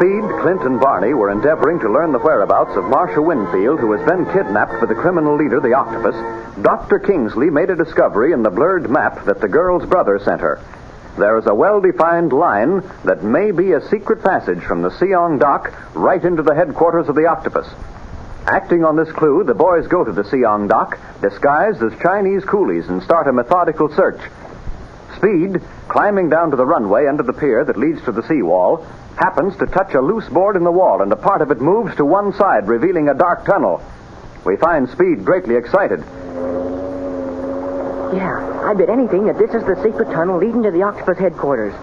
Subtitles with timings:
[0.00, 4.08] Speed, Clint, and Barney were endeavoring to learn the whereabouts of Marcia Winfield, who has
[4.08, 6.14] been kidnapped by the criminal leader, the Octopus,
[6.62, 6.98] Dr.
[6.98, 10.58] Kingsley made a discovery in the blurred map that the girl's brother sent her.
[11.18, 15.38] There is a well defined line that may be a secret passage from the Seong
[15.38, 17.68] dock right into the headquarters of the Octopus.
[18.46, 22.88] Acting on this clue, the boys go to the Seong dock, disguised as Chinese coolies,
[22.88, 24.22] and start a methodical search.
[25.18, 28.86] Speed, climbing down to the runway under the pier that leads to the seawall,
[29.20, 31.94] happens to touch a loose board in the wall, and a part of it moves
[31.96, 33.82] to one side, revealing a dark tunnel.
[34.46, 36.00] We find Speed greatly excited.
[38.16, 41.74] Yeah, I bet anything that this is the secret tunnel leading to the Octopus headquarters.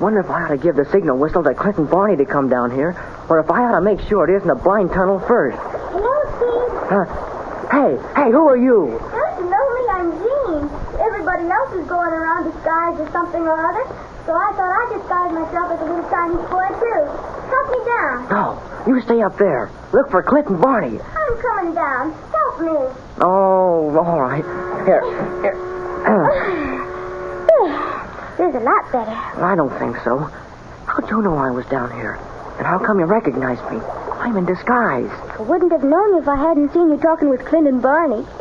[0.00, 2.48] Wonder if I ought to give the signal whistle to Clint and Barney to come
[2.48, 2.96] down here,
[3.28, 5.58] or if I ought to make sure it isn't a blind tunnel first.
[5.58, 6.78] Hello, Steve.
[6.90, 7.32] Huh?
[7.72, 8.98] hey, hey, who are you?
[9.10, 9.82] Don't you know me?
[9.90, 10.70] I'm Jean.
[11.00, 13.84] Everybody else is going around disguised or something or other,
[14.32, 17.04] so I thought I'd disguise myself as a little Chinese boy, too.
[17.52, 18.32] Help me down.
[18.32, 18.56] No,
[18.88, 19.68] you stay up there.
[19.92, 20.98] Look for Clint and Barney.
[20.98, 22.12] I'm coming down.
[22.32, 22.72] Help me.
[23.20, 24.42] Oh, all right.
[24.88, 25.04] Here,
[25.44, 25.52] here.
[28.38, 29.12] There's a lot better.
[29.44, 30.20] I don't think so.
[30.86, 32.14] How'd you know I was down here?
[32.56, 33.80] And how come you recognized me?
[34.16, 35.10] I'm in disguise.
[35.36, 38.24] I wouldn't have known you if I hadn't seen you talking with Clint and Barney.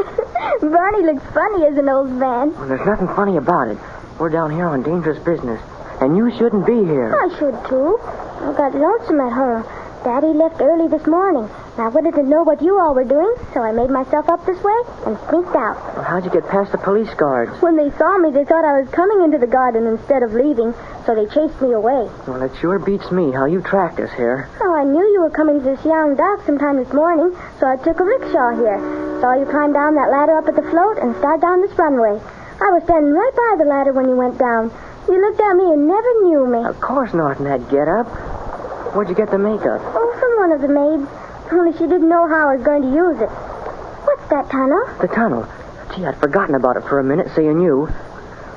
[0.61, 2.53] Barney looks funny as an old man.
[2.53, 3.77] Well, there's nothing funny about it.
[4.17, 5.59] We're down here on dangerous business,
[6.01, 7.13] and you shouldn't be here.
[7.15, 7.97] I should, too.
[8.01, 9.63] I got lonesome at home.
[10.03, 11.45] Daddy left early this morning.
[11.45, 14.43] and I wanted to know what you all were doing, so I made myself up
[14.47, 15.77] this way and sneaked out.
[15.93, 17.53] Well, how'd you get past the police guards?
[17.61, 20.73] When they saw me, they thought I was coming into the garden instead of leaving,
[21.05, 22.09] so they chased me away.
[22.25, 24.49] Well, it sure beats me how you tracked us here.
[24.59, 27.77] Oh, I knew you were coming to the Siang dock sometime this morning, so I
[27.77, 28.81] took a rickshaw here.
[29.21, 32.17] Saw you climb down that ladder up at the float and start down this runway.
[32.57, 34.73] I was standing right by the ladder when you went down.
[35.11, 36.63] You looked at me and never knew me.
[36.63, 38.07] Of course not in that get-up.
[38.95, 39.81] Where'd you get the makeup?
[39.83, 41.03] Oh, from one of the maids.
[41.51, 43.27] Only she didn't know how I was going to use it.
[44.07, 44.79] What's that tunnel?
[45.01, 45.45] The tunnel.
[45.93, 47.89] Gee, I'd forgotten about it for a minute, seeing you.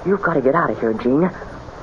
[0.06, 1.24] You've got to get out of here, Jean.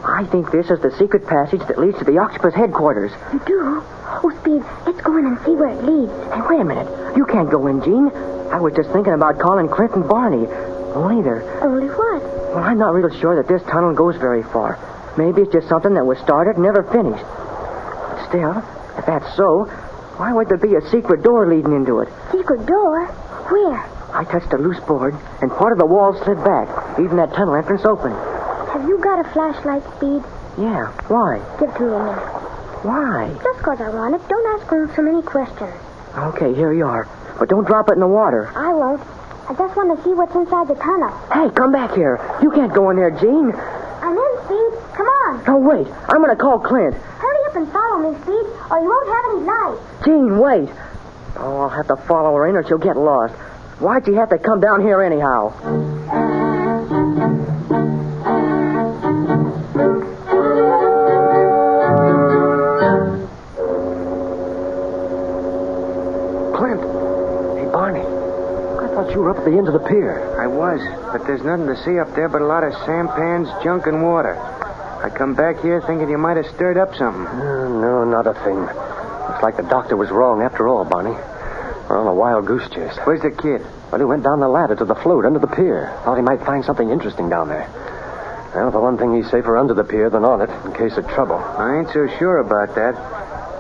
[0.05, 3.11] I think this is the secret passage that leads to the Octopus headquarters.
[3.33, 3.83] You do?
[4.23, 6.13] Oh, Speed, let's go in and see where it leads.
[6.31, 6.88] Hey, wait a minute.
[7.17, 8.07] You can't go in, Jean.
[8.55, 10.47] I was just thinking about calling Clint and Barney.
[10.94, 11.44] Only they're...
[11.63, 12.22] Only what?
[12.53, 14.78] Well, I'm not real sure that this tunnel goes very far.
[15.18, 17.25] Maybe it's just something that was started and never finished.
[18.28, 18.63] Still,
[18.97, 19.66] if that's so,
[20.18, 22.09] why would there be a secret door leading into it?
[22.31, 23.06] Secret door?
[23.50, 23.84] Where?
[24.13, 27.56] I touched a loose board, and part of the wall slid back, leaving that tunnel
[27.56, 28.12] entrance open.
[28.72, 30.24] Have you got a flashlight, Speed?
[30.57, 31.40] Yeah, why?
[31.59, 32.19] Give it to me minute.
[32.84, 33.31] Why?
[33.44, 34.22] Just 'cause I want it.
[34.28, 35.74] Don't ask me so many questions.
[36.18, 37.07] Okay, here you are.
[37.40, 38.50] But don't drop it in the water.
[38.56, 39.01] I won't.
[39.50, 41.09] I just want to see what's inside the tunnel.
[41.34, 42.19] Hey, come back here.
[42.42, 43.51] You can't go in there, Jean.
[43.51, 44.71] I'm in, Speed.
[44.95, 45.44] Come on.
[45.45, 45.88] No, wait.
[46.10, 46.95] I'm going to call Clint.
[46.95, 49.77] Hurry up and follow me, Speed, or you won't have any light.
[50.06, 50.69] Jean, wait.
[51.38, 53.33] Oh, I'll have to follow her in or she'll get lost.
[53.80, 56.50] Why'd she have to come down here anyhow?
[69.41, 70.21] At the end of the pier.
[70.39, 70.77] I was,
[71.11, 74.38] but there's nothing to see up there but a lot of sampans, junk, and water.
[74.38, 77.25] I come back here thinking you might have stirred up something.
[77.25, 78.61] Uh, no, not a thing.
[78.61, 81.17] Looks like the doctor was wrong after all, Barney.
[81.89, 82.95] We're on a wild goose chase.
[83.03, 83.65] Where's the kid?
[83.89, 85.89] Well, he went down the ladder to the float under the pier.
[86.05, 87.65] Thought he might find something interesting down there.
[88.53, 91.07] Well, for one thing, he's safer under the pier than on it, in case of
[91.09, 91.38] trouble.
[91.38, 92.93] I ain't so sure about that.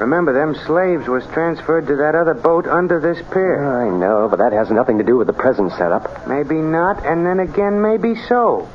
[0.01, 3.61] Remember, them slaves was transferred to that other boat under this pier.
[3.63, 6.27] I know, but that has nothing to do with the present setup.
[6.27, 8.67] Maybe not, and then again, maybe so.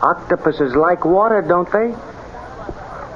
[0.00, 1.92] Octopuses like water, don't they?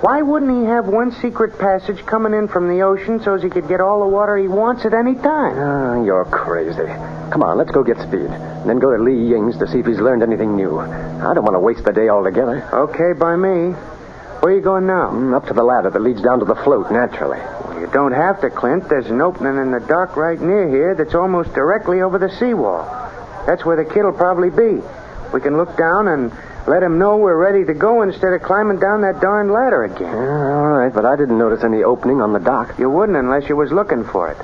[0.04, 3.48] Why wouldn't he have one secret passage coming in from the ocean so as he
[3.48, 5.56] could get all the water he wants at any time?
[5.56, 6.84] Ah, you're crazy.
[7.32, 8.28] Come on, let's go get Speed.
[8.28, 10.78] And then go to Lee Ying's to see if he's learned anything new.
[10.78, 12.68] I don't want to waste the day altogether.
[12.74, 13.74] Okay, by me.
[14.46, 15.10] Where are you going now?
[15.10, 17.40] Mm, up to the ladder that leads down to the float, naturally.
[17.40, 18.88] Well, you don't have to, Clint.
[18.88, 22.86] There's an opening in the dock right near here that's almost directly over the seawall.
[23.44, 24.80] That's where the kid'll probably be.
[25.34, 26.30] We can look down and
[26.68, 30.14] let him know we're ready to go instead of climbing down that darn ladder again.
[30.14, 32.78] Yeah, all right, but I didn't notice any opening on the dock.
[32.78, 34.38] You wouldn't unless you was looking for it.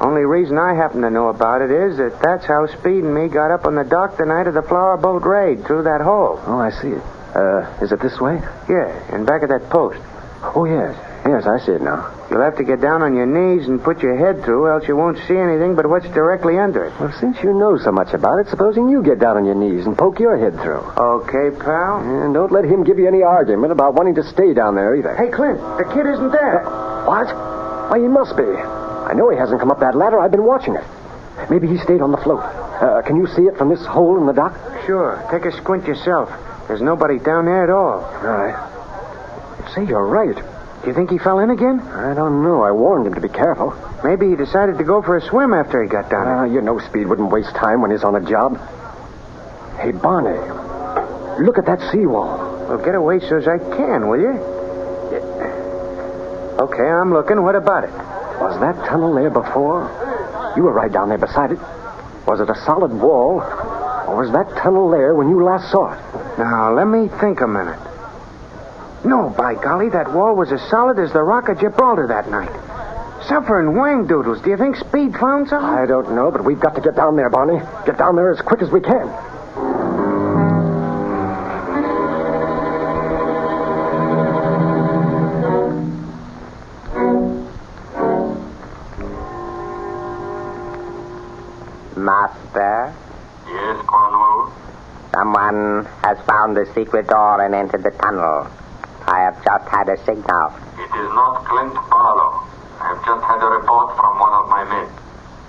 [0.00, 3.26] Only reason I happen to know about it is that that's how Speed and me
[3.26, 6.38] got up on the dock the night of the flower boat raid through that hole.
[6.46, 7.02] Oh, I see it.
[7.34, 8.40] Uh, is it this way?
[8.68, 10.00] Yeah, and back of that post.
[10.42, 10.96] Oh, yes.
[11.26, 12.08] Yes, I see it now.
[12.30, 14.96] You'll have to get down on your knees and put your head through, else you
[14.96, 16.98] won't see anything but what's directly under it.
[16.98, 19.84] Well, since you know so much about it, supposing you get down on your knees
[19.84, 20.80] and poke your head through.
[20.96, 22.00] Okay, pal?
[22.00, 25.14] And don't let him give you any argument about wanting to stay down there either.
[25.14, 26.64] Hey, Clint, the kid isn't there.
[27.04, 27.28] What?
[27.90, 28.44] Why, he must be.
[28.44, 30.18] I know he hasn't come up that ladder.
[30.20, 30.84] I've been watching it.
[31.50, 32.40] Maybe he stayed on the float.
[32.40, 34.56] Uh, can you see it from this hole in the dock?
[34.86, 35.20] Sure.
[35.30, 36.30] Take a squint yourself.
[36.70, 37.98] There's nobody down there at all.
[37.98, 38.54] All right.
[39.74, 40.36] Say, you're right.
[40.36, 41.80] Do you think he fell in again?
[41.80, 42.62] I don't know.
[42.62, 43.74] I warned him to be careful.
[44.04, 46.36] Maybe he decided to go for a swim after he got down there.
[46.36, 48.56] Ah, you know Speed wouldn't waste time when he's on a job.
[49.82, 50.38] Hey, Barney,
[51.44, 52.38] look at that seawall.
[52.68, 54.32] Well, get away so as I can, will you?
[55.10, 56.54] Yeah.
[56.70, 57.42] Okay, I'm looking.
[57.42, 57.90] What about it?
[58.38, 59.90] Was that tunnel there before?
[60.54, 61.58] You were right down there beside it.
[62.28, 66.09] Was it a solid wall, or was that tunnel there when you last saw it?
[66.38, 67.78] Now, let me think a minute.
[69.04, 72.50] No, by golly, that wall was as solid as the Rock of Gibraltar that night.
[73.26, 74.40] Suffering wang doodles.
[74.42, 75.68] Do you think Speed found something?
[75.68, 77.60] I don't know, but we've got to get down there, Barney.
[77.86, 79.08] Get down there as quick as we can.
[91.96, 92.94] Master.
[95.12, 98.46] Someone has found the secret door and entered the tunnel.
[99.06, 100.54] I have just had a signal.
[100.78, 102.46] It is not Clint Barlow.
[102.80, 104.88] I have just had a report from one of my men.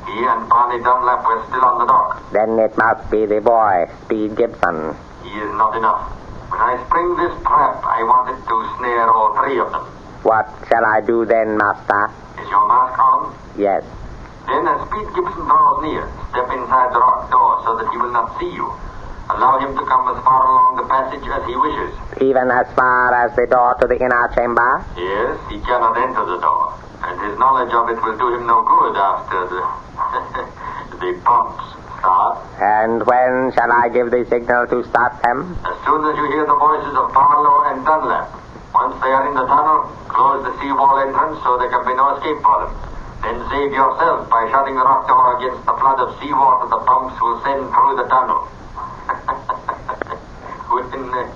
[0.09, 2.31] He and Barney Dunlap were still on the dock.
[2.33, 4.97] Then it must be the boy, Speed Gibson.
[5.23, 6.09] He is not enough.
[6.49, 9.85] When I spring this trap, I want it to snare all three of them.
[10.25, 12.11] What shall I do then, Master?
[12.41, 13.31] Is your mask on?
[13.55, 13.85] Yes.
[14.49, 16.03] Then, as Speed Gibson draws near,
[16.33, 18.67] step inside the rock door so that he will not see you.
[19.29, 21.91] Allow him to come as far along the passage as he wishes.
[22.21, 24.85] Even as far as the door to the inner chamber?
[24.97, 26.73] Yes, he cannot enter the door,
[27.05, 29.61] and his knowledge of it will do him no good after the
[31.01, 31.63] the pumps
[32.01, 32.41] start.
[32.59, 35.57] And when shall I give the signal to start them?
[35.65, 38.41] As soon as you hear the voices of Barlow and Dunlap.
[38.73, 42.15] Once they are in the tunnel, close the seawall entrance so there can be no
[42.15, 42.71] escape for them.
[43.21, 47.19] Then save yourself by shutting the rock door against the flood of seawater the pumps
[47.21, 48.47] will send through the tunnel.
[50.71, 51.27] when, uh,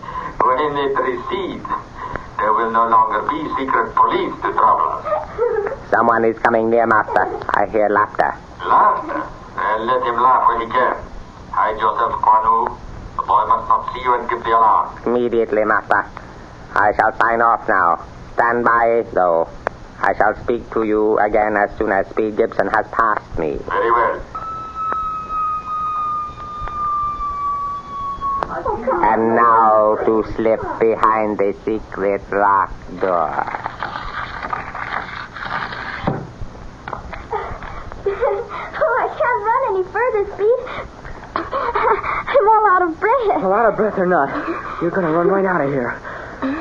[0.45, 1.67] when it recedes,
[2.37, 5.05] there will no longer be secret police to trouble us.
[5.91, 7.25] Someone is coming near, Master.
[7.55, 8.35] I hear laughter.
[8.65, 9.23] Laughter?
[9.55, 10.95] Then let him laugh when he can.
[11.51, 12.77] Hide yourself, Quan Wu.
[13.15, 14.99] The boy must not see you and give the alarm.
[15.05, 16.05] Immediately, Master.
[16.75, 18.03] I shall sign off now.
[18.33, 19.47] Stand by, though.
[20.01, 23.57] I shall speak to you again as soon as Speed Gibson has passed me.
[23.65, 24.44] Very well.
[28.55, 32.71] And now to slip behind the secret lock
[33.01, 33.35] door.
[38.07, 40.59] oh, I can't run any further, Speed.
[41.35, 43.41] I'm all out of breath.
[43.43, 44.29] Well, out of breath or not,
[44.81, 45.91] you're going to run right out of here.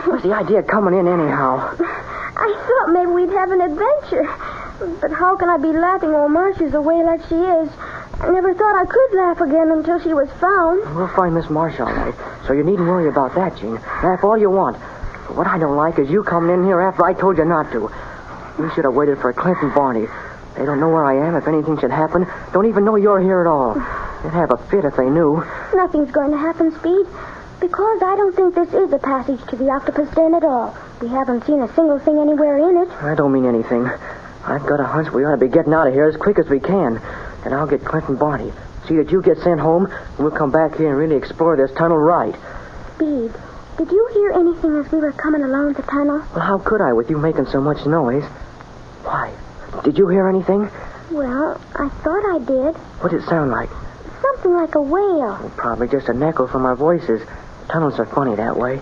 [0.06, 1.76] What's the idea of coming in anyhow?
[1.78, 4.26] I thought maybe we'd have an adventure.
[4.78, 7.70] But how can I be laughing while Marcia's away like she is?
[8.20, 10.96] I never thought I could laugh again until she was found.
[10.96, 12.14] We'll find Miss Marsh all right,
[12.46, 13.74] so you needn't worry about that, Jean.
[13.74, 14.76] Laugh all you want.
[15.28, 17.70] But what I don't like is you coming in here after I told you not
[17.72, 17.90] to.
[18.58, 20.06] You should have waited for Clint and Barney.
[20.56, 22.26] They don't know where I am if anything should happen.
[22.52, 23.74] Don't even know you're here at all.
[23.74, 25.44] They'd have a fit if they knew.
[25.74, 27.06] Nothing's going to happen, Speed.
[27.60, 30.76] Because I don't think this is a passage to the octopus den at all.
[31.00, 32.90] We haven't seen a single thing anywhere in it.
[33.02, 33.90] I don't mean anything.
[34.46, 36.48] I've got a hunch we ought to be getting out of here as quick as
[36.48, 37.00] we can.
[37.44, 38.52] And I'll get Clint and Barney.
[38.86, 41.70] See that you get sent home, and we'll come back here and really explore this
[41.76, 42.34] tunnel right.
[42.96, 43.32] Speed,
[43.78, 46.18] did you hear anything as we were coming along the tunnel?
[46.34, 48.24] Well, how could I with you making so much noise?
[49.02, 49.34] Why?
[49.82, 50.70] Did you hear anything?
[51.10, 52.76] Well, I thought I did.
[53.00, 53.70] What did it sound like?
[54.20, 55.18] Something like a whale.
[55.18, 57.26] Well, oh, probably just an echo from our voices.
[57.68, 58.76] Tunnels are funny that way.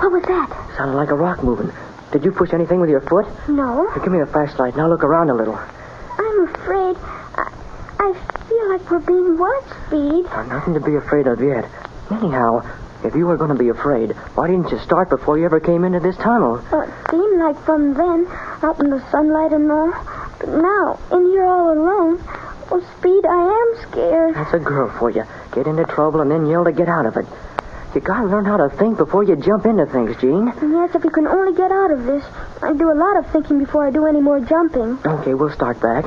[0.00, 0.74] What was that?
[0.76, 1.72] Sounded like a rock moving.
[2.16, 3.26] Did you push anything with your foot?
[3.46, 3.90] No.
[3.92, 5.54] Here, give me the flashlight Now look around a little.
[5.54, 6.96] I'm afraid.
[7.36, 7.52] I,
[7.98, 8.14] I
[8.48, 10.24] feel like we're being watched, Speed.
[10.24, 11.68] There's nothing to be afraid of yet.
[12.10, 12.64] Anyhow,
[13.04, 15.84] if you were going to be afraid, why didn't you start before you ever came
[15.84, 16.64] into this tunnel?
[16.72, 18.26] Well, it seemed like from then,
[18.62, 19.92] out in the sunlight and all.
[20.40, 22.24] But now, in here all alone,
[22.70, 24.34] oh, Speed, I am scared.
[24.36, 25.24] That's a girl for you.
[25.52, 27.26] Get into trouble and then yell to get out of it.
[27.94, 30.46] You gotta learn how to think before you jump into things, Jean.
[30.60, 32.24] Yes, if you can only get out of this.
[32.62, 34.98] I do a lot of thinking before I do any more jumping.
[35.06, 36.04] Okay, we'll start back.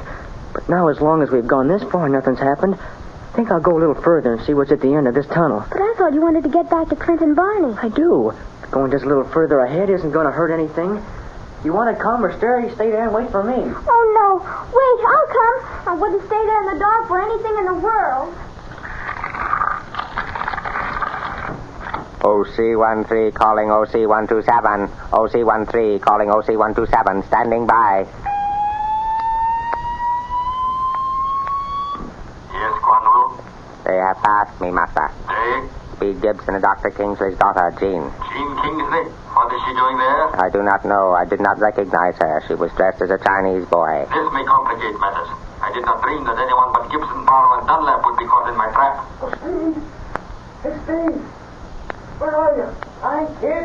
[0.54, 3.78] But now, as long as we've gone this far nothing's happened, I think I'll go
[3.78, 5.66] a little further and see what's at the end of this tunnel.
[5.70, 7.76] But I thought you wanted to get back to Clint and Barney.
[7.82, 8.34] I do.
[8.70, 11.02] Going just a little further ahead isn't going to hurt anything.
[11.64, 13.56] You want to come or stay, stay there and wait for me?
[13.58, 14.40] Oh, no.
[14.70, 15.90] Wait, I'll come.
[15.90, 18.34] I wouldn't stay there in the dark for anything in the world.
[22.22, 24.90] OC13 calling OC127.
[25.12, 27.26] OC13 calling OC127.
[27.28, 28.06] Standing by.
[32.52, 33.40] Yes, Quan Wu.
[33.86, 35.10] They have passed me, Master.
[35.28, 35.70] They?
[35.96, 36.92] Speed Gibson and Dr.
[36.92, 38.12] Kingsley's daughter, Jean.
[38.32, 39.04] Jean Kingsley?
[39.36, 40.36] What is she doing there?
[40.42, 41.12] I do not know.
[41.12, 42.44] I did not recognize her.
[42.48, 44.06] She was dressed as a Chinese boy.
[44.12, 45.28] This may complicate matters.
[45.62, 48.56] I did not dream that anyone but Gibson, Barlow, and Dunlap would be caught in
[48.56, 49.08] my trap.
[52.20, 52.68] Where are you?
[53.00, 53.64] I'm here.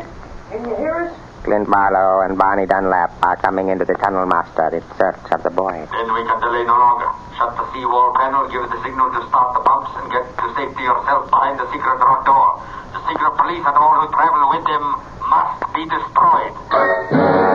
[0.49, 1.11] Can you hear us?
[1.43, 5.51] Clint Barlow and Barney Dunlap are coming into the tunnel, Master, in search of the
[5.51, 5.75] boy.
[5.91, 7.11] Then we can delay no longer.
[7.35, 10.83] Shut the seawall panel, give the signal to start the pumps, and get to safety
[10.87, 12.63] yourself behind the secret rock door.
[12.95, 17.54] The secret police and all who travel with them must be destroyed.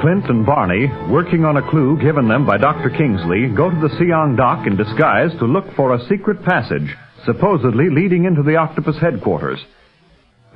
[0.00, 2.88] Clint, and Barney, working on a clue given them by Dr.
[2.88, 7.90] Kingsley, go to the Siong dock in disguise to look for a secret passage, supposedly
[7.90, 9.60] leading into the octopus headquarters.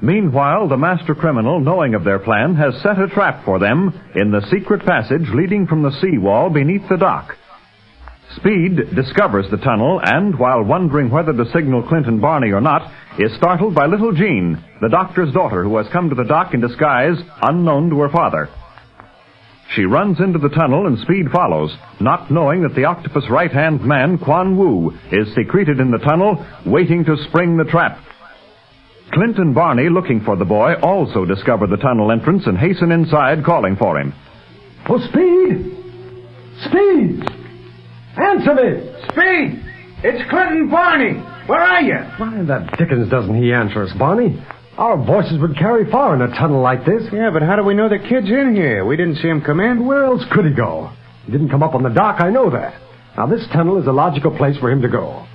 [0.01, 4.31] Meanwhile, the master criminal, knowing of their plan, has set a trap for them in
[4.31, 7.37] the secret passage leading from the seawall beneath the dock.
[8.37, 12.91] Speed discovers the tunnel and, while wondering whether to signal Clint and Barney or not,
[13.19, 16.63] is startled by little Jean, the doctor's daughter who has come to the dock in
[16.63, 18.49] disguise, unknown to her father.
[19.71, 24.19] She runs into the tunnel and Speed follows, not knowing that the octopus right-hand man,
[24.19, 27.99] Quan Wu, is secreted in the tunnel, waiting to spring the trap.
[29.13, 33.45] Clint and Barney, looking for the boy, also discover the tunnel entrance and hasten inside,
[33.45, 34.13] calling for him.
[34.89, 35.73] Oh, Speed!
[36.67, 37.25] Speed!
[38.17, 38.93] Answer me!
[39.11, 39.65] Speed!
[40.05, 41.15] It's Clint and Barney.
[41.47, 41.99] Where are you?
[42.19, 44.43] Why the dickens doesn't he answer us, Barney?
[44.77, 47.03] Our voices would carry far in a tunnel like this.
[47.13, 48.85] Yeah, but how do we know the kid's in here?
[48.85, 49.87] We didn't see him come in.
[49.87, 50.91] Where else could he go?
[51.27, 52.81] He didn't come up on the dock, I know that.
[53.17, 55.27] Now, this tunnel is a logical place for him to go.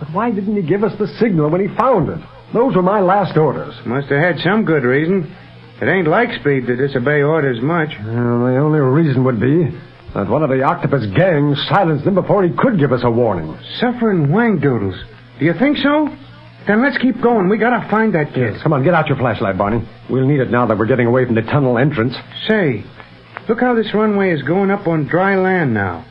[0.00, 2.20] But why didn't he give us the signal when he found it?
[2.54, 3.74] Those were my last orders.
[3.84, 5.34] Must have had some good reason.
[5.80, 7.90] It ain't like Speed to disobey orders much.
[7.98, 9.76] Well, the only reason would be
[10.14, 13.58] that one of the octopus gang silenced him before he could give us a warning.
[13.78, 14.96] Suffering wang doodles.
[15.38, 16.08] Do you think so?
[16.66, 17.48] Then let's keep going.
[17.48, 18.54] We gotta find that kid.
[18.62, 19.86] Come on, get out your flashlight, Barney.
[20.10, 22.14] We'll need it now that we're getting away from the tunnel entrance.
[22.48, 22.84] Say,
[23.48, 26.04] look how this runway is going up on dry land now.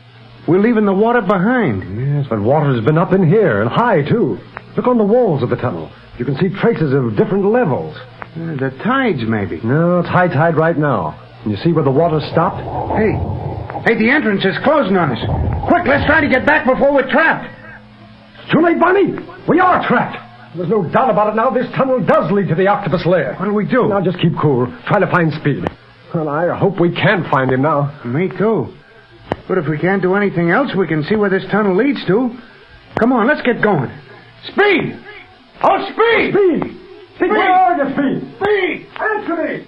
[0.48, 1.82] We're leaving the water behind.
[1.98, 4.38] Yes, but water's been up in here, and high, too.
[4.76, 5.90] Look on the walls of the tunnel.
[6.18, 7.96] You can see traces of different levels.
[7.96, 9.60] Uh, the tides, maybe.
[9.62, 11.20] No, it's high tide right now.
[11.42, 12.62] Can you see where the water stopped?
[12.96, 13.12] Hey,
[13.84, 15.20] hey, the entrance is closing on us.
[15.68, 17.52] Quick, let's try to get back before we're trapped.
[18.40, 19.12] It's too late, Barney.
[19.48, 20.25] We are trapped.
[20.56, 21.50] There's no doubt about it now.
[21.50, 23.34] This tunnel does lead to the octopus lair.
[23.34, 23.88] What do we do?
[23.88, 24.66] Now just keep cool.
[24.86, 25.64] Try to find Speed.
[26.14, 28.00] Well, I hope we can find him now.
[28.04, 28.72] Me too.
[29.48, 32.30] But if we can't do anything else, we can see where this tunnel leads to.
[32.98, 33.90] Come on, let's get going.
[34.48, 34.96] Speed!
[35.62, 36.32] Oh, Speed!
[36.32, 36.76] Speed!
[37.16, 38.36] Speed, where are you, Speed?
[38.40, 38.86] Speed!
[38.96, 39.66] Answer me!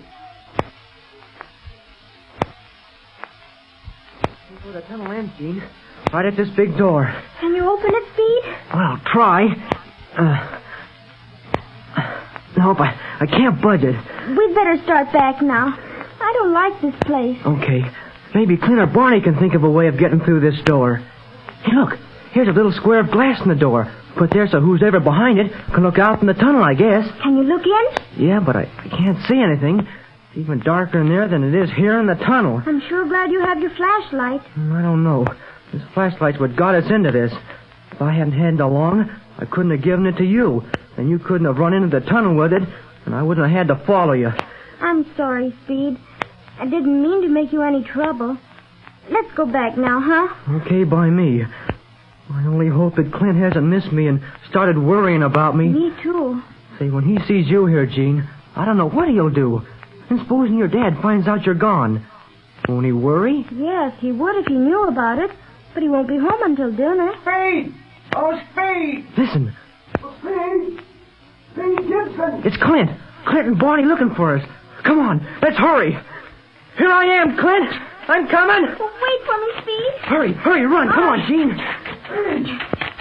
[4.63, 5.63] Where the tunnel ends, Gene.
[6.13, 7.13] Right at this big door.
[7.41, 8.55] Can you open it, Speed?
[8.73, 9.47] Well, try.
[10.17, 10.61] Uh,
[12.57, 13.95] nope, I, I can't budge it.
[13.95, 15.75] We'd better start back now.
[16.21, 17.39] I don't like this place.
[17.45, 17.83] Okay.
[18.35, 20.97] Maybe Clint or Barney can think of a way of getting through this door.
[21.63, 21.99] Hey, look.
[22.33, 23.93] Here's a little square of glass in the door.
[24.19, 27.09] Put there so who's ever behind it can look out from the tunnel, I guess.
[27.23, 28.27] Can you look in?
[28.27, 29.81] Yeah, but I, I can't see anything.
[29.81, 32.63] It's even darker in there than it is here in the tunnel.
[32.67, 34.43] I'm sure glad you have your flashlight.
[34.53, 35.25] Hmm, I don't know.
[35.73, 37.33] This flashlight's what got us into this.
[37.93, 40.65] If I hadn't had it along, I couldn't have given it to you.
[40.97, 42.63] And you couldn't have run into the tunnel with it,
[43.07, 44.31] and I wouldn't have had to follow you.
[44.81, 45.97] I'm sorry, Speed.
[46.59, 48.37] I didn't mean to make you any trouble.
[49.11, 50.61] Let's go back now, huh?
[50.63, 51.45] Okay by me.
[52.31, 54.21] I only hope that Clint hasn't missed me and
[54.51, 55.69] started worrying about me.
[55.69, 56.43] Me too.
[56.79, 59.63] Say, when he sees you here, Jean, I don't know what he'll do.
[60.11, 62.05] And supposing your dad finds out you're gone.
[62.69, 63.47] Won't he worry?
[63.53, 65.31] Yes, he would if he knew about it.
[65.75, 67.13] But he won't be home until dinner.
[67.23, 67.75] Speed!
[68.17, 69.07] Oh, Speed!
[69.17, 69.55] Listen,
[69.97, 70.81] Speed!
[71.53, 72.43] Speed Gibson!
[72.45, 72.91] it's Clint.
[73.27, 74.45] Clint and Barney looking for us.
[74.85, 75.93] Come on, let's hurry.
[76.79, 77.71] Here I am, Clint.
[78.09, 78.65] I'm coming.
[78.65, 79.93] Wait for me, Speed.
[80.03, 80.89] Hurry, hurry, run.
[80.89, 81.29] Come on, ah.
[81.29, 81.51] Jean.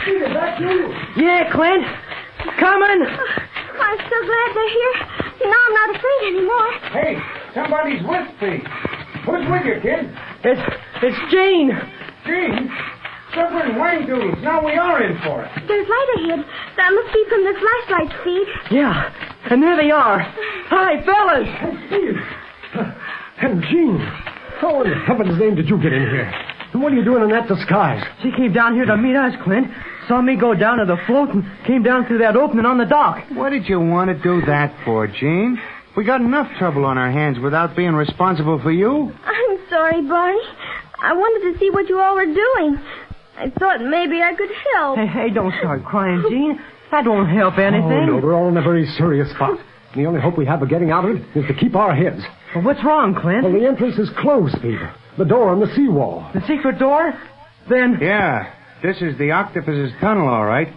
[0.03, 0.93] Speed, is that you?
[1.23, 1.85] Yeah, Clint.
[2.59, 3.05] Coming.
[3.79, 4.93] I'm so glad they're here.
[5.45, 6.71] Now I'm not afraid anymore.
[6.91, 7.17] Hey,
[7.53, 8.67] somebody's with Speed.
[9.25, 10.11] Who's with you, kid?
[10.43, 10.61] It's,
[11.03, 11.71] it's Jean.
[12.25, 12.71] Jean?
[13.37, 14.41] Suffering wang doodles.
[14.41, 15.51] Now we are in for it.
[15.67, 16.45] There's light ahead.
[16.75, 18.47] That must be from the flashlight, Speed.
[18.71, 19.13] Yeah,
[19.51, 20.19] and there they are.
[20.73, 21.47] Hi, fellas.
[21.87, 22.15] Speed!
[23.39, 23.99] And Jean,
[24.59, 26.25] how in heaven's name did you get in here?
[26.73, 28.03] And what are you doing in that disguise?
[28.23, 29.67] She came down here to meet us, Clint.
[30.07, 32.85] Saw me go down to the float and came down through that opening on the
[32.85, 33.23] dock.
[33.33, 35.59] What did you want to do that for, Jean?
[35.95, 39.11] We got enough trouble on our hands without being responsible for you.
[39.23, 40.41] I'm sorry, Barney.
[40.99, 42.79] I wanted to see what you all were doing.
[43.37, 44.97] I thought maybe I could help.
[44.97, 46.59] Hey, hey, don't start crying, Jean.
[46.91, 47.83] That won't help anything.
[47.83, 49.59] Oh, no, we're all in a very serious spot.
[49.95, 52.21] The only hope we have of getting out of it is to keep our heads.
[52.55, 53.43] Well, what's wrong, Clint?
[53.43, 54.93] Well, the entrance is closed, Peter.
[55.17, 56.29] The door on the seawall.
[56.33, 57.13] The secret door?
[57.69, 57.97] Then.
[58.01, 60.67] Yeah, this is the octopus's tunnel, all right.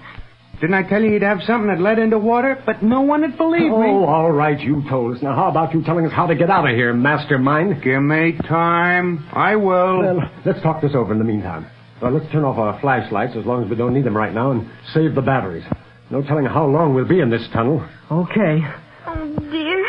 [0.61, 2.63] Didn't I tell you he'd have something that led into water?
[2.67, 3.89] But no one would believe Oh, me.
[3.89, 5.23] Oh, all right, you told us.
[5.23, 7.83] Now, how about you telling us how to get out of here, mastermind?
[7.83, 9.27] Give me time.
[9.33, 10.01] I will.
[10.01, 11.67] Well, let's talk this over in the meantime.
[12.03, 14.53] Well, let's turn off our flashlights as long as we don't need them right now
[14.53, 15.65] and save the batteries.
[16.11, 17.87] No telling how long we'll be in this tunnel.
[18.11, 18.61] Okay.
[19.07, 19.87] Oh, dear.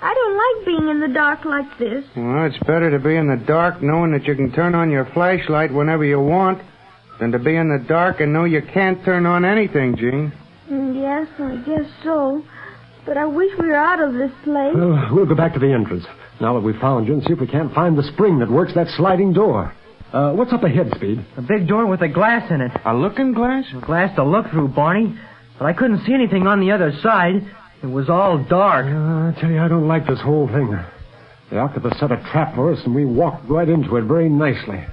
[0.00, 2.04] I don't like being in the dark like this.
[2.16, 5.06] Well, it's better to be in the dark knowing that you can turn on your
[5.12, 6.62] flashlight whenever you want
[7.18, 10.32] than to be in the dark and know you can't turn on anything, Jean.
[10.70, 12.44] Mm, Yes, I guess so.
[13.04, 14.74] But I wish we were out of this place.
[14.76, 16.04] Well, we'll go back to the entrance
[16.40, 18.74] now that we've found you and see if we can't find the spring that works
[18.74, 19.74] that sliding door.
[20.12, 21.24] Uh, what's up ahead, Speed?
[21.36, 22.72] A big door with a glass in it.
[22.86, 23.64] A looking glass?
[23.76, 25.18] A Glass to look through, Barney.
[25.58, 27.34] But I couldn't see anything on the other side.
[27.82, 28.86] It was all dark.
[28.86, 30.70] Uh, I tell you, I don't like this whole thing.
[31.50, 34.84] The octopus set a trap for us, and we walked right into it very nicely.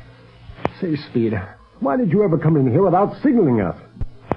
[0.81, 1.33] Say, Speed,
[1.79, 3.77] why did you ever come in here without signaling us?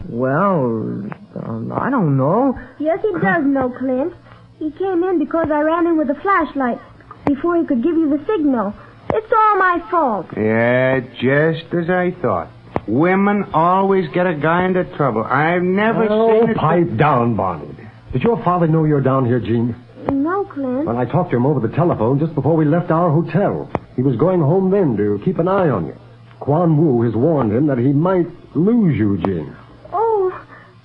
[0.08, 1.08] Well,
[1.42, 2.56] um, I don't know.
[2.78, 4.12] Yes, he does know, Clint.
[4.58, 6.78] He came in because I ran in with a flashlight
[7.26, 8.74] before he could give you the signal.
[9.10, 10.26] It's all my fault.
[10.36, 12.50] Yeah, just as I thought.
[12.86, 15.22] Women always get a guy into trouble.
[15.24, 16.56] I've never oh, seen it.
[16.56, 17.74] pipe down, Barney.
[18.12, 19.76] Did your father know you're down here, Jean?
[20.10, 20.86] No, Clint.
[20.86, 23.70] Well, I talked to him over the telephone just before we left our hotel.
[23.96, 25.96] He was going home then to keep an eye on you.
[26.40, 29.54] Quan Wu has warned him that he might lose you, Jean.
[29.92, 30.30] Oh,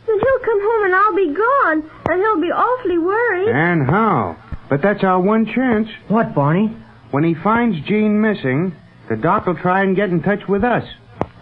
[0.08, 3.50] then he'll come home and I'll be gone, and he'll be awfully worried.
[3.50, 4.38] And how?
[4.70, 5.88] But that's our one chance.
[6.08, 6.76] What, Barney?
[7.14, 8.76] When he finds Jean missing,
[9.08, 10.84] the doc will try and get in touch with us.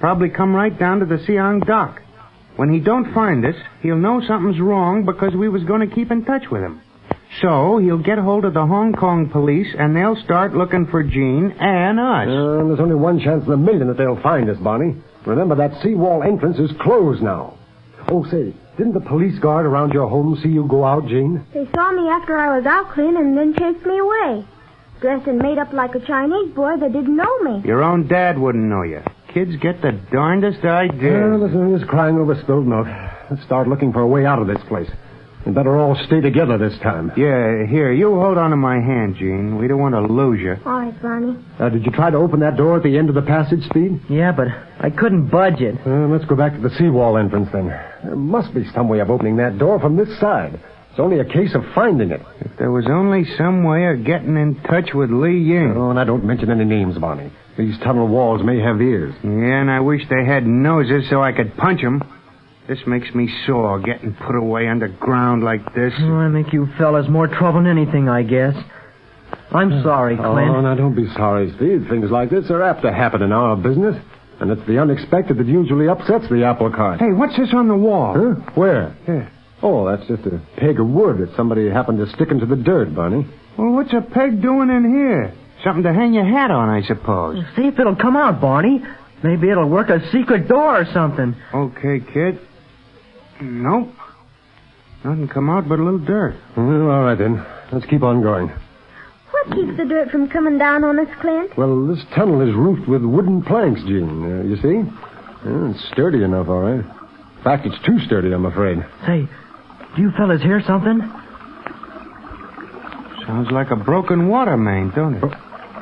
[0.01, 2.01] Probably come right down to the Siang dock.
[2.57, 6.11] When he don't find us, he'll know something's wrong because we was going to keep
[6.11, 6.81] in touch with him.
[7.41, 11.55] So he'll get hold of the Hong Kong police and they'll start looking for Jean
[11.57, 12.27] and us.
[12.27, 15.01] Uh, there's only one chance in a million that they'll find us, Barney.
[15.25, 17.57] Remember, that seawall entrance is closed now.
[18.09, 21.45] Oh, say, didn't the police guard around your home see you go out, Jean?
[21.53, 24.45] They saw me after I was out clean and then chased me away.
[25.01, 27.61] Dressed and made up like a Chinese boy that didn't know me.
[27.65, 29.01] Your own dad wouldn't know you.
[29.33, 31.39] Kids get the darndest Yeah, ideas.
[31.41, 32.85] listen, he's crying over spilled milk.
[33.31, 34.89] Let's start looking for a way out of this place.
[35.45, 37.11] We better all stay together this time.
[37.17, 39.57] Yeah, here, you hold on to my hand, Jean.
[39.57, 40.55] We don't want to lose you.
[40.67, 41.35] All right, Barney.
[41.59, 44.01] Uh, did you try to open that door at the end of the passage, Speed?
[44.07, 45.75] Yeah, but I couldn't budge it.
[45.83, 47.69] Uh, let's go back to the seawall entrance then.
[48.03, 50.59] There must be some way of opening that door from this side.
[50.91, 52.21] It's only a case of finding it.
[52.41, 55.73] If there was only some way of getting in touch with Lee Ying.
[55.77, 57.31] Oh, and I don't mention any names, Barney.
[57.57, 59.15] These tunnel walls may have ears.
[59.23, 62.01] Yeah, and I wish they had noses so I could punch them.
[62.67, 65.93] This makes me sore, getting put away underground like this.
[65.97, 68.53] Oh, I make you fellas more trouble than anything, I guess.
[69.51, 70.27] I'm sorry, Clint.
[70.29, 70.63] Oh, Clint.
[70.63, 71.87] now don't be sorry, Steve.
[71.89, 73.95] Things like this are apt to happen in our business.
[74.41, 76.99] And it's the unexpected that usually upsets the apple cart.
[76.99, 78.13] Hey, what's this on the wall?
[78.13, 78.51] Huh?
[78.55, 78.95] Where?
[79.05, 79.31] Here.
[79.63, 82.95] Oh, that's just a peg of wood that somebody happened to stick into the dirt,
[82.95, 83.27] Barney.
[83.57, 85.33] Well, what's a peg doing in here?
[85.63, 87.43] Something to hang your hat on, I suppose.
[87.55, 88.81] See if it'll come out, Barney.
[89.23, 91.35] Maybe it'll work a secret door or something.
[91.53, 92.39] Okay, kid.
[93.39, 93.93] Nope.
[95.03, 96.35] Nothing come out but a little dirt.
[96.57, 97.45] Well, all right then.
[97.71, 98.49] Let's keep on going.
[99.31, 101.55] What keeps the dirt from coming down on us, Clint?
[101.57, 104.23] Well, this tunnel is roofed with wooden planks, Jean.
[104.23, 104.89] Uh, you see?
[105.45, 106.83] Yeah, it's sturdy enough, all right.
[106.85, 108.77] In fact, it's too sturdy, I'm afraid.
[109.05, 109.27] Say,
[109.95, 110.99] do you fellas hear something?
[113.27, 115.23] Sounds like a broken water main, don't it?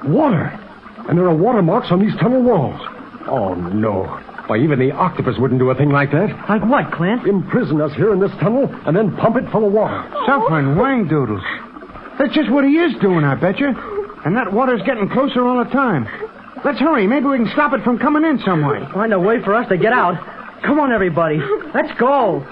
[0.06, 0.52] Water!
[1.08, 2.80] And there are water marks on these tunnel walls.
[3.28, 4.04] Oh, no.
[4.48, 6.30] Why, even the octopus wouldn't do a thing like that.
[6.50, 7.28] Like what, Clint?
[7.28, 10.10] Imprison us here in this tunnel and then pump it full of water.
[10.26, 11.44] Suffering wang doodles.
[12.18, 13.70] That's just what he is doing, I bet you.
[14.26, 16.08] And that water's getting closer all the time.
[16.66, 17.08] Let's hurry.
[17.08, 18.80] Maybe we can stop it from coming in some way.
[18.94, 20.18] Find a way for us to get out.
[20.66, 21.40] Come on, everybody.
[21.74, 22.46] Let's go.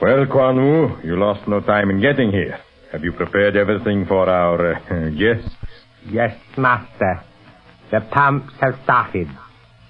[0.00, 2.58] Well, Quan Wu, you lost no time in getting here.
[2.92, 5.54] Have you prepared everything for our uh, guests?
[6.10, 7.22] Yes, master.
[7.90, 9.28] The pumps have started.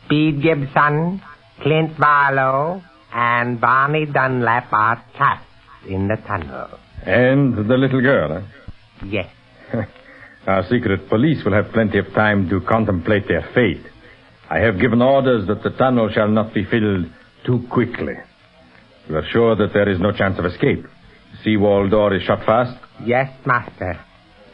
[0.04, 1.20] Speed Gibson,
[1.62, 5.46] Clint Barlow, and Barney Dunlap are trapped
[5.88, 6.68] in the tunnel.
[7.04, 8.46] And the little girl,
[9.04, 9.30] Yes.
[10.46, 13.84] Our secret police will have plenty of time to contemplate their fate.
[14.48, 17.06] I have given orders that the tunnel shall not be filled
[17.44, 18.14] too quickly.
[19.08, 20.82] You are sure that there is no chance of escape?
[20.84, 22.78] The seawall door is shut fast?
[23.04, 23.98] Yes, master.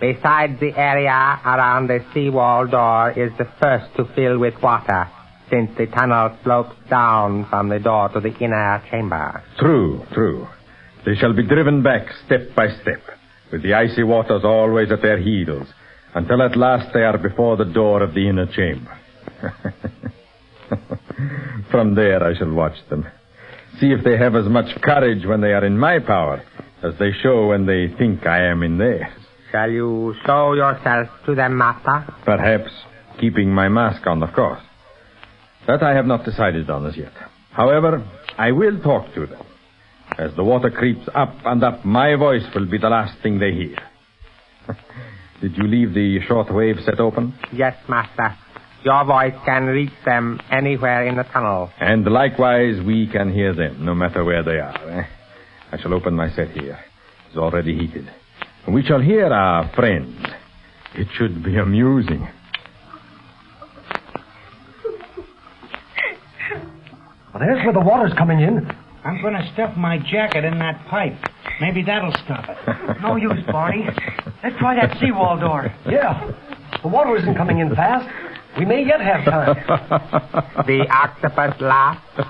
[0.03, 5.09] Besides, the area around the seawall door is the first to fill with water,
[5.49, 9.45] since the tunnel slopes down from the door to the inner chamber.
[9.61, 10.49] True, true.
[11.07, 13.01] They shall be driven back step by step,
[13.53, 15.69] with the icy waters always at their heels,
[16.17, 18.99] until at last they are before the door of the inner chamber.
[21.71, 23.07] From there I shall watch them.
[23.79, 26.43] See if they have as much courage when they are in my power
[26.83, 29.22] as they show when they think I am in theirs.
[29.53, 32.07] Shall you show yourself to them, master?
[32.25, 32.71] Perhaps
[33.21, 34.61] keeping my mask on, of course.
[35.67, 37.13] That I have not decided on as yet.
[37.53, 38.03] However,
[38.39, 39.43] I will talk to them.
[40.19, 43.53] As the water creeps up and up, my voice will be the last thing they
[43.53, 43.77] hear.
[45.41, 47.35] Did you leave the short wave set open?
[47.53, 48.37] Yes, master.
[48.85, 51.71] Your voice can reach them anywhere in the tunnel.
[51.79, 54.91] And likewise, we can hear them, no matter where they are.
[55.01, 55.05] eh?
[55.73, 56.79] I shall open my set here.
[57.29, 58.11] It's already heated.
[58.67, 60.17] And we shall hear our friends.
[60.95, 62.29] It should be amusing.
[67.33, 68.71] Well, there's where the water's coming in.
[69.05, 71.17] I'm going to stuff my jacket in that pipe.
[71.61, 73.01] Maybe that'll stop it.
[73.03, 73.85] No use, Barney.
[74.45, 75.75] Let's try that seawall door.
[75.89, 76.31] Yeah.
[76.83, 78.09] The water isn't coming in fast.
[78.59, 79.57] We may yet have time.
[80.67, 82.21] The octopus laughed.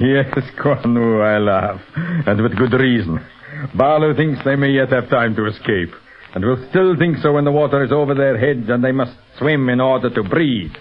[0.00, 1.80] yes, Quan Wu, I laugh.
[1.96, 3.20] And with good reason.
[3.74, 5.90] Barlow thinks they may yet have time to escape.
[6.34, 9.12] And will still think so when the water is over their heads and they must
[9.38, 10.72] swim in order to breathe.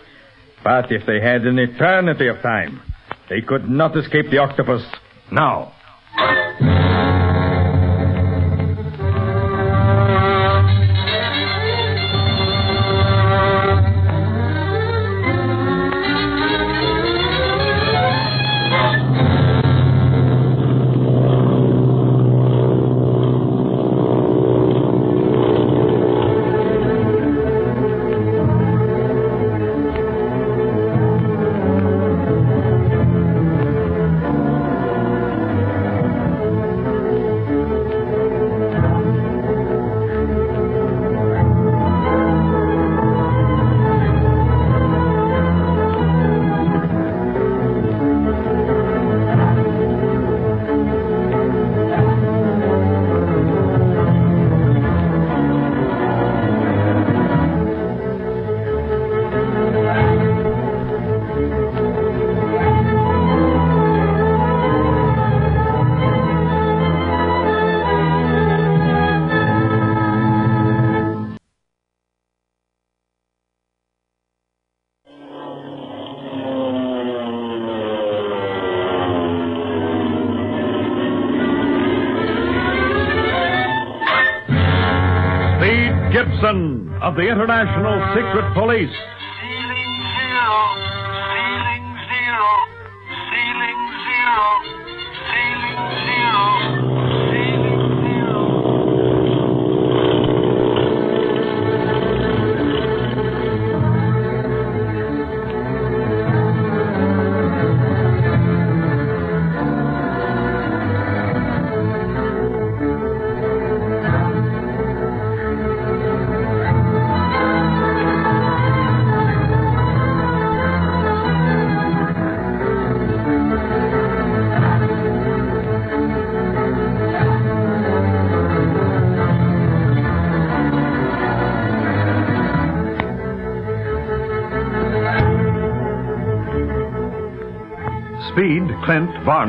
[0.63, 2.81] But if they had an eternity of time,
[3.29, 4.83] they could not escape the octopus
[5.31, 5.73] now.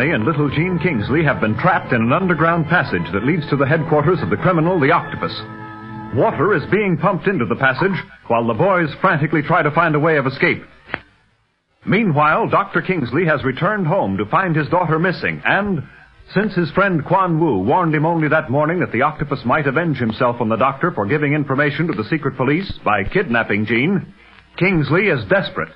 [0.09, 3.67] And little Jean Kingsley have been trapped in an underground passage that leads to the
[3.67, 5.39] headquarters of the criminal, the Octopus.
[6.17, 7.93] Water is being pumped into the passage
[8.27, 10.63] while the boys frantically try to find a way of escape.
[11.87, 12.81] Meanwhile, Dr.
[12.81, 15.83] Kingsley has returned home to find his daughter missing, and
[16.35, 19.99] since his friend Quan Wu warned him only that morning that the octopus might avenge
[19.99, 24.15] himself on the doctor for giving information to the secret police by kidnapping Jean,
[24.57, 25.73] Kingsley is desperate.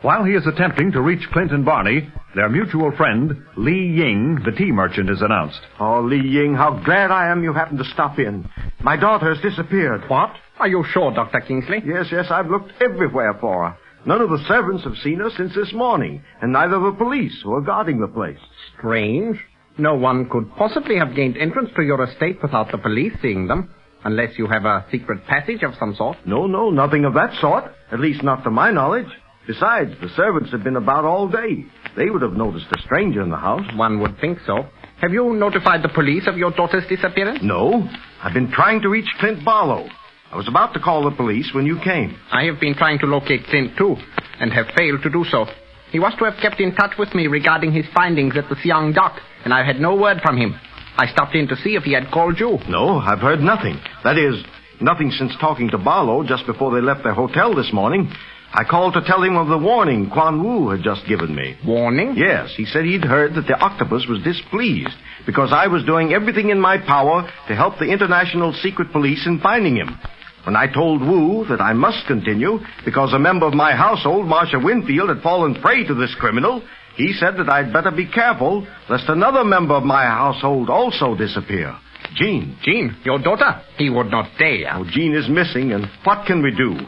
[0.00, 4.52] While he is attempting to reach Clint and Barney, their mutual friend, Li Ying, the
[4.52, 5.60] tea merchant, is announced.
[5.80, 8.48] Oh, Li Ying, how glad I am you happened to stop in.
[8.80, 10.02] My daughter has disappeared.
[10.08, 10.30] What?
[10.58, 11.40] Are you sure, Dr.
[11.40, 11.82] Kingsley?
[11.84, 13.76] Yes, yes, I've looked everywhere for her.
[14.06, 17.54] None of the servants have seen her since this morning, and neither the police who
[17.54, 18.38] are guarding the place.
[18.76, 19.38] Strange.
[19.76, 23.72] No one could possibly have gained entrance to your estate without the police seeing them,
[24.04, 26.16] unless you have a secret passage of some sort.
[26.26, 27.64] No, no, nothing of that sort.
[27.92, 29.08] At least not to my knowledge.
[29.48, 31.64] Besides, the servants have been about all day.
[31.96, 33.64] They would have noticed a stranger in the house.
[33.76, 34.66] One would think so.
[35.00, 37.38] Have you notified the police of your daughter's disappearance?
[37.42, 37.88] No.
[38.22, 39.88] I've been trying to reach Clint Barlow.
[40.30, 42.14] I was about to call the police when you came.
[42.30, 43.96] I have been trying to locate Clint, too,
[44.38, 45.46] and have failed to do so.
[45.92, 48.92] He was to have kept in touch with me regarding his findings at the Siang
[48.92, 50.60] dock, and I had no word from him.
[50.98, 52.58] I stopped in to see if he had called you.
[52.68, 53.80] No, I've heard nothing.
[54.04, 54.44] That is,
[54.82, 58.12] nothing since talking to Barlow just before they left their hotel this morning.
[58.52, 61.56] I called to tell him of the warning Quan Wu had just given me.
[61.66, 62.14] Warning?
[62.16, 66.48] Yes, he said he'd heard that the octopus was displeased because I was doing everything
[66.48, 69.98] in my power to help the International Secret Police in finding him.
[70.44, 74.58] When I told Wu that I must continue because a member of my household, Marcia
[74.58, 76.62] Winfield, had fallen prey to this criminal,
[76.96, 81.76] he said that I'd better be careful lest another member of my household also disappear.
[82.14, 82.56] Jean.
[82.62, 83.60] Jean, your daughter?
[83.76, 84.72] He would not dare.
[84.72, 86.78] Oh, Jean is missing, and what can we do?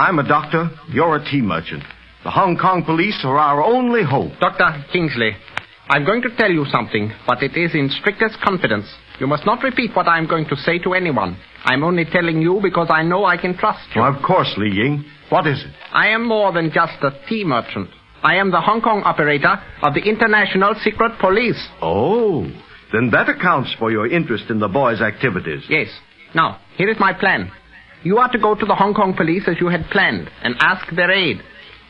[0.00, 1.82] I'm a doctor, you're a tea merchant.
[2.24, 4.32] The Hong Kong police are our only hope.
[4.40, 4.82] Dr.
[4.90, 5.32] Kingsley,
[5.90, 8.86] I'm going to tell you something, but it is in strictest confidence.
[9.18, 11.36] You must not repeat what I'm going to say to anyone.
[11.64, 14.00] I'm only telling you because I know I can trust you.
[14.00, 15.04] Well, of course, Li Ying.
[15.28, 15.70] What is it?
[15.92, 17.90] I am more than just a tea merchant.
[18.22, 21.62] I am the Hong Kong operator of the International Secret Police.
[21.82, 22.50] Oh,
[22.90, 25.62] then that accounts for your interest in the boy's activities.
[25.68, 25.88] Yes.
[26.34, 27.52] Now, here is my plan.
[28.02, 30.90] You are to go to the Hong Kong police as you had planned and ask
[30.94, 31.40] their aid.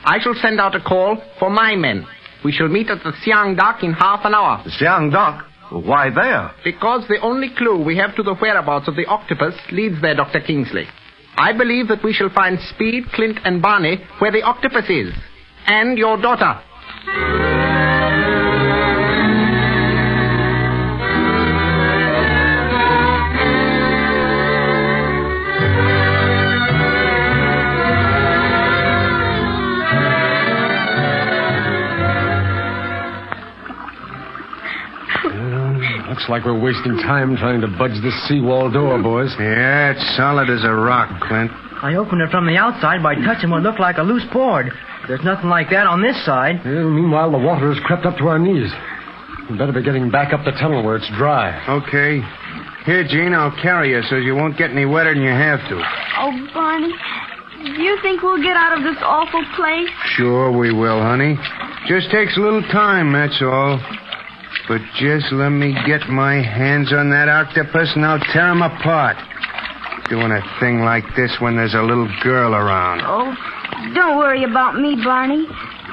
[0.04, 2.06] I shall send out a call for my men.
[2.44, 4.62] We shall meet at the Siang Dock in half an hour.
[4.64, 5.44] The Siang Dock?
[5.70, 6.50] Why there?
[6.64, 10.40] Because the only clue we have to the whereabouts of the octopus leads there, Dr.
[10.40, 10.86] Kingsley.
[11.36, 15.14] I believe that we shall find Speed, Clint, and Barney where the octopus is.
[15.66, 16.60] And your daughter.
[36.20, 39.32] Looks like we're wasting time trying to budge this seawall door, boys.
[39.40, 41.50] Yeah, it's solid as a rock, Clint.
[41.80, 44.68] I opened it from the outside by touching what looked like a loose board.
[45.08, 46.60] There's nothing like that on this side.
[46.62, 48.68] Well, meanwhile, the water has crept up to our knees.
[49.48, 51.56] We better be getting back up the tunnel where it's dry.
[51.80, 52.20] Okay.
[52.84, 55.80] Here, Jean, I'll carry you so you won't get any wetter than you have to.
[56.20, 56.92] Oh, Barney,
[57.64, 59.88] do you think we'll get out of this awful place?
[60.20, 61.40] Sure we will, honey.
[61.88, 63.80] Just takes a little time, that's all.
[64.70, 69.18] But just let me get my hands on that octopus and I'll tear him apart.
[70.06, 73.02] Doing a thing like this when there's a little girl around.
[73.02, 73.34] Oh,
[73.98, 75.42] don't worry about me, Barney.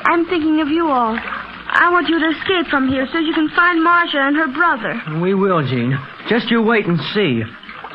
[0.05, 1.17] I'm thinking of you all.
[1.17, 5.21] I want you to escape from here so you can find Marcia and her brother.
[5.25, 5.97] We will, Jean.
[6.29, 7.41] Just you wait and see.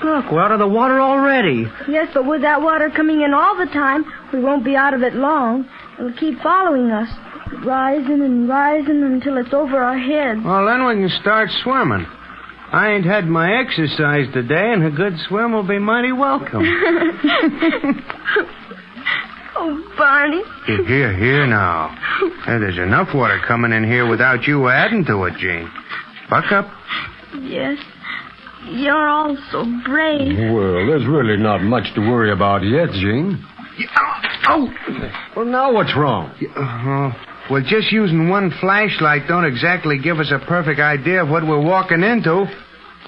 [0.02, 1.70] Look, we're out of the water already.
[1.86, 5.02] Yes, but with that water coming in all the time, we won't be out of
[5.02, 5.64] it long.
[5.96, 7.06] It'll keep following us,
[7.64, 10.40] rising and rising until it's over our heads.
[10.44, 12.06] Well, then we can start swimming.
[12.72, 16.62] I ain't had my exercise today, and a good swim will be mighty welcome.
[19.56, 20.42] oh, Barney.
[20.66, 21.94] Here, here, here now.
[22.46, 25.70] There's enough water coming in here without you adding to it, Jean.
[26.30, 26.66] Buck up.
[27.42, 27.76] Yes.
[28.70, 30.38] You're all so brave.
[30.54, 33.44] Well, there's really not much to worry about yet, Jean.
[34.48, 34.68] Oh!
[35.36, 36.30] Well, now what's wrong?
[36.56, 37.12] Uh,
[37.50, 41.62] well, just using one flashlight don't exactly give us a perfect idea of what we're
[41.62, 42.46] walking into.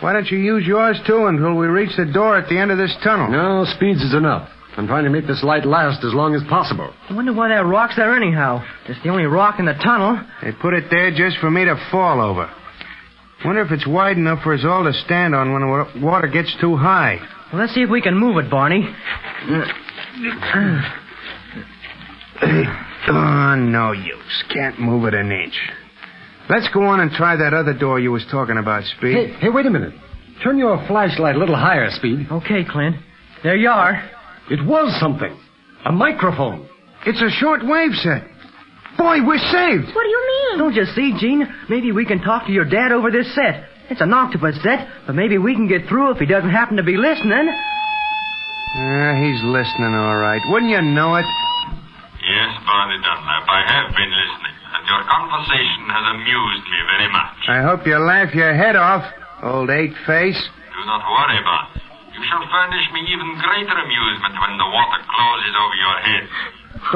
[0.01, 2.79] Why don't you use yours, too, until we reach the door at the end of
[2.79, 3.31] this tunnel?
[3.31, 4.49] No, speeds is enough.
[4.77, 6.93] I'm trying to make this light last as long as possible.
[7.09, 8.65] I wonder why that rock's there anyhow.
[8.89, 10.21] It's the only rock in the tunnel.
[10.43, 12.51] They put it there just for me to fall over.
[13.45, 16.55] Wonder if it's wide enough for us all to stand on when the water gets
[16.61, 17.19] too high.
[17.53, 18.83] Well, let's see if we can move it, Barney.
[19.49, 19.65] Uh,
[23.09, 24.45] oh, no use.
[24.53, 25.59] Can't move it an inch.
[26.49, 29.15] Let's go on and try that other door you was talking about, Speed.
[29.15, 29.95] Hey, hey, wait a minute.
[30.43, 32.27] Turn your flashlight a little higher, Speed.
[32.31, 32.97] Okay, Clint.
[33.43, 34.11] There you are.
[34.51, 35.35] It was something.
[35.87, 36.69] A microphone.
[37.07, 38.25] It's a short wave set.
[38.99, 39.87] Boy, we're saved.
[39.95, 40.59] What do you mean?
[40.59, 41.47] Don't you see, Jean?
[41.69, 43.65] Maybe we can talk to your dad over this set.
[43.91, 46.83] It's an octopus set, but maybe we can get through if he doesn't happen to
[46.83, 47.53] be listening.
[48.77, 50.41] Yeah, he's listening all right.
[50.49, 51.27] Wouldn't you know it?
[52.25, 57.37] Yes, Barney Dunlap, I have been listening, and your conversation has amused me very much.
[57.53, 59.05] I hope you'll laugh your head off,
[59.45, 60.41] old eight face.
[60.73, 61.85] Do not worry, Barney.
[62.17, 66.25] You shall furnish me even greater amusement when the water closes over your head.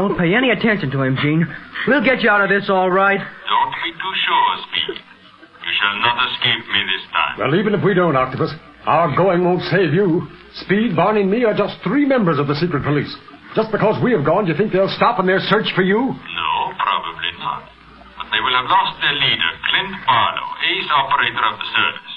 [0.01, 1.45] Don't pay any attention to him, Jean.
[1.87, 3.21] We'll get you out of this all right.
[3.21, 4.97] Don't be too sure, Speed.
[4.97, 7.35] You shall not escape me this time.
[7.37, 8.53] Well, even if we don't, Octopus,
[8.87, 10.25] our going won't save you.
[10.65, 13.13] Speed, Barney, and me are just three members of the secret police.
[13.59, 15.99] Just because we have gone, do you think they'll stop in their search for you?
[15.99, 17.67] No, probably not.
[18.15, 22.15] But they will have lost their leader, Clint Barlow, ace operator of the service.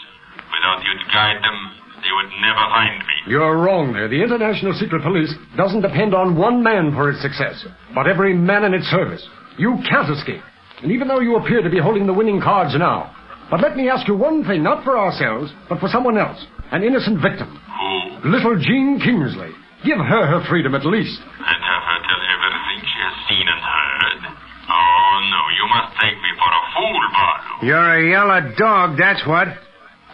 [0.53, 1.57] Without you to guide them,
[2.05, 3.15] they would never find me.
[3.25, 4.05] You're wrong there.
[4.05, 7.65] The International Secret Police doesn't depend on one man for its success,
[7.97, 9.25] but every man in its service.
[9.57, 10.45] You can't escape.
[10.85, 13.17] And even though you appear to be holding the winning cards now,
[13.49, 16.37] but let me ask you one thing, not for ourselves, but for someone else.
[16.69, 17.49] An innocent victim.
[17.49, 18.29] Who?
[18.29, 19.57] Little Jean Kingsley.
[19.83, 21.17] Give her her freedom at least.
[21.17, 24.21] And have her tell everything she has seen and heard.
[24.69, 27.55] Oh, no, you must take me for a fool, Barlow.
[27.65, 29.47] You're a yellow dog, that's what.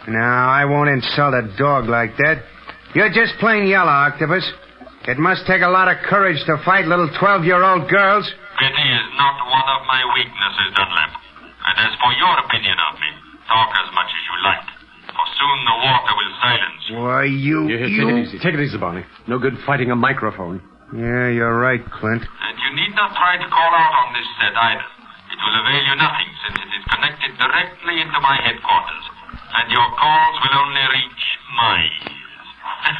[0.08, 2.42] No, I won't insult a dog like that.
[2.94, 4.44] You're just plain yellow, Octopus.
[5.04, 8.24] It must take a lot of courage to fight little 12 year old girls.
[8.58, 11.12] Pity is not one of my weaknesses, Dunlap.
[11.68, 13.10] And as for your opinion of me,
[13.46, 14.77] talk as much as you like.
[15.38, 16.96] For soon the water will silence you.
[16.98, 17.66] Why, you.
[17.68, 18.02] Here, here, you...
[18.02, 18.38] take it easy.
[18.42, 19.04] Take it easy, Barney.
[19.28, 20.60] No good fighting a microphone.
[20.94, 22.22] Yeah, you're right, Clint.
[22.26, 24.88] And you need not try to call out on this set either.
[25.30, 29.04] It will avail you nothing since it is connected directly into my headquarters.
[29.54, 31.22] And your calls will only reach
[31.54, 32.48] my ears.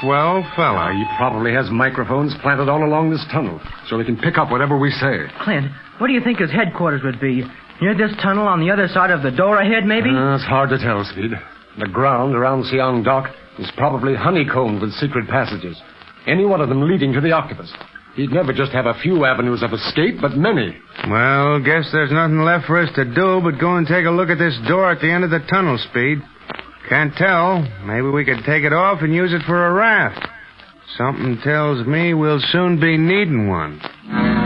[0.00, 0.92] Swell Uh, fella.
[0.94, 4.78] he probably has microphones planted all along this tunnel, so he can pick up whatever
[4.78, 5.26] we say.
[5.42, 5.66] Clint,
[5.98, 7.42] what do you think his headquarters would be?
[7.84, 10.08] Near this tunnel on the other side of the door ahead, maybe?
[10.08, 11.32] Uh, it's hard to tell, Speed.
[11.78, 13.28] The ground around Siang Dock
[13.58, 15.76] is probably honeycombed with secret passages,
[16.26, 17.70] any one of them leading to the octopus.
[18.16, 20.74] He'd never just have a few avenues of escape, but many.
[21.10, 24.30] Well, guess there's nothing left for us to do but go and take a look
[24.30, 26.22] at this door at the end of the tunnel, Speed.
[26.88, 27.68] Can't tell.
[27.84, 30.26] Maybe we could take it off and use it for a raft.
[30.96, 34.43] Something tells me we'll soon be needing one.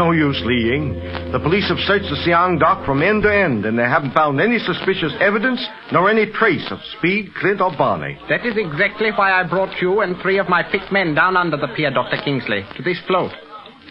[0.00, 0.96] No use, Li Ying.
[1.30, 4.40] The police have searched the Siang dock from end to end, and they haven't found
[4.40, 5.60] any suspicious evidence
[5.92, 8.16] nor any trace of Speed, Clint, or Barney.
[8.32, 11.58] That is exactly why I brought you and three of my picked men down under
[11.58, 12.16] the pier, Dr.
[12.24, 13.32] Kingsley, to this float.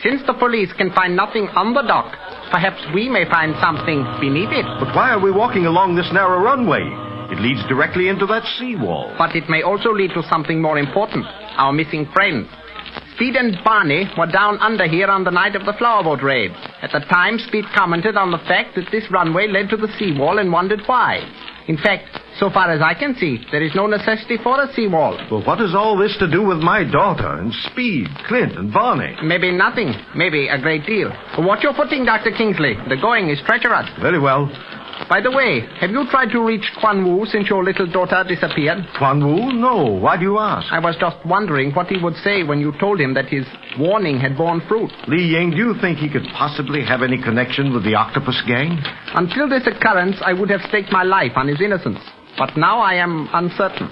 [0.01, 2.09] Since the police can find nothing on the dock,
[2.49, 4.65] perhaps we may find something beneath it.
[4.81, 6.81] But why are we walking along this narrow runway?
[7.29, 9.13] It leads directly into that seawall.
[9.19, 11.25] But it may also lead to something more important
[11.59, 12.47] our missing friends.
[13.19, 16.51] Speed and Barney were down under here on the night of the flowerboat raid.
[16.81, 20.39] At the time, Speed commented on the fact that this runway led to the seawall
[20.39, 21.19] and wondered why.
[21.67, 22.07] In fact,
[22.39, 25.19] so far as I can see, there is no necessity for a seawall.
[25.29, 29.13] Well, what has all this to do with my daughter and Speed, Clint, and Barney?
[29.21, 31.11] Maybe nothing, maybe a great deal.
[31.39, 32.31] Watch your footing, Dr.
[32.31, 32.75] Kingsley.
[32.87, 33.89] The going is treacherous.
[33.99, 34.47] Very well.
[35.09, 38.85] By the way, have you tried to reach Quan Wu since your little daughter disappeared?
[38.95, 39.51] Quan Wu?
[39.51, 39.97] No.
[39.97, 40.71] Why do you ask?
[40.71, 43.43] I was just wondering what he would say when you told him that his
[43.79, 44.91] warning had borne fruit.
[45.07, 48.77] Li Ying, do you think he could possibly have any connection with the octopus gang?
[49.15, 51.99] Until this occurrence, I would have staked my life on his innocence.
[52.37, 53.91] But now I am uncertain.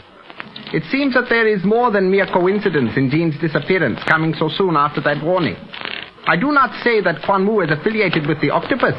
[0.72, 4.76] It seems that there is more than mere coincidence in Jean's disappearance coming so soon
[4.78, 5.56] after that warning.
[6.28, 8.96] I do not say that Quan Wu is affiliated with the octopus,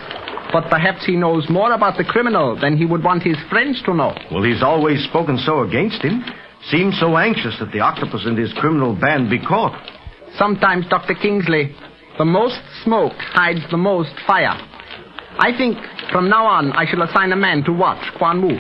[0.50, 3.92] but perhaps he knows more about the criminal than he would want his friends to
[3.92, 4.16] know.
[4.32, 6.24] Well, he's always spoken so against him.
[6.70, 9.76] Seems so anxious that the octopus and his criminal band be caught.
[10.38, 11.14] Sometimes, Dr.
[11.14, 11.74] Kingsley,
[12.16, 14.56] the most smoke hides the most fire.
[15.38, 15.76] I think
[16.10, 18.58] from now on I shall assign a man to watch Quan Wu.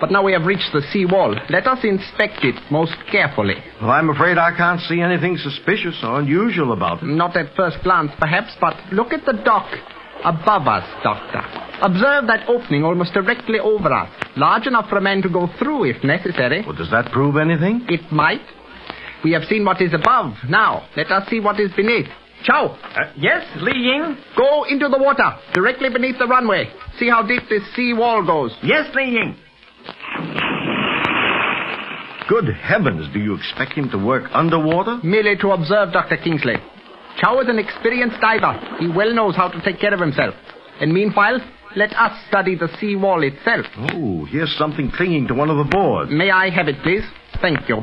[0.00, 1.34] But now we have reached the sea wall.
[1.48, 3.56] Let us inspect it most carefully.
[3.80, 7.06] Well, I'm afraid I can't see anything suspicious or unusual about it.
[7.06, 9.66] Not at first glance, perhaps, but look at the dock
[10.24, 11.40] above us, Doctor.
[11.82, 14.10] Observe that opening almost directly over us.
[14.36, 16.62] Large enough for a man to go through if necessary.
[16.66, 17.86] Well, does that prove anything?
[17.88, 18.44] It might.
[19.24, 20.34] We have seen what is above.
[20.48, 22.06] Now, let us see what is beneath.
[22.44, 22.78] Chow!
[22.94, 24.16] Uh, yes, Li Ying?
[24.36, 26.70] Go into the water, directly beneath the runway.
[26.98, 28.54] See how deep this sea wall goes.
[28.62, 29.36] Yes, Li Ying.
[32.28, 34.98] Good heavens, do you expect him to work underwater?
[35.04, 36.16] Merely to observe, Dr.
[36.16, 36.56] Kingsley.
[37.20, 38.58] Chow is an experienced diver.
[38.80, 40.34] He well knows how to take care of himself.
[40.80, 41.38] And meanwhile,
[41.76, 43.66] let us study the sea wall itself.
[43.94, 46.10] Oh, here's something clinging to one of the boards.
[46.10, 47.04] May I have it, please?
[47.40, 47.82] Thank you.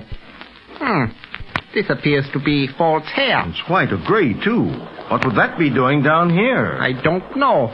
[0.77, 1.05] Hmm.
[1.73, 3.43] This appears to be false hair.
[3.47, 4.65] It's white or gray, too.
[5.09, 6.77] What would that be doing down here?
[6.79, 7.73] I don't know.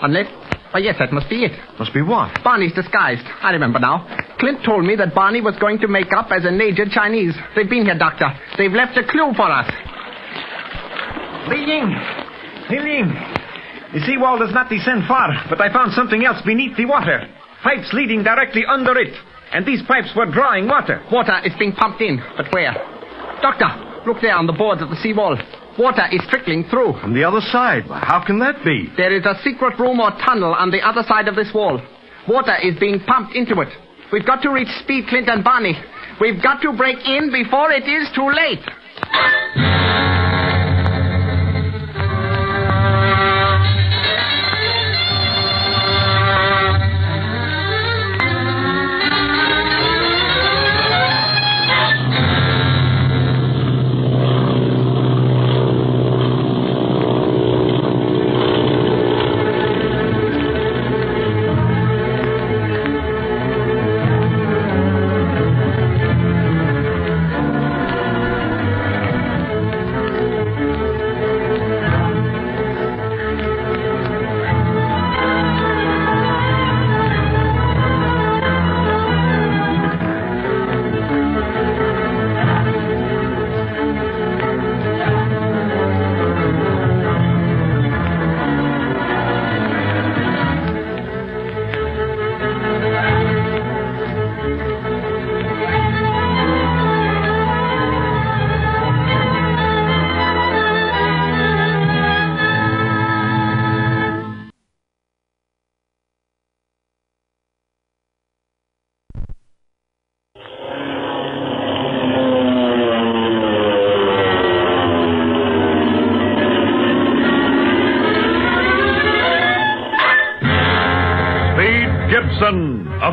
[0.00, 0.26] Unless.
[0.76, 1.56] Oh, yes, that must be it.
[1.80, 2.36] Must be what?
[2.44, 3.24] Barney's disguised.
[3.40, 4.04] I remember now.
[4.36, 7.32] Clint told me that Barney was going to make up as a aged Chinese.
[7.56, 8.28] They've been here, Doctor.
[8.58, 9.64] They've left a clue for us.
[11.48, 11.88] Li Ying.
[12.68, 13.08] Li Ying.
[13.96, 17.24] The seawall does not descend far, but I found something else beneath the water.
[17.62, 19.16] Pipes leading directly under it.
[19.54, 21.00] And these pipes were drawing water.
[21.10, 22.76] Water is being pumped in, but where?
[23.40, 25.40] Doctor, look there on the boards of the seawall.
[25.78, 26.94] Water is trickling through.
[27.00, 27.84] From the other side.
[27.84, 28.88] How can that be?
[28.96, 31.80] There is a secret room or tunnel on the other side of this wall.
[32.28, 33.68] Water is being pumped into it.
[34.12, 35.74] We've got to reach Speed, Clint, and Barney.
[36.20, 38.64] We've got to break in before it is too late.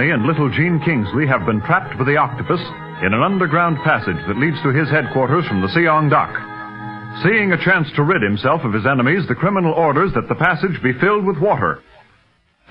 [0.00, 2.60] Barney, and little Jean Kingsley have been trapped by the octopus
[3.04, 6.32] in an underground passage that leads to his headquarters from the Siang dock.
[7.22, 10.82] Seeing a chance to rid himself of his enemies, the criminal orders that the passage
[10.82, 11.82] be filled with water.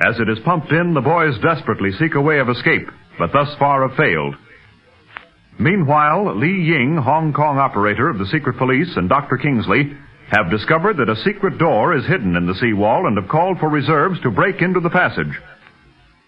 [0.02, 3.54] As it is pumped in, the boys desperately seek a way of escape, but thus
[3.60, 4.34] far have failed.
[5.60, 9.38] Meanwhile, Li Ying, Hong Kong operator of the secret police, and Dr.
[9.38, 9.94] Kingsley
[10.32, 13.70] have discovered that a secret door is hidden in the seawall and have called for
[13.70, 15.38] reserves to break into the passage.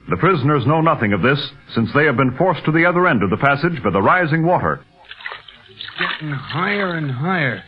[0.10, 1.40] The prisoners know nothing of this,
[1.74, 4.46] since they have been forced to the other end of the passage by the rising
[4.46, 4.84] water.
[5.70, 7.64] It's getting higher and higher.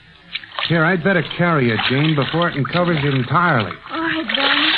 [0.67, 3.71] Here, I'd better carry it, Jane, before it uncovers it entirely.
[3.91, 4.71] All right, Barney.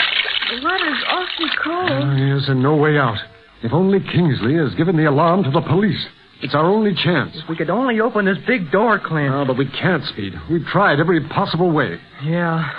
[0.49, 1.89] The water's awfully cold.
[1.91, 3.17] Ah, yes, and no way out.
[3.63, 6.05] If only Kingsley has given the alarm to the police.
[6.41, 7.31] It's our only chance.
[7.35, 9.33] If We could only open this big door, Clint.
[9.33, 10.33] Oh, but we can't, Speed.
[10.51, 11.99] We've tried every possible way.
[12.23, 12.69] Yeah.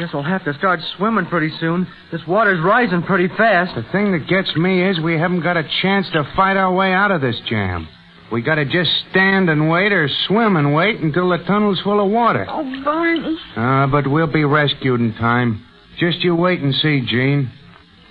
[0.00, 1.86] Guess we'll have to start swimming pretty soon.
[2.10, 3.74] This water's rising pretty fast.
[3.74, 6.94] The thing that gets me is we haven't got a chance to fight our way
[6.94, 7.86] out of this jam.
[8.32, 12.10] We gotta just stand and wait or swim and wait until the tunnel's full of
[12.10, 12.46] water.
[12.48, 13.36] Oh, Barney.
[13.56, 15.66] Ah, but we'll be rescued in time.
[15.98, 17.52] Just you wait and see, Jean.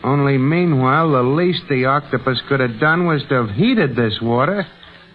[0.03, 4.63] Only meanwhile, the least the octopus could have done was to have heated this water.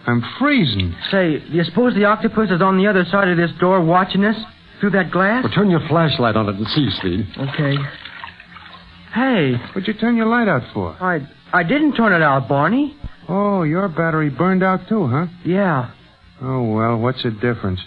[0.05, 0.93] I'm freezing.
[1.09, 4.25] Say, do you suppose the octopus is on the other side of this door watching
[4.25, 4.35] us
[4.85, 5.43] through that glass?
[5.43, 7.25] Well, turn your flashlight on it and see, Steve.
[7.37, 7.75] Okay.
[9.13, 10.91] Hey, What'd you turn your light out for?
[11.01, 12.95] I I didn't turn it out, Barney.
[13.27, 15.25] Oh, your battery burned out too, huh?
[15.43, 15.91] Yeah.
[16.41, 17.79] Oh, well, what's the difference?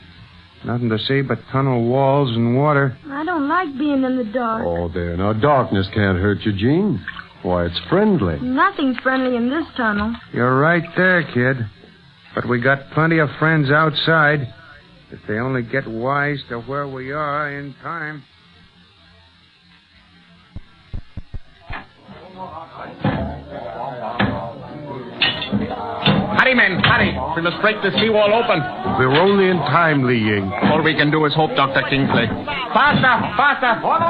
[0.64, 2.99] Nothing to see but tunnel walls and water.
[3.09, 4.64] I don't like being in the dark.
[4.66, 5.16] Oh, there.
[5.16, 7.05] Now, darkness can't hurt you, Jean.
[7.42, 8.40] Why, it's friendly.
[8.40, 10.12] Nothing's friendly in this tunnel.
[10.32, 11.64] You're right there, kid.
[12.34, 14.53] But we got plenty of friends outside.
[15.11, 18.24] If they only get wise to where we are in time.
[26.49, 27.12] Hurry, men, hurry.
[27.36, 28.64] We must break the seawall open.
[28.96, 30.49] We're only in time, Li Ying.
[30.72, 31.84] All we can do is hope, Dr.
[31.92, 32.24] Kingsley.
[32.72, 33.84] Faster, faster.
[33.84, 34.01] What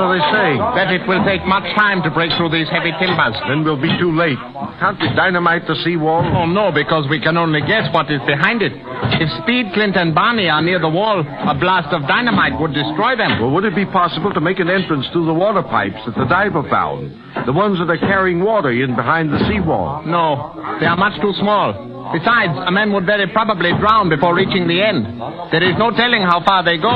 [0.00, 0.56] do they say?
[0.72, 3.36] That it will take much time to break through these heavy timbers.
[3.44, 4.40] Then we'll be too late.
[4.80, 6.24] Can't we dynamite the seawall?
[6.24, 8.72] Oh, no, because we can only guess what is behind it.
[9.20, 13.12] If Speed, Clint, and Barney are near the wall, a blast of dynamite would destroy
[13.14, 13.44] them.
[13.44, 16.24] Well, would it be possible to make an entrance through the water pipes that the
[16.24, 17.12] diver found?
[17.44, 20.02] The ones that are carrying water in behind the seawall.
[20.06, 21.72] No, they are much too small.
[22.12, 25.06] Besides, a man would very probably drown before reaching the end.
[25.50, 26.90] There is no telling how far they go.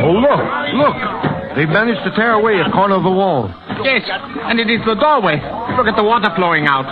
[0.00, 0.40] Oh, look,
[0.76, 0.96] look.
[1.56, 3.50] They've managed to tear away a corner of the wall.
[3.82, 5.36] Yes, and it is the doorway.
[5.76, 6.86] Look at the water flowing out.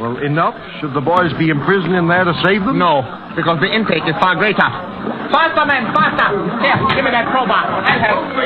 [0.00, 0.56] Well, enough?
[0.80, 2.78] Should the boys be imprisoned in there to save them?
[2.78, 3.04] No,
[3.36, 4.66] because the intake is far greater.
[5.30, 6.34] Faster, men, faster!
[6.58, 7.86] Here, give me that crowbar.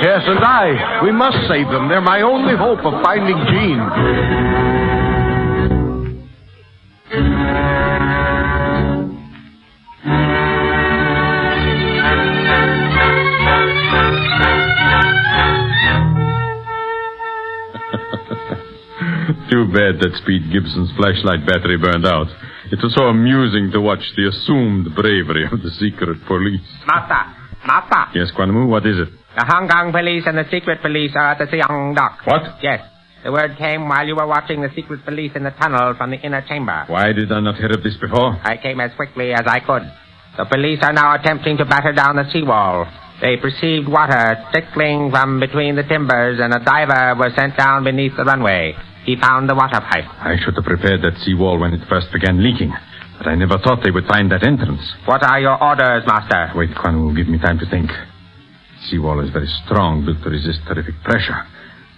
[0.03, 1.01] Yes, and I.
[1.03, 1.89] We must save them.
[1.89, 3.81] They're my only hope of finding Jean.
[19.51, 22.27] Too bad that Speed Gibson's flashlight battery burned out.
[22.75, 26.67] It was so amusing to watch the assumed bravery of the secret police.
[26.91, 27.23] Master,
[27.63, 29.11] Master, Yes, Quan Wu, what is it?
[29.39, 32.19] the Hong Kong police and the secret police are at the Siang dock.
[32.27, 32.43] What?
[32.63, 32.81] Yes.
[33.23, 36.19] The word came while you were watching the secret police in the tunnel from the
[36.19, 36.85] inner chamber.
[36.89, 38.39] Why did I not hear of this before?
[38.43, 39.83] I came as quickly as I could.
[40.37, 42.87] The police are now attempting to batter down the seawall.
[43.23, 48.17] They perceived water trickling from between the timbers, and a diver was sent down beneath
[48.17, 48.75] the runway.
[49.05, 50.09] He found the water pipe.
[50.17, 52.73] I should have prepared that seawall when it first began leaking.
[53.19, 54.81] But I never thought they would find that entrance.
[55.05, 56.53] What are your orders, Master?
[56.57, 57.89] Wait, Quan Wu, give me time to think.
[57.89, 61.37] The seawall is very strong, built to resist terrific pressure.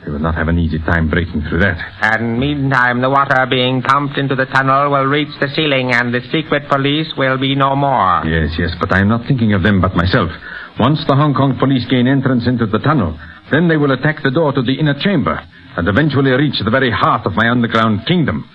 [0.05, 1.79] We will not have an easy time breaking through that.
[2.03, 6.21] And meantime, the water being pumped into the tunnel will reach the ceiling, and the
[6.31, 8.23] secret police will be no more.
[8.27, 10.31] Yes, yes, but I am not thinking of them but myself.
[10.79, 13.19] Once the Hong Kong police gain entrance into the tunnel,
[13.51, 15.41] then they will attack the door to the inner chamber
[15.77, 18.49] and eventually reach the very heart of my underground kingdom.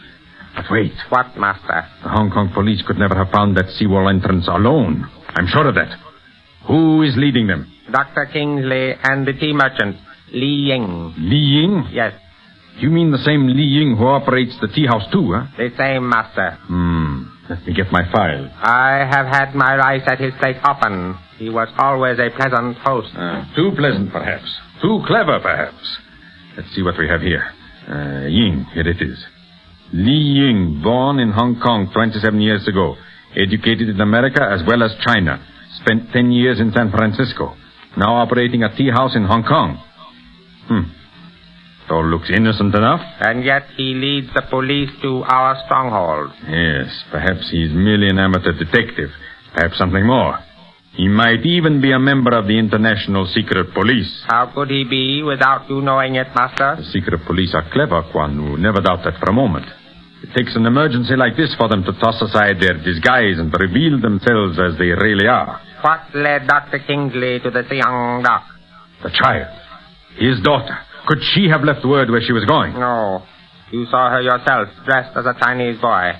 [0.56, 0.94] But wait.
[1.10, 1.86] What, Master?
[2.04, 5.10] The Hong Kong police could never have found that seawall entrance alone.
[5.30, 5.96] I'm sure of that.
[6.68, 7.72] Who is leading them?
[7.92, 8.26] Dr.
[8.32, 9.98] Kingsley and the tea merchant,
[10.34, 11.14] Li Ying.
[11.18, 11.88] Li Ying?
[11.92, 12.14] Yes,
[12.78, 15.46] You mean the same Li Ying who operates the tea house too, huh?
[15.58, 16.58] the same Master.
[16.68, 17.24] Hmm.
[17.50, 18.48] Let me get my file.
[18.64, 21.16] I have had my rice at his place often.
[21.38, 23.10] He was always a pleasant host.
[23.16, 24.48] Uh, too pleasant, perhaps.
[24.82, 25.84] Too clever, perhaps.
[26.58, 27.44] Let's see what we have here.
[27.88, 29.26] Uh, Ying, here it is.
[29.94, 32.96] Li Ying, born in Hong Kong 27 years ago.
[33.36, 35.46] Educated in America as well as China.
[35.82, 37.56] Spent 10 years in San Francisco.
[37.98, 39.82] Now operating a tea house in Hong Kong.
[40.68, 40.92] Hmm.
[41.86, 43.02] It all looks innocent enough.
[43.20, 46.32] And yet he leads the police to our stronghold.
[46.48, 49.10] Yes, perhaps he's merely an amateur detective.
[49.54, 50.40] Perhaps something more.
[50.94, 54.12] He might even be a member of the International Secret Police.
[54.28, 56.76] How could he be without you knowing it, Master?
[56.78, 58.58] The secret police are clever, Quan Wu.
[58.58, 59.66] Never doubt that for a moment.
[60.22, 64.00] It takes an emergency like this for them to toss aside their disguise and reveal
[64.02, 65.60] themselves as they really are.
[65.82, 66.80] What led Dr.
[66.86, 68.46] Kingsley to the Siang dock?
[69.02, 69.48] The child.
[70.20, 70.78] His daughter.
[71.08, 72.74] Could she have left word where she was going?
[72.74, 73.24] No.
[73.72, 76.12] You saw her yourself, dressed as a Chinese boy.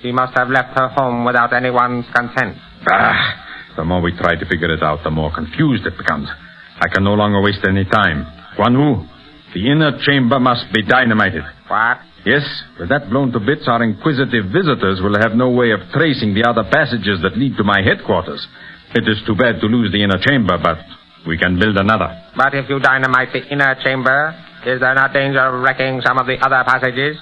[0.00, 2.56] She must have left her home without anyone's consent.
[2.88, 3.49] Ah,
[3.80, 6.28] the more we try to figure it out, the more confused it becomes.
[6.84, 8.28] I can no longer waste any time.
[8.54, 9.08] Quan Wu,
[9.56, 11.48] the inner chamber must be dynamited.
[11.64, 12.04] What?
[12.28, 12.44] Yes,
[12.78, 16.44] with that blown to bits, our inquisitive visitors will have no way of tracing the
[16.44, 18.44] other passages that lead to my headquarters.
[18.92, 20.84] It is too bad to lose the inner chamber, but
[21.26, 22.12] we can build another.
[22.36, 24.36] But if you dynamite the inner chamber,
[24.68, 27.16] is there not danger of wrecking some of the other passages?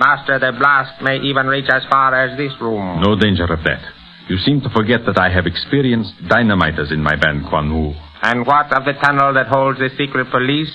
[0.00, 3.04] Master, the blast may even reach as far as this room.
[3.04, 3.99] No danger of that.
[4.30, 7.98] You seem to forget that I have experienced dynamiters in my band, Quan Wu.
[8.22, 10.70] And what of the tunnel that holds the secret police?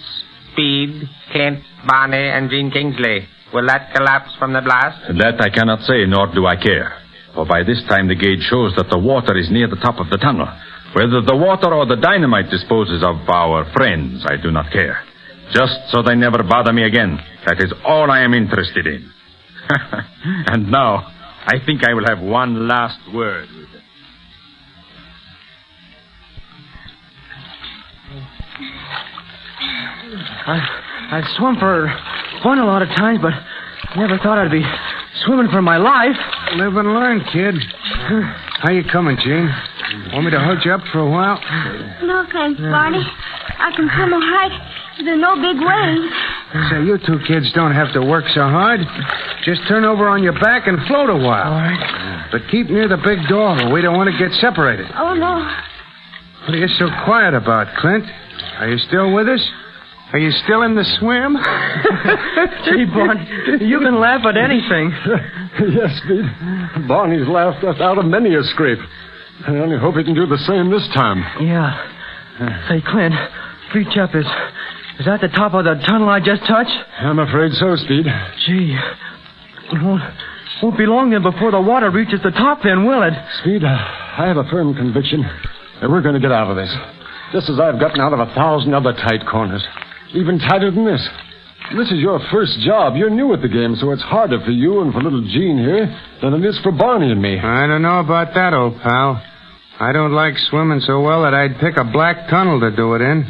[0.52, 3.24] Speed, Clint, Barney, and Jean Kingsley.
[3.54, 5.00] Will that collapse from the blast?
[5.08, 7.00] That I cannot say, nor do I care.
[7.34, 10.10] For by this time the gauge shows that the water is near the top of
[10.12, 10.52] the tunnel.
[10.92, 15.00] Whether the water or the dynamite disposes of our friends, I do not care.
[15.56, 17.20] Just so they never bother me again.
[17.48, 19.08] That is all I am interested in.
[20.52, 21.15] and now,
[21.48, 23.82] I think I will have one last word with them.
[30.48, 31.88] I, I've swum for
[32.44, 33.34] fun a lot of times, but
[33.98, 34.64] never thought I'd be
[35.26, 36.18] swimming for my life.
[36.56, 37.56] Live and learn, kid.
[38.62, 39.50] How you coming, Jean?
[40.14, 41.40] Want me to hold you up for a while?
[42.04, 43.02] No thanks, Barney.
[43.02, 44.54] I can swim all right.
[45.04, 46.14] There's no big waves.
[46.72, 48.80] Say, you two kids don't have to work so hard.
[49.46, 51.54] Just turn over on your back and float a while.
[51.54, 52.30] All right.
[52.32, 54.88] But keep near the big door, or we don't want to get separated.
[54.98, 55.38] Oh, no.
[56.46, 58.06] What are you so quiet about, Clint?
[58.58, 59.42] Are you still with us?
[60.14, 61.38] Are you still in the swim?
[62.66, 64.90] Gee, Barney, you can laugh at anything.
[65.78, 66.88] yes, Pete.
[66.88, 68.80] Barney's laughed us out of many a scrape.
[69.48, 71.22] I only hope he can do the same this time.
[71.46, 71.70] Yeah.
[72.70, 73.14] Say, Clint,
[73.76, 74.16] reach up.
[74.16, 74.26] Is,
[75.00, 76.72] is that the top of the tunnel I just touched?
[77.00, 78.06] I'm afraid so, Speed.
[78.46, 78.78] Gee.
[79.72, 80.02] It won't,
[80.62, 83.14] won't be long then before the water reaches the top then, will it?
[83.42, 85.22] Speed, uh, I have a firm conviction
[85.82, 86.74] that we're going to get out of this.
[87.34, 89.64] Just as I've gotten out of a thousand other tight corners.
[90.14, 91.02] Even tighter than this.
[91.76, 92.96] This is your first job.
[92.96, 95.90] You're new at the game, so it's harder for you and for little Jean here
[96.22, 97.40] than it is for Barney and me.
[97.40, 99.22] I don't know about that, old pal.
[99.80, 103.02] I don't like swimming so well that I'd pick a black tunnel to do it
[103.02, 103.26] in.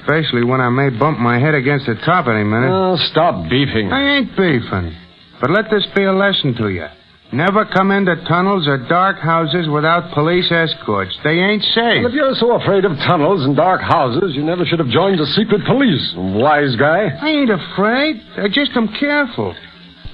[0.00, 2.70] Especially when I may bump my head against the top any minute.
[2.72, 3.92] Oh, stop beefing.
[3.92, 4.96] I ain't beefing.
[5.40, 6.86] But let this be a lesson to you.
[7.32, 11.18] Never come into tunnels or dark houses without police escorts.
[11.24, 12.02] They ain't safe.
[12.02, 15.18] Well, if you're so afraid of tunnels and dark houses, you never should have joined
[15.18, 16.14] the secret police.
[16.16, 17.08] Wise guy.
[17.20, 18.22] I ain't afraid.
[18.38, 19.54] I just am careful.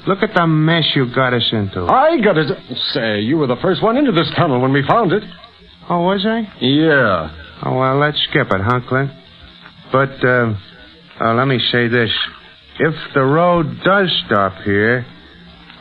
[0.06, 1.84] Look at the mess you got us into.
[1.84, 2.48] I got it.
[2.94, 5.22] Say, you were the first one into this tunnel when we found it.
[5.88, 6.48] Oh, was I?
[6.60, 7.30] Yeah.
[7.64, 9.10] Oh, well, let's skip it, huh, Clint?
[9.92, 10.54] But, uh,
[11.20, 12.10] uh, let me say this.
[12.78, 15.04] If the road does stop here,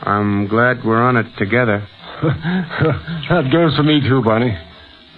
[0.01, 1.87] I'm glad we're on it together.
[2.21, 4.57] that goes for me, too, Barney.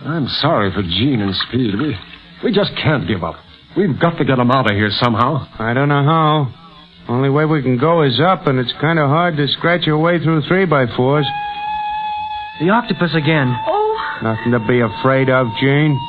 [0.05, 1.75] I'm sorry for Jean and Speed.
[1.79, 1.95] We,
[2.43, 3.35] we just can't give up.
[3.75, 5.47] We've got to get them out of here somehow.
[5.57, 6.53] I don't know how.
[7.09, 9.97] Only way we can go is up, and it's kind of hard to scratch your
[9.97, 11.25] way through three by fours.
[12.59, 13.53] The octopus again.
[13.67, 13.83] Oh,
[14.21, 15.99] Nothing to be afraid of, Jean.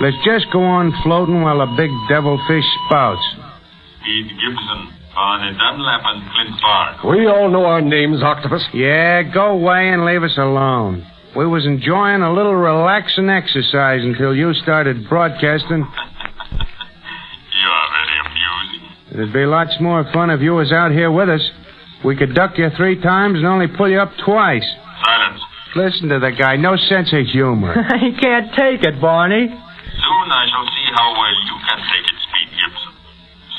[0.00, 3.22] Let's just go on floating while the big devilfish spouts.
[4.00, 4.92] Speed Gibson,
[5.22, 6.96] Barney Dunlap, and Clint Bard.
[7.06, 8.66] We all know our names, Octopus.
[8.74, 11.06] Yeah, go away and leave us alone.
[11.36, 15.86] We was enjoying a little relaxing exercise until you started broadcasting.
[17.62, 18.82] You are very amusing.
[19.14, 21.48] It'd be lots more fun if you was out here with us.
[22.04, 24.66] We could duck you three times and only pull you up twice.
[25.04, 25.40] Silence.
[25.76, 26.56] Listen to the guy.
[26.56, 27.70] No sense of humor.
[28.00, 29.46] he can't take it, Barney.
[29.46, 32.21] Soon I shall see how well you can take it, Speed Gibson.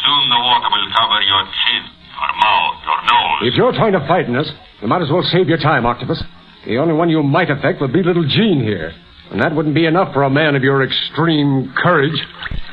[0.03, 3.39] Soon the water will cover your chin, your mouth, your nose.
[3.47, 4.51] If you're trying to frighten us,
[4.81, 6.21] you might as well save your time, Octopus.
[6.65, 8.91] The only one you might affect would be little Jean here.
[9.31, 12.19] And that wouldn't be enough for a man of your extreme courage.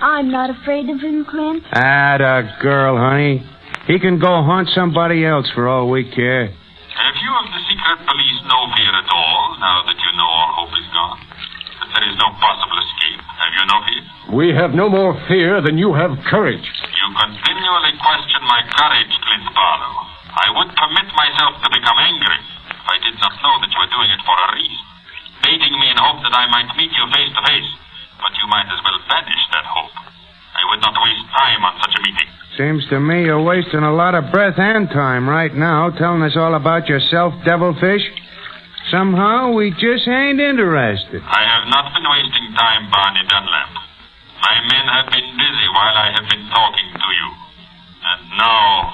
[0.02, 1.62] I'm not afraid of him, Clint.
[1.72, 3.46] Atta girl, honey.
[3.86, 6.46] He can go haunt somebody else for all we care.
[6.46, 10.50] Have you of the secret police no fear at all, now that you know all
[10.66, 11.29] hope is gone?
[11.90, 13.20] There is no possible escape?
[13.20, 14.02] Have you no fear?
[14.30, 16.62] We have no more fear than you have courage.
[16.62, 19.94] You continually question my courage, Clint Barlow.
[20.30, 23.90] I would permit myself to become angry if I did not know that you were
[23.90, 24.82] doing it for a reason.
[25.42, 27.70] Baiting me in hope that I might meet you face to face.
[28.22, 29.96] But you might as well banish that hope.
[30.54, 32.28] I would not waste time on such a meeting.
[32.58, 36.36] Seems to me you're wasting a lot of breath and time right now telling us
[36.36, 38.02] all about yourself, devilfish.
[38.90, 41.22] Somehow we just ain't interested.
[41.22, 43.70] I have not been wasting time, Barney Dunlap.
[44.42, 47.28] My men have been busy while I have been talking to you.
[48.02, 48.90] And now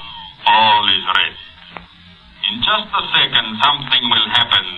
[0.53, 1.41] all is ready.
[2.45, 4.69] In just a second, something will happen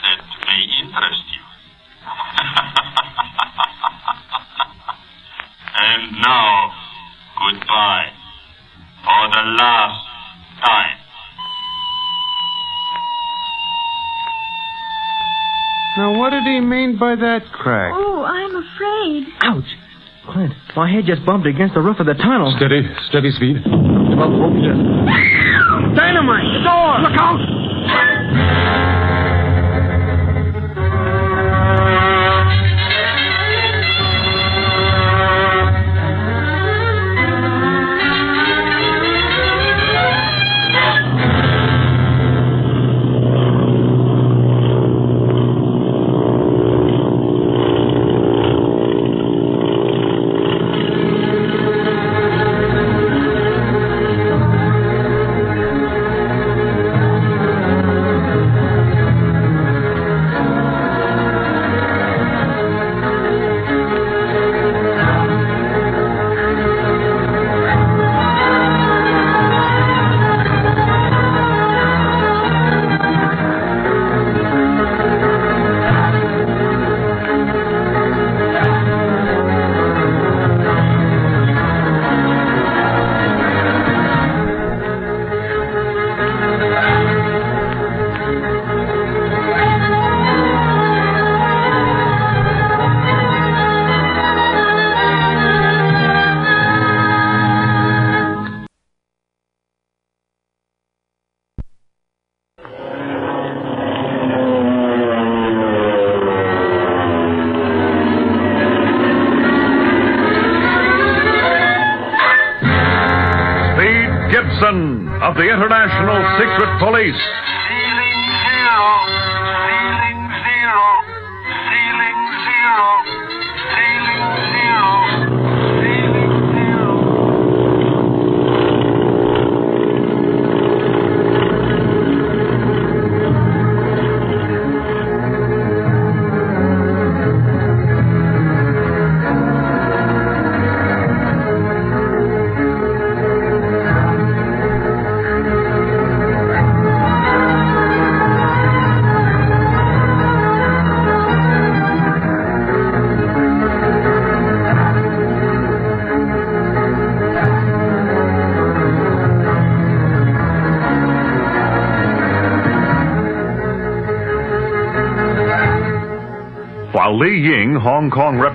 [0.00, 1.44] that may interest you.
[5.92, 6.72] and now,
[7.36, 8.16] goodbye.
[9.04, 10.00] For the last
[10.64, 11.03] time.
[15.96, 17.92] Now, what did he mean by that crack?
[17.94, 19.30] Oh, I'm afraid.
[19.42, 19.70] Ouch.
[20.26, 22.52] Clint, my head just bumped against the roof of the tunnel.
[22.56, 23.58] Steady, steady, Speed.
[23.62, 24.74] About hope yet.
[25.94, 26.48] Dynamite!
[26.50, 26.98] The door!
[26.98, 27.73] Look out!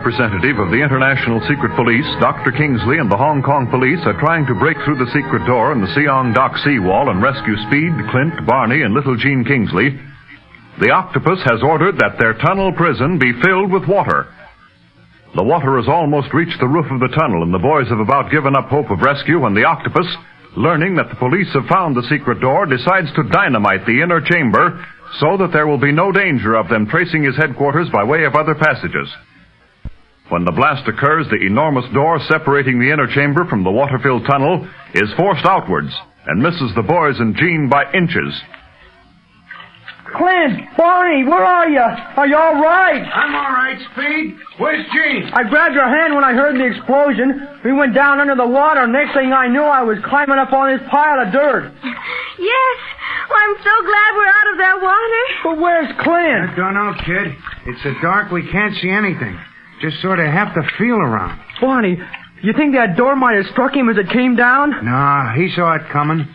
[0.10, 2.50] Representative of the International Secret Police, Dr.
[2.50, 5.86] Kingsley, and the Hong Kong police are trying to break through the secret door in
[5.86, 10.02] the Siang Dock seawall and rescue Speed, Clint, Barney, and little Jean Kingsley,
[10.82, 14.34] the octopus has ordered that their tunnel prison be filled with water.
[15.38, 18.34] The water has almost reached the roof of the tunnel, and the boys have about
[18.34, 20.10] given up hope of rescue when the octopus,
[20.58, 24.82] learning that the police have found the secret door, decides to dynamite the inner chamber
[25.22, 28.34] so that there will be no danger of them tracing his headquarters by way of
[28.34, 29.06] other passages.
[30.40, 34.64] When the blast occurs, the enormous door separating the inner chamber from the water-filled tunnel
[34.96, 35.92] is forced outwards
[36.32, 38.32] and misses the boys and Jean by inches.
[40.16, 41.84] Clint, Barney, where are you?
[41.84, 43.04] Are you all right?
[43.04, 44.40] I'm all right, Speed.
[44.64, 45.28] Where's Jean?
[45.36, 47.60] I grabbed your hand when I heard the explosion.
[47.68, 48.88] We went down under the water.
[48.88, 51.68] Next thing I knew, I was climbing up on this pile of dirt.
[51.84, 52.78] Yes.
[53.28, 55.24] Well, I'm so glad we're out of that water.
[55.44, 56.48] But where's Clint?
[56.48, 57.36] I don't know, kid.
[57.68, 59.36] It's so dark we can't see anything.
[59.82, 61.40] Just sort of have to feel around.
[61.62, 61.98] Barney,
[62.42, 64.72] you think that door might have struck him as it came down?
[64.84, 66.28] Nah, he saw it coming.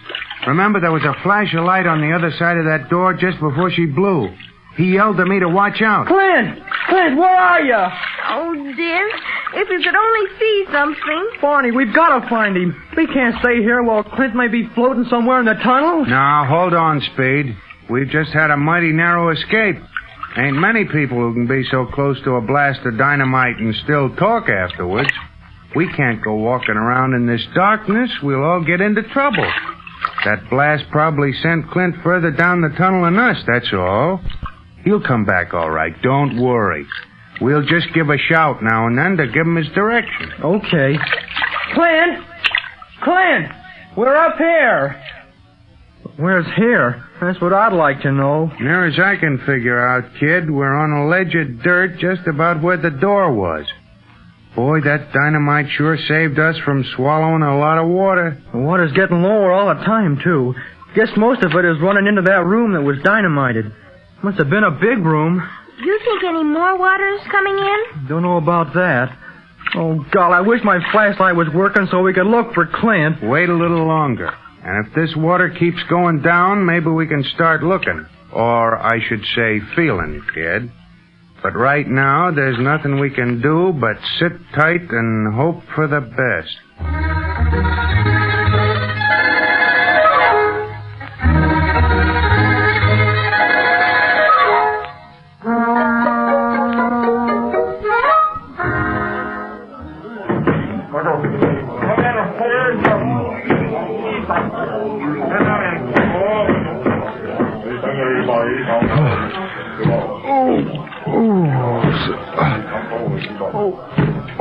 [0.47, 3.41] Remember, there was a flash of light on the other side of that door just
[3.41, 4.29] before she blew.
[4.77, 6.07] He yelled at me to watch out.
[6.09, 6.59] Clint!
[6.89, 7.87] Clint, where are you?
[8.29, 9.09] Oh, dear.
[9.55, 11.31] If we could only see something.
[11.41, 12.75] Barney, we've got to find him.
[12.97, 16.05] We can't stay here while Clint may be floating somewhere in the tunnel.
[16.07, 17.57] Now, hold on, Speed.
[17.89, 19.77] We've just had a mighty narrow escape.
[20.37, 24.15] Ain't many people who can be so close to a blast of dynamite and still
[24.17, 25.11] talk afterwards.
[25.77, 28.11] We can't go walking around in this darkness.
[28.23, 29.49] We'll all get into trouble.
[30.25, 34.21] That blast probably sent Clint further down the tunnel than us, that's all.
[34.85, 35.95] He'll come back all right.
[36.03, 36.87] Don't worry.
[37.41, 40.33] We'll just give a shout now and then to give him his direction.
[40.43, 40.99] Okay.
[41.75, 42.25] Clint!
[43.03, 43.53] Clint!
[43.97, 45.01] We're up here!
[46.17, 47.05] Where's here?
[47.27, 48.53] That's what I'd like to know.
[48.61, 52.63] Near as I can figure out, kid, we're on a ledge of dirt just about
[52.63, 53.67] where the door was.
[54.55, 58.41] Boy, that dynamite sure saved us from swallowing a lot of water.
[58.53, 60.55] The water's getting lower all the time, too.
[60.95, 63.73] Guess most of it is running into that room that was dynamited.
[64.23, 65.43] Must have been a big room.
[65.83, 68.07] You think any more water is coming in?
[68.07, 69.17] Don't know about that.
[69.75, 73.23] Oh, God, I wish my flashlight was working so we could look for Clint.
[73.25, 74.31] Wait a little longer.
[74.65, 78.07] And if this water keeps going down, maybe we can start looking.
[78.33, 80.73] Or I should say feeling, kid.
[81.43, 86.01] But right now, there's nothing we can do but sit tight and hope for the
[86.01, 88.14] best.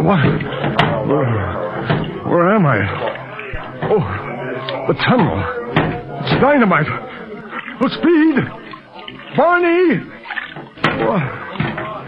[0.04, 0.20] What?
[1.08, 1.36] Where,
[2.28, 2.78] where am I?
[3.90, 4.04] Oh,
[4.88, 5.38] the tunnel.
[6.24, 6.88] It's dynamite.
[7.82, 8.36] Oh, speed!
[9.36, 10.04] Barney!
[10.86, 11.18] Oh,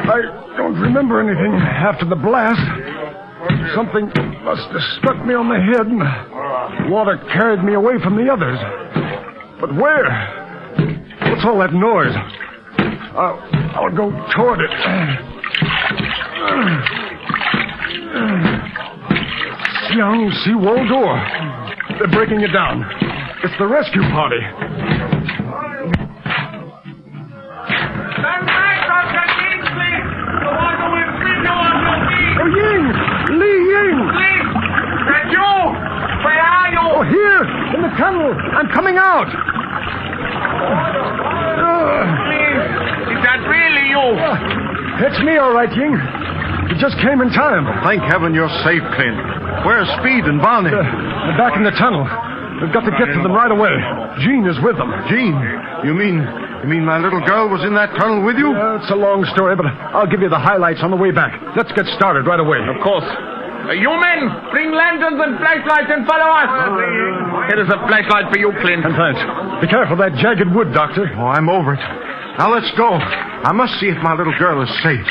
[0.08, 0.22] I
[0.58, 2.62] don't remember anything after the blast.
[3.76, 4.12] Something
[4.44, 8.60] must have struck me on the head, and water carried me away from the others.
[9.60, 10.10] But where?
[11.30, 12.16] What's all that noise?
[13.16, 13.40] I'll,
[13.76, 14.72] I'll go toward it.
[19.96, 21.20] Young seawall door.
[22.00, 22.84] They're breaking it down.
[23.44, 24.40] It's the rescue party.
[28.16, 29.24] Stand back, Dr.
[29.36, 29.96] Kingsley!
[30.44, 31.96] The water will sweep you on your!
[32.40, 32.88] Oh, Ying!
[33.36, 34.00] Li Ying!
[34.16, 34.40] Lee!
[35.12, 35.52] That you!
[36.24, 36.80] Where are you?
[36.80, 37.44] Oh, here!
[37.76, 38.32] In the tunnel!
[38.32, 39.28] I'm coming out!
[43.12, 44.00] Is that really you?
[44.00, 46.00] Uh, it's me, all right, Ying.
[46.70, 47.66] You just came in time.
[47.86, 49.18] Thank heaven you're safe, Clint.
[49.66, 50.74] Where's Speed and Barney?
[50.74, 52.06] They're back in the tunnel.
[52.62, 53.74] We've got to get to them right away.
[54.24, 54.90] Jean is with them.
[55.12, 55.36] Jean?
[55.84, 56.24] You mean
[56.66, 58.50] you mean my little girl was in that tunnel with you?
[58.50, 61.38] Uh, it's a long story, but I'll give you the highlights on the way back.
[61.54, 62.58] Let's get started right away.
[62.58, 63.06] Of course.
[63.06, 66.50] Uh, you men, bring lanterns and flashlights and follow us.
[67.54, 68.82] Here is a flashlight for you, Clint.
[68.82, 69.22] And thanks.
[69.62, 71.06] Be careful of that jagged wood, Doctor.
[71.22, 71.84] Oh, I'm over it.
[72.42, 72.98] Now let's go.
[72.98, 75.06] I must see if my little girl is safe.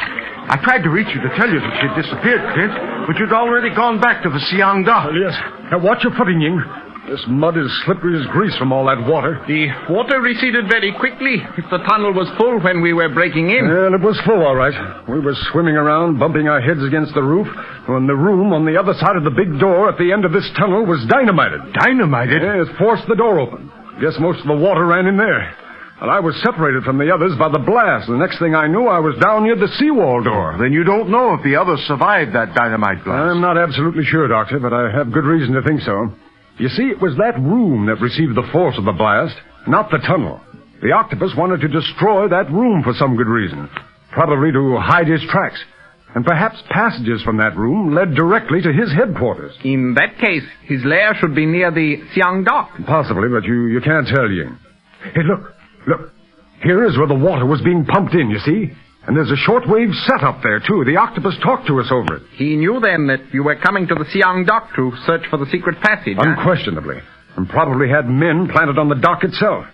[0.47, 2.75] I tried to reach you to tell you that she'd disappeared, Clint,
[3.09, 5.07] but you'd already gone back to the Siang Da.
[5.09, 5.35] Well, yes.
[5.73, 6.61] Now watch your footing, Ying.
[7.09, 9.37] This mud is slippery as grease from all that water.
[9.47, 11.37] The water receded very quickly.
[11.57, 13.69] If the tunnel was full when we were breaking in.
[13.69, 14.73] Well, it was full, all right.
[15.09, 17.47] We were swimming around, bumping our heads against the roof,
[17.87, 20.33] when the room on the other side of the big door at the end of
[20.33, 21.61] this tunnel was dynamited.
[21.75, 22.41] Dynamited?
[22.41, 23.71] Yes, forced the door open.
[24.01, 25.53] Guess most of the water ran in there.
[26.01, 28.09] And I was separated from the others by the blast.
[28.09, 30.57] The next thing I knew, I was down near the seawall door.
[30.59, 33.31] Then you don't know if the others survived that dynamite blast.
[33.31, 36.11] I'm not absolutely sure, Doctor, but I have good reason to think so.
[36.59, 39.35] You see, it was that room that received the force of the blast,
[39.67, 40.41] not the tunnel.
[40.83, 43.71] The octopus wanted to destroy that room for some good reason.
[44.13, 45.63] Probably to hide his tracks.
[46.15, 49.55] And perhaps passages from that room led directly to his headquarters.
[49.65, 52.71] In that case, his lair should be near the Siang Dock.
[52.87, 54.59] Possibly, but you, you can't tell, Ying.
[55.13, 55.54] Hey, look,
[55.87, 56.11] look.
[56.63, 58.73] Here is where the water was being pumped in, you see?
[59.07, 60.85] And there's a shortwave set up there, too.
[60.87, 62.23] The octopus talked to us over it.
[62.37, 65.51] He knew then that you were coming to the Siang dock to search for the
[65.53, 66.17] secret passage.
[66.17, 66.25] huh?
[66.39, 66.97] Unquestionably.
[67.37, 69.67] And probably had men planted on the dock itself.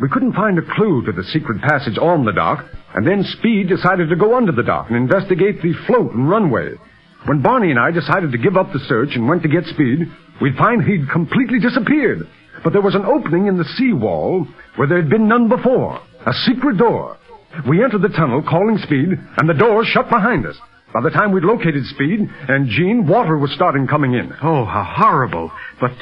[0.00, 2.64] We couldn't find a clue to the secret passage on the dock,
[2.94, 6.74] and then Speed decided to go under the dock and investigate the float and runway.
[7.26, 10.06] When Barney and I decided to give up the search and went to get Speed,
[10.40, 12.28] we'd find he'd completely disappeared.
[12.64, 14.46] But there was an opening in the sea wall
[14.76, 16.00] where there had been none before.
[16.26, 17.16] A secret door.
[17.68, 20.56] We entered the tunnel, calling Speed, and the door shut behind us.
[20.92, 24.32] By the time we'd located Speed and Jean, water was starting coming in.
[24.42, 25.50] Oh, how horrible.
[25.80, 25.92] But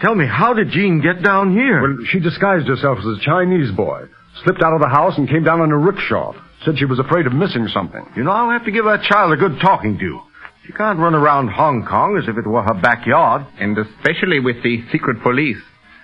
[0.00, 1.80] tell me, how did Jean get down here?
[1.80, 4.04] Well, she disguised herself as a Chinese boy,
[4.44, 6.32] slipped out of the house and came down in a rickshaw.
[6.64, 8.04] Said she was afraid of missing something.
[8.16, 10.20] You know, I'll have to give that child a good talking to.
[10.66, 13.46] She can't run around Hong Kong as if it were her backyard.
[13.60, 15.58] And especially with the secret police.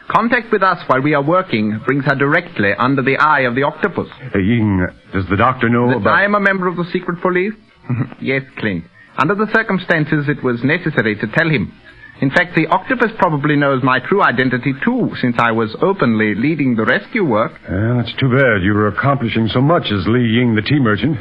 [0.08, 3.62] Contact with us while we are working brings her directly under the eye of the
[3.62, 4.08] octopus.
[4.32, 6.14] Hey, Ying, does the doctor know That about...
[6.14, 7.54] I am a member of the secret police?
[8.20, 8.84] yes, Clint.
[9.16, 11.72] Under the circumstances, it was necessary to tell him.
[12.20, 16.76] In fact, the octopus probably knows my true identity too, since I was openly leading
[16.76, 17.52] the rescue work.
[17.68, 18.62] Well, that's too bad.
[18.62, 21.18] You were accomplishing so much as Li Ying, the tea merchant.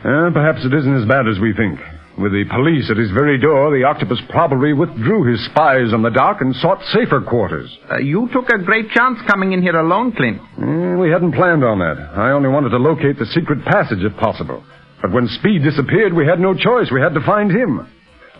[0.00, 1.78] Uh, perhaps it isn't as bad as we think.
[2.18, 6.10] With the police at his very door, the octopus probably withdrew his spies on the
[6.10, 7.68] dock and sought safer quarters.
[7.92, 10.40] Uh, you took a great chance coming in here alone, Clint.
[10.40, 12.00] Eh, we hadn't planned on that.
[12.16, 14.64] I only wanted to locate the secret passage if possible.
[15.02, 16.88] But when Speed disappeared, we had no choice.
[16.90, 17.86] We had to find him.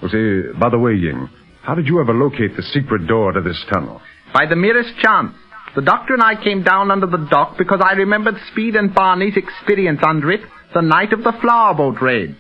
[0.01, 1.29] Well, see, by the way, Ying,
[1.63, 4.01] how did you ever locate the secret door to this tunnel?
[4.33, 5.35] By the merest chance.
[5.75, 9.37] The doctor and I came down under the dock because I remembered Speed and Barney's
[9.37, 10.41] experience under it
[10.73, 12.37] the night of the flower boat raid.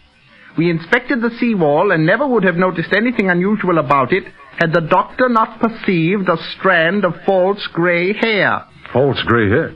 [0.57, 4.25] We inspected the seawall and never would have noticed anything unusual about it
[4.59, 8.65] had the doctor not perceived a strand of false gray hair.
[8.93, 9.75] False gray hair?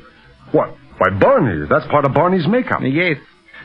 [0.53, 0.74] What?
[0.99, 1.66] Why, Barney.
[1.68, 2.81] That's part of Barney's makeup.
[2.83, 3.18] Yes.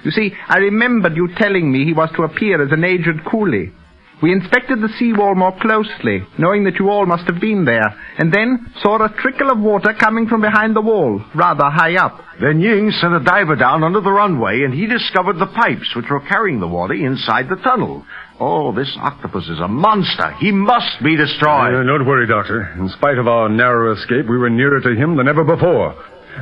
[0.04, 3.74] You see, I remembered you telling me he was to appear as an aged coolie.
[4.22, 8.34] We inspected the seawall more closely, knowing that you all must have been there, and
[8.34, 12.22] then saw a trickle of water coming from behind the wall, rather high up.
[12.40, 16.10] Then Ying sent a diver down under the runway, and he discovered the pipes which
[16.10, 18.06] were carrying the water inside the tunnel.
[18.40, 20.32] Oh, this octopus is a monster.
[20.40, 21.76] He must be destroyed.
[21.76, 22.74] Uh, don't worry, Doctor.
[22.80, 25.94] In spite of our narrow escape, we were nearer to him than ever before.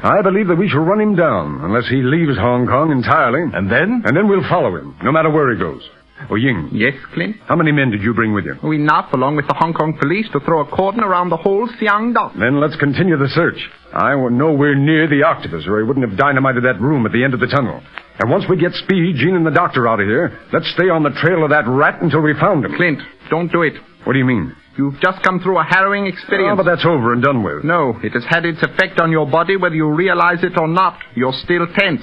[0.01, 3.41] I believe that we shall run him down unless he leaves Hong Kong entirely.
[3.53, 4.01] And then?
[4.05, 5.87] And then we'll follow him, no matter where he goes.
[6.29, 6.69] Oh, Ying.
[6.71, 7.37] Yes, Clint?
[7.47, 8.53] How many men did you bring with you?
[8.71, 12.13] Enough, along with the Hong Kong police, to throw a cordon around the whole Siang
[12.13, 12.33] dock.
[12.39, 13.57] Then let's continue the search.
[13.93, 17.23] I was nowhere near the octopus, or he wouldn't have dynamited that room at the
[17.23, 17.81] end of the tunnel.
[18.19, 21.03] And once we get Speed, Jean, and the doctor out of here, let's stay on
[21.03, 22.75] the trail of that rat until we found him.
[22.75, 22.99] Clint,
[23.29, 23.73] don't do it.
[24.05, 24.55] What do you mean?
[24.77, 26.53] You've just come through a harrowing experience.
[26.53, 27.63] Oh, but that's over and done with.
[27.63, 30.97] No, it has had its effect on your body whether you realize it or not.
[31.15, 32.01] You're still tense.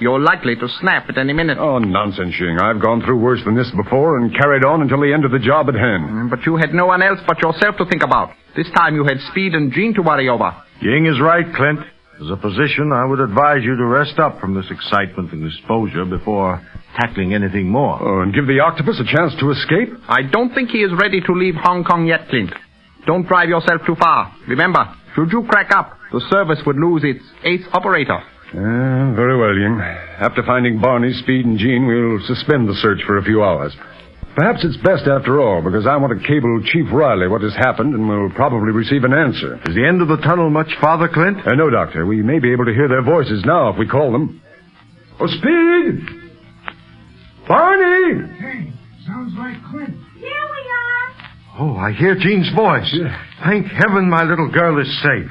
[0.00, 1.58] You're likely to snap at any minute.
[1.58, 2.58] Oh, nonsense, Ying.
[2.60, 5.38] I've gone through worse than this before and carried on until the end of the
[5.38, 6.04] job at hand.
[6.10, 8.30] Mm, But you had no one else but yourself to think about.
[8.56, 10.52] This time you had Speed and Jean to worry over.
[10.80, 11.80] Ying is right, Clint.
[12.20, 16.04] As a physician, I would advise you to rest up from this excitement and exposure
[16.06, 16.60] before
[16.96, 17.98] tackling anything more.
[18.00, 19.92] Oh, and give the octopus a chance to escape?
[20.08, 22.52] I don't think he is ready to leave Hong Kong yet, Clint.
[23.06, 24.32] Don't drive yourself too far.
[24.48, 24.84] Remember,
[25.14, 28.18] should you crack up, the service would lose its ace operator.
[28.56, 29.78] Uh, very well, Ying.
[30.18, 33.76] After finding Barney, Speed, and Jean, we'll suspend the search for a few hours.
[34.34, 37.94] Perhaps it's best after all, because I want to cable Chief Riley what has happened,
[37.94, 39.56] and we'll probably receive an answer.
[39.68, 41.38] Is the end of the tunnel much farther, Clint?
[41.46, 42.06] Uh, no, Doctor.
[42.06, 44.40] We may be able to hear their voices now if we call them.
[45.20, 46.00] Oh, Speed!
[47.48, 48.28] Barney!
[48.40, 48.72] Hey,
[49.06, 49.96] sounds like Clint.
[50.16, 51.60] Here we are.
[51.60, 52.94] Oh, I hear Jean's voice.
[53.44, 55.30] Thank heaven my little girl is safe.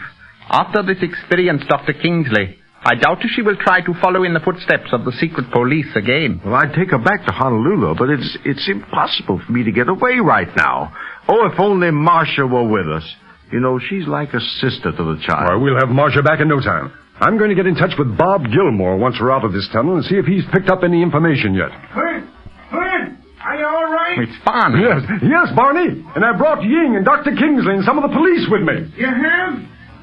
[0.49, 1.93] After this experience, Dr.
[1.93, 5.49] Kingsley, I doubt if she will try to follow in the footsteps of the secret
[5.51, 6.39] police again.
[6.45, 9.89] Well, I'd take her back to Honolulu, but it's it's impossible for me to get
[9.89, 10.93] away right now.
[11.27, 13.03] Oh, if only Marcia were with us.
[13.51, 15.49] You know, she's like a sister to the child.
[15.49, 16.93] All right, we'll have Marcia back in no time.
[17.19, 19.95] I'm going to get in touch with Bob Gilmore once we're out of this tunnel
[19.95, 21.71] and see if he's picked up any information yet.
[21.93, 22.29] Clint!
[22.69, 23.17] Clint!
[23.41, 24.19] Are you all right?
[24.19, 24.83] It's Barney.
[24.83, 26.05] Yes, yes, Barney.
[26.13, 27.31] And I brought Ying and Dr.
[27.33, 28.93] Kingsley and some of the police with me.
[28.97, 29.53] You have?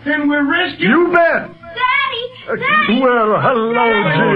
[0.07, 0.89] Then we're rescued.
[0.89, 1.53] You bet.
[1.53, 2.02] Daddy!
[2.47, 2.99] Daddy!
[3.01, 3.87] Well, hello,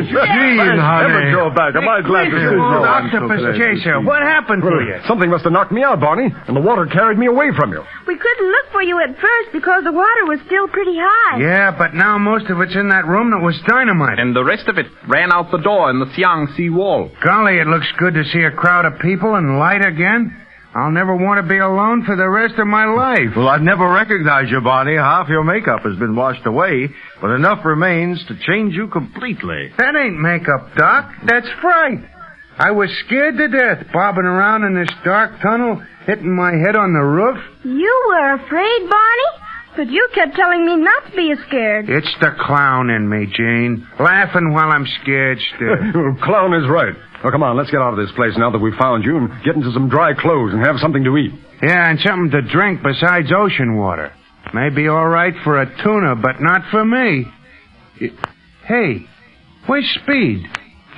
[0.06, 0.14] Jean.
[0.14, 1.10] Jean, Thanks honey.
[1.10, 1.74] heaven you're back.
[1.74, 2.62] Am I glad to see you?
[2.62, 5.02] old octopus chaser, what happened to you?
[5.08, 7.82] Something must have knocked me out, Barney, and the water carried me away from you.
[8.06, 11.40] We couldn't look for you at first because the water was still pretty high.
[11.40, 14.18] Yeah, but now most of it's in that room that was dynamite.
[14.18, 17.10] And the rest of it ran out the door in the Siang Sea wall.
[17.24, 20.45] Golly, it looks good to see a crowd of people and light again.
[20.76, 23.32] I'll never want to be alone for the rest of my life.
[23.34, 24.96] Well, I'd never recognize you, Barney.
[24.96, 29.72] Half your makeup has been washed away, but enough remains to change you completely.
[29.78, 31.12] That ain't makeup, Doc.
[31.24, 32.04] That's fright.
[32.58, 36.92] I was scared to death bobbing around in this dark tunnel, hitting my head on
[36.92, 37.38] the roof.
[37.64, 39.45] You were afraid, Barney?
[39.76, 41.88] But you kept telling me not to be scared.
[41.90, 43.86] It's the clown in me, Jane.
[44.00, 46.16] Laughing while I'm scared still.
[46.22, 46.94] Clown is right.
[47.22, 49.28] Well, come on, let's get out of this place now that we've found you and
[49.44, 51.32] get into some dry clothes and have something to eat.
[51.62, 54.12] Yeah, and something to drink besides ocean water.
[54.54, 57.26] May be all right for a tuna, but not for me.
[58.00, 58.10] Y-
[58.66, 59.06] Hey,
[59.66, 60.44] where's Speed?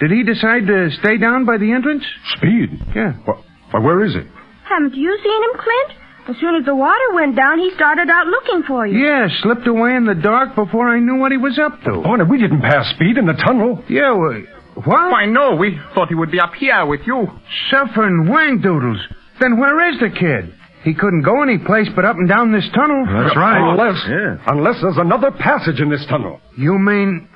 [0.01, 2.05] Did he decide to stay down by the entrance?
[2.37, 2.81] Speed?
[2.95, 3.13] Yeah.
[3.25, 3.35] Why,
[3.73, 4.21] why where is he?
[4.69, 6.01] Haven't you seen him, Clint?
[6.29, 8.99] As soon as the water went down, he started out looking for you.
[9.01, 11.91] Yeah, slipped away in the dark before I knew what he was up to.
[11.91, 13.83] Oh, Barney, we didn't pass Speed in the tunnel.
[13.89, 14.43] Yeah, well,
[14.75, 15.11] what?
[15.11, 17.27] Why, no, we thought he would be up here with you.
[17.71, 19.01] Suffering wang doodles.
[19.41, 20.55] Then where is the kid?
[20.85, 23.07] He couldn't go any place but up and down this tunnel.
[23.07, 23.73] That's right.
[23.73, 26.41] Unless, unless there's another passage in this tunnel.
[26.59, 27.27] You mean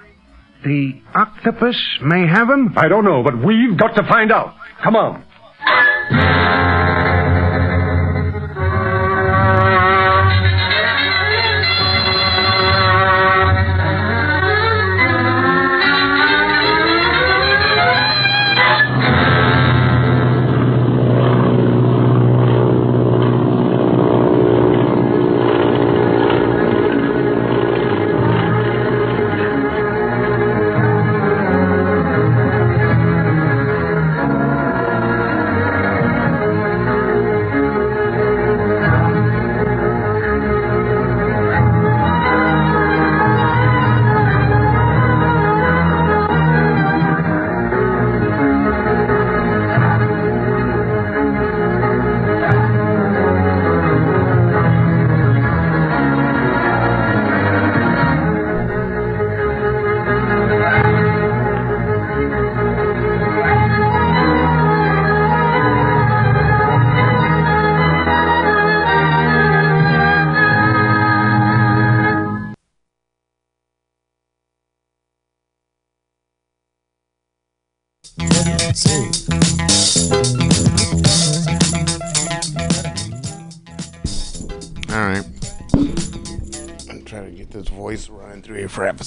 [0.64, 2.74] the octopus may have him?
[2.76, 4.54] I don't know, but we've got to find out.
[4.84, 5.24] Come on.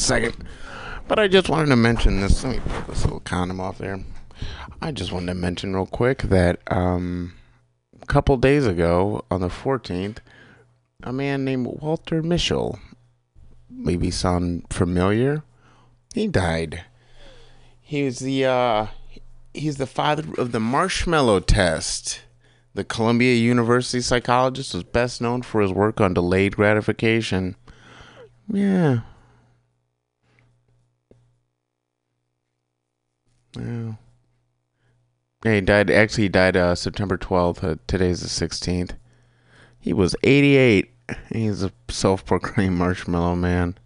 [0.05, 0.35] Second.
[1.07, 2.43] But I just wanted to mention this.
[2.43, 3.99] Let me put this little condom off there.
[4.81, 7.33] I just wanted to mention real quick that um,
[8.01, 10.17] a couple days ago, on the 14th,
[11.03, 12.79] a man named Walter Mischel,
[13.69, 15.43] maybe sound familiar,
[16.13, 16.83] he died.
[17.81, 18.87] He was the uh,
[19.53, 22.21] he's the father of the marshmallow test.
[22.73, 27.55] The Columbia University psychologist was best known for his work on delayed gratification.
[28.51, 29.01] Yeah.
[33.57, 33.93] Yeah.
[35.43, 35.91] Yeah, he died.
[35.91, 37.63] Actually, he died uh, September 12th.
[37.63, 38.91] Uh, today's the 16th.
[39.79, 40.91] He was 88.
[41.31, 43.77] He's a self proclaimed marshmallow man.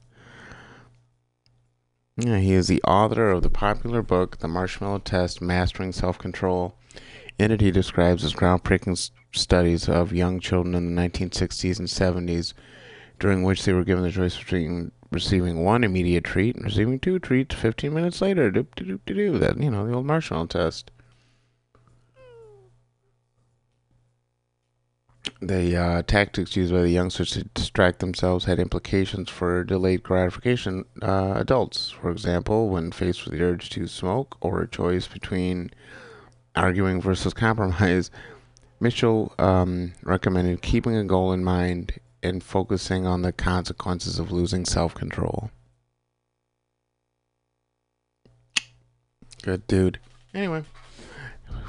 [2.15, 6.75] Yeah, he is the author of the popular book, The Marshmallow Test Mastering Self Control.
[7.37, 12.53] In it, he describes his groundbreaking studies of young children in the 1960s and 70s,
[13.19, 17.19] during which they were given the choice between receiving one immediate treat and receiving two
[17.19, 18.51] treats 15 minutes later.
[18.51, 20.91] Doop, doop, doop, doop, that, you know, the old marshmallow test.
[25.41, 30.85] The uh, tactics used by the youngsters to distract themselves had implications for delayed gratification
[31.01, 31.89] uh, adults.
[31.89, 35.71] For example, when faced with the urge to smoke or a choice between
[36.55, 38.11] arguing versus compromise,
[38.81, 44.65] Mischel um, recommended keeping a goal in mind and focusing on the consequences of losing
[44.65, 45.51] self control.
[49.41, 49.99] Good dude.
[50.33, 50.63] Anyway,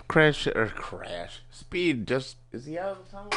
[0.09, 2.07] crash or crash speed.
[2.07, 3.31] Just is he out of the tunnel?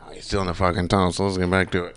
[0.00, 1.12] Oh, he's still in the fucking tunnel.
[1.12, 1.96] So let's get back to it.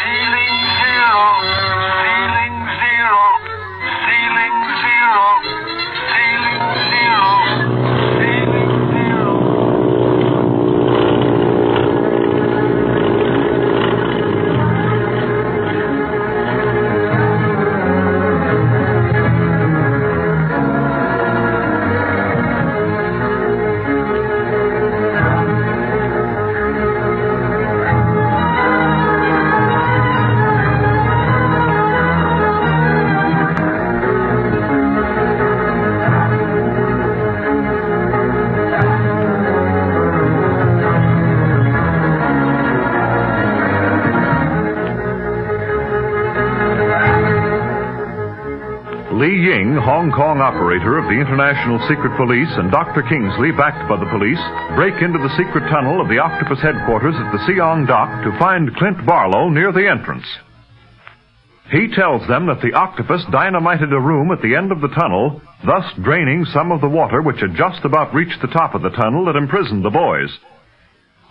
[49.11, 53.03] Li Ying, Hong Kong operator of the International Secret Police, and Dr.
[53.03, 54.39] Kingsley, backed by the police,
[54.79, 58.71] break into the secret tunnel of the Octopus headquarters at the Siang Dock to find
[58.79, 60.23] Clint Barlow near the entrance.
[61.75, 65.43] He tells them that the octopus dynamited a room at the end of the tunnel,
[65.67, 68.95] thus draining some of the water which had just about reached the top of the
[68.95, 70.31] tunnel that imprisoned the boys.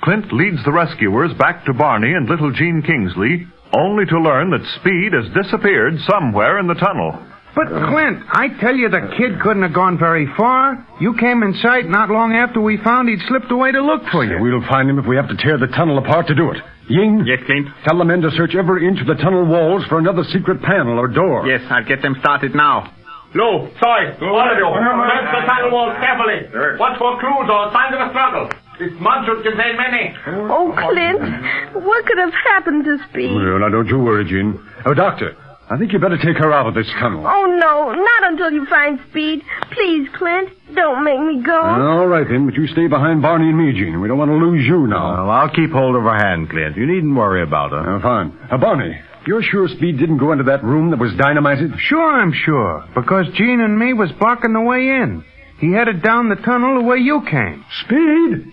[0.04, 4.68] Clint leads the rescuers back to Barney and little Jean Kingsley, only to learn that
[4.80, 7.16] Speed has disappeared somewhere in the tunnel.
[7.54, 10.86] But, Clint, I tell you the kid couldn't have gone very far.
[11.00, 14.24] You came in sight not long after we found he'd slipped away to look for
[14.24, 14.38] you.
[14.40, 16.58] We'll find him if we have to tear the tunnel apart to do it.
[16.88, 17.24] Ying?
[17.26, 17.66] Yes, Clint?
[17.86, 20.98] Tell the men to search every inch of the tunnel walls for another secret panel
[20.98, 21.46] or door.
[21.46, 22.94] Yes, I'll get them started now.
[23.34, 26.46] Lou, Soy, all of you, search the tunnel walls carefully.
[26.78, 28.50] Watch for clues or signs of a struggle.
[28.78, 30.14] This mud should contain many.
[30.50, 33.34] Oh, Clint, what could have happened to Speed?
[33.34, 34.58] Well, now don't you worry, Jean.
[34.86, 35.36] Oh, Doctor,
[35.70, 37.24] I think you better take her out of this tunnel.
[37.24, 39.42] Oh, no, not until you find Speed.
[39.70, 41.60] Please, Clint, don't make me go.
[41.62, 44.00] All right, then, but you stay behind Barney and me, Jean.
[44.00, 45.12] We don't want to lose you now.
[45.26, 46.76] Well, I'll keep hold of her hand, Clint.
[46.76, 47.88] You needn't worry about her.
[47.88, 48.36] Oh, fine.
[48.50, 48.98] Uh, Barney,
[49.28, 51.70] you're sure Speed didn't go into that room that was dynamited?
[51.78, 52.84] Sure, I'm sure.
[52.92, 55.24] Because Jean and me was blocking the way in.
[55.60, 57.64] He headed down the tunnel the way you came.
[57.84, 58.52] Speed?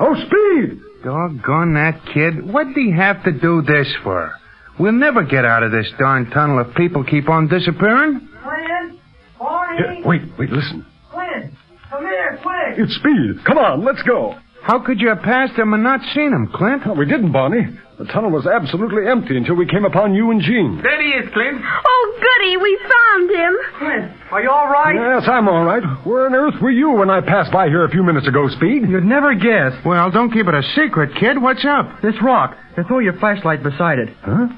[0.00, 0.80] Oh, Speed!
[1.04, 2.50] Doggone that kid.
[2.50, 4.32] What'd he have to do this for?
[4.78, 8.28] We'll never get out of this darn tunnel if people keep on disappearing.
[8.42, 9.00] Clint!
[9.38, 9.78] Barney!
[9.78, 10.84] Here, wait, wait, listen.
[11.10, 11.54] Clint!
[11.90, 12.78] Come here, quick!
[12.78, 13.44] It's Speed.
[13.46, 14.34] Come on, let's go.
[14.64, 16.82] How could you have passed him and not seen him, Clint?
[16.86, 17.78] Oh, we didn't, Barney.
[17.98, 20.80] The tunnel was absolutely empty until we came upon you and Jean.
[20.82, 21.60] There he is, Clint.
[21.62, 23.54] Oh, goody, we found him.
[23.78, 24.94] Clint, are you all right?
[24.96, 25.84] Yes, I'm all right.
[26.04, 28.88] Where on earth were you when I passed by here a few minutes ago, Speed?
[28.88, 29.78] You'd never guess.
[29.84, 31.40] Well, don't keep it a secret, kid.
[31.40, 32.00] What's up?
[32.02, 32.56] This rock.
[32.76, 34.08] They throw your flashlight beside it.
[34.22, 34.48] Huh?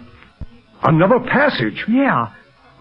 [0.82, 1.85] Another passage?
[1.89, 2.32] Yeah.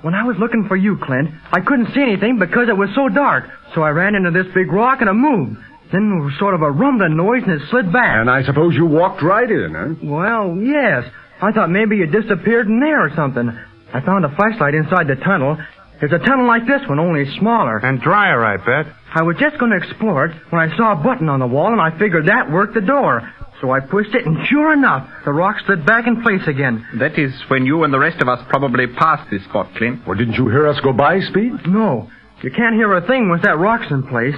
[0.02, 3.10] When I was looking for you, Clint, I couldn't see anything because it was so
[3.10, 3.46] dark.
[3.74, 5.58] So I ran into this big rock and it moved.
[5.92, 8.20] Then there was sort of a rumbling noise and it slid back.
[8.22, 9.96] And I suppose you walked right in, huh?
[10.04, 11.06] Well, yes.
[11.42, 13.50] I thought maybe you disappeared in there or something.
[13.94, 15.58] I found a flashlight inside the tunnel.
[16.00, 17.78] There's a tunnel like this one, only smaller.
[17.78, 18.94] And drier, I bet.
[19.14, 21.72] I was just going to explore it when I saw a button on the wall,
[21.72, 23.32] and I figured that worked the door.
[23.66, 26.86] So I pushed it, and sure enough, the rock slid back in place again.
[27.00, 30.06] That is when you and the rest of us probably passed this spot, Clint.
[30.06, 31.66] Well, didn't you hear us go by, Speed?
[31.66, 32.08] No.
[32.44, 34.36] You can't hear a thing with that rock's in place.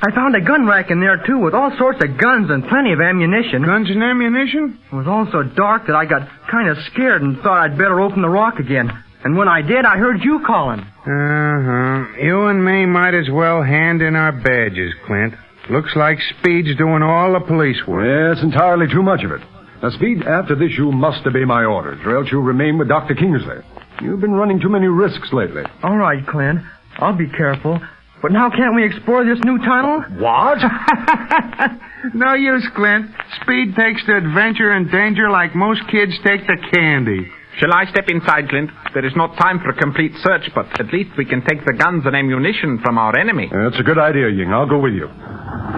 [0.00, 2.92] I found a gun rack in there, too, with all sorts of guns and plenty
[2.92, 3.64] of ammunition.
[3.64, 4.78] Guns and ammunition?
[4.92, 8.00] It was all so dark that I got kind of scared and thought I'd better
[8.00, 8.92] open the rock again.
[9.24, 10.78] And when I did, I heard you calling.
[10.78, 12.22] Uh-huh.
[12.22, 15.34] You and me might as well hand in our badges, Clint.
[15.70, 18.06] Looks like Speed's doing all the police work.
[18.06, 19.42] Yes, entirely too much of it.
[19.82, 23.14] Now, Speed, after this, you must obey my orders, or else you'll remain with Dr.
[23.14, 23.58] Kingsley.
[24.00, 25.62] You've been running too many risks lately.
[25.82, 26.60] All right, Clint.
[26.96, 27.78] I'll be careful.
[28.22, 30.02] But now can't we explore this new tunnel?
[30.18, 30.58] What?
[32.14, 33.06] no use, Clint.
[33.42, 37.30] Speed takes the adventure and danger like most kids take the candy.
[37.58, 38.70] Shall I step inside, Clint?
[38.94, 41.74] There is not time for a complete search, but at least we can take the
[41.74, 43.50] guns and ammunition from our enemy.
[43.50, 44.52] That's a good idea, Ying.
[44.52, 45.10] I'll go with you.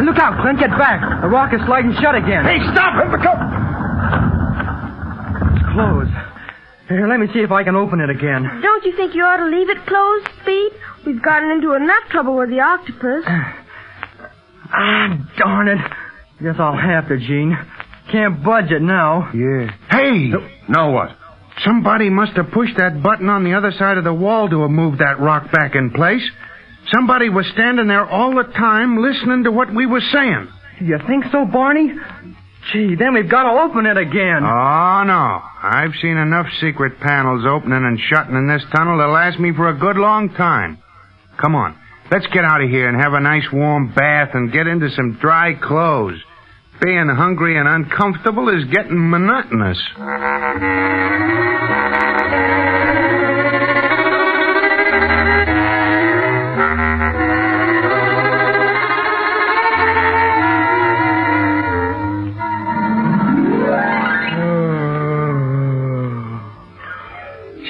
[0.05, 0.61] Look out, Clint.
[0.61, 1.01] Get back.
[1.23, 2.44] The rock is sliding shut again.
[2.44, 3.01] Hey, stop!
[3.01, 3.32] Let me go!
[5.57, 6.12] It's closed.
[6.89, 8.44] Here, let me see if I can open it again.
[8.61, 10.73] Don't you think you ought to leave it closed, Speed?
[11.07, 13.24] We've gotten into enough trouble with the octopus.
[14.69, 15.78] ah, darn it.
[16.43, 17.57] Guess I'll have to, Jean.
[18.12, 19.31] Can't budge it now.
[19.32, 19.70] Yeah.
[19.90, 20.31] Hey!
[20.69, 21.16] Now what?
[21.65, 24.70] Somebody must have pushed that button on the other side of the wall to have
[24.70, 26.23] moved that rock back in place.
[26.95, 30.49] Somebody was standing there all the time listening to what we were saying.
[30.81, 31.93] You think so, Barney?
[32.73, 34.43] Gee, then we've got to open it again.
[34.43, 35.41] Oh, no.
[35.62, 39.69] I've seen enough secret panels opening and shutting in this tunnel to last me for
[39.69, 40.78] a good long time.
[41.39, 41.77] Come on.
[42.11, 45.19] Let's get out of here and have a nice warm bath and get into some
[45.20, 46.20] dry clothes.
[46.81, 49.78] Being hungry and uncomfortable is getting monotonous.
[49.98, 50.40] Oh.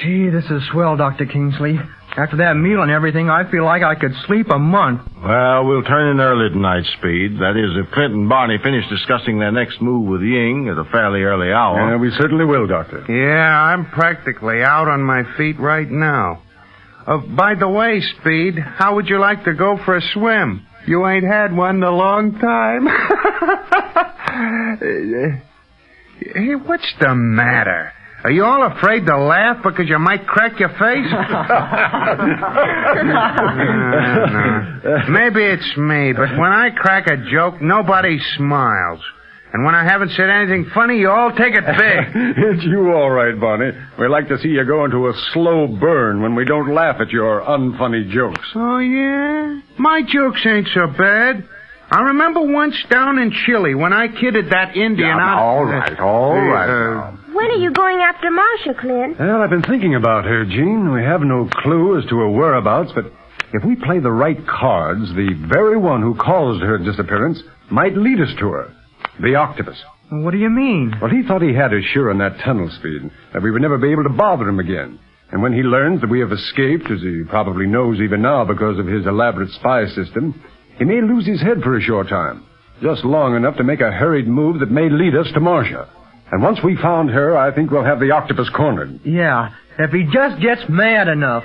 [0.01, 1.25] Gee, this is swell, Dr.
[1.25, 1.77] Kingsley.
[2.17, 5.01] After that meal and everything, I feel like I could sleep a month.
[5.23, 7.39] Well, we'll turn in early tonight, Speed.
[7.39, 10.83] That is, if Clint and Barney finish discussing their next move with Ying at a
[10.91, 11.91] fairly early hour.
[11.91, 13.05] Yeah, we certainly will, Doctor.
[13.07, 16.41] Yeah, I'm practically out on my feet right now.
[17.07, 20.67] Uh, by the way, Speed, how would you like to go for a swim?
[20.85, 22.87] You ain't had one in a long time.
[26.35, 27.93] hey, what's the matter?
[28.23, 31.11] Are you all afraid to laugh because you might crack your face?
[33.03, 35.01] no.
[35.09, 38.99] Maybe it's me, but when I crack a joke, nobody smiles.
[39.53, 41.99] And when I haven't said anything funny, you all take it big.
[42.37, 43.71] it's you all right, Barney.
[43.99, 47.09] We like to see you go into a slow burn when we don't laugh at
[47.09, 48.47] your unfunny jokes.
[48.55, 49.59] Oh, yeah?
[49.77, 51.43] My jokes ain't so bad.
[51.93, 55.39] I remember once down in Chile when I kidded that Indian Yeah, out.
[55.39, 59.17] all right, all right Uh, When are you going after Marcia, Clint?
[59.17, 60.91] Well, I've been thinking about her, Jean.
[60.91, 63.05] We have no clue as to her whereabouts, but
[63.53, 68.19] if we play the right cards, the very one who caused her disappearance might lead
[68.19, 68.73] us to her.
[69.21, 69.81] The octopus.
[70.09, 70.93] What do you mean?
[71.01, 73.77] Well, he thought he had us sure on that tunnel speed, that we would never
[73.77, 74.99] be able to bother him again.
[75.31, 78.77] And when he learns that we have escaped, as he probably knows even now because
[78.77, 80.43] of his elaborate spy system,
[80.77, 82.45] he may lose his head for a short time.
[82.81, 85.87] Just long enough to make a hurried move that may lead us to Marcia.
[86.31, 89.01] And once we found her, I think we'll have the octopus cornered.
[89.03, 91.43] Yeah, if he just gets mad enough.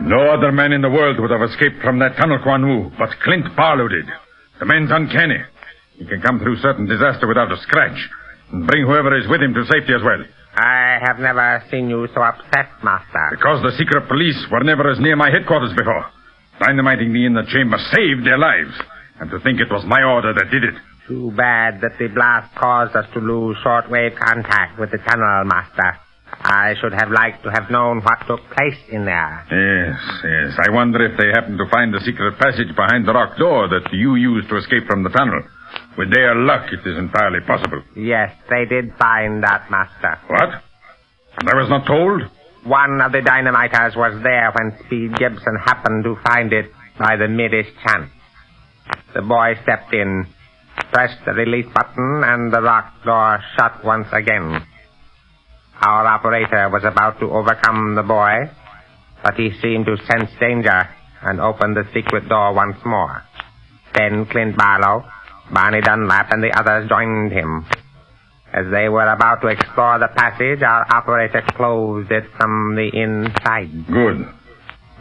[0.00, 3.10] No other man in the world would have escaped from that tunnel, Quan Wu, but
[3.22, 4.06] Clint Barlow did.
[4.58, 5.42] The man's uncanny.
[5.98, 7.98] He can come through certain disaster without a scratch,
[8.52, 10.22] and bring whoever is with him to safety as well.
[10.54, 13.28] I have never seen you so upset, Master.
[13.30, 16.06] Because the secret police were never as near my headquarters before.
[16.58, 18.74] Dynamiting me in the chamber saved their lives.
[19.20, 20.74] And to think it was my order that did it.
[21.06, 25.98] Too bad that the blast caused us to lose shortwave contact with the tunnel, Master.
[26.30, 29.46] I should have liked to have known what took place in there.
[29.50, 30.58] Yes, yes.
[30.66, 33.90] I wonder if they happened to find the secret passage behind the rock door that
[33.92, 35.42] you used to escape from the tunnel.
[35.96, 37.82] With their luck, it is entirely possible.
[37.96, 40.18] Yes, they did find that, Master.
[40.28, 40.62] What?
[41.40, 42.22] And I was not told?
[42.64, 47.28] One of the dynamiters was there when Speed Gibson happened to find it by the
[47.28, 48.10] merest chance.
[49.14, 50.26] The boy stepped in,
[50.92, 54.64] pressed the release button, and the rock door shut once again.
[55.80, 58.50] Our operator was about to overcome the boy,
[59.22, 60.88] but he seemed to sense danger
[61.22, 63.22] and opened the secret door once more.
[63.94, 65.04] Then Clint Barlow,
[65.52, 67.66] Barney Dunlap, and the others joined him.
[68.52, 73.86] As they were about to explore the passage, our operator closed it from the inside.
[73.86, 74.26] Good.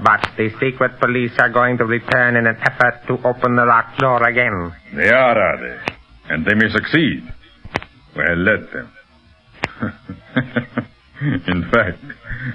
[0.04, 3.98] But the secret police are going to return in an effort to open the rock
[3.98, 4.74] door again.
[4.94, 5.94] They are, are they?
[6.30, 7.24] And they may succeed.
[8.16, 8.92] Well, let them.
[11.48, 12.00] in fact,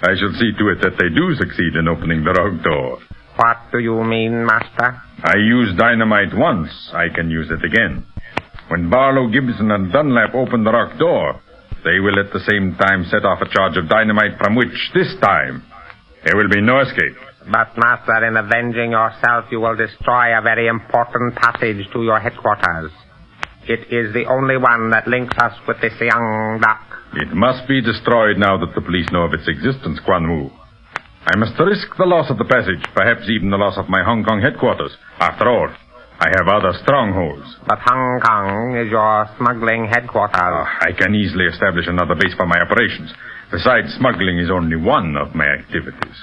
[0.02, 2.98] I shall see to it that they do succeed in opening the rock door.
[3.36, 5.00] What do you mean, Master?
[5.24, 6.70] I used dynamite once.
[6.92, 8.04] I can use it again.
[8.68, 11.40] When Barlow, Gibson, and Dunlap open the rock door,
[11.84, 15.14] they will at the same time set off a charge of dynamite from which, this
[15.20, 15.64] time,
[16.24, 17.16] there will be no escape.
[17.50, 22.92] But, Master, in avenging yourself, you will destroy a very important passage to your headquarters.
[23.66, 26.86] It is the only one that links us with this Siang dock.
[27.14, 30.50] It must be destroyed now that the police know of its existence, Quan Wu.
[31.24, 34.24] I must risk the loss of the passage, perhaps even the loss of my Hong
[34.24, 34.90] Kong headquarters.
[35.20, 35.70] After all,
[36.18, 37.46] I have other strongholds.
[37.66, 40.34] But Hong Kong is your smuggling headquarters.
[40.34, 43.14] Ah, I can easily establish another base for my operations.
[43.50, 46.18] Besides, smuggling is only one of my activities.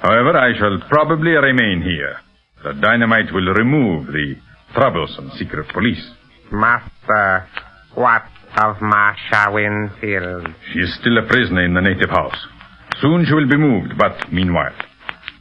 [0.00, 2.20] However, I shall probably remain here.
[2.62, 4.36] The dynamite will remove the
[4.74, 6.04] troublesome secret police.
[6.52, 7.48] Master,
[7.94, 8.24] what
[8.56, 10.48] of Marcia Winfield?
[10.72, 12.36] She is still a prisoner in the native house.
[13.00, 14.74] Soon she will be moved, but meanwhile,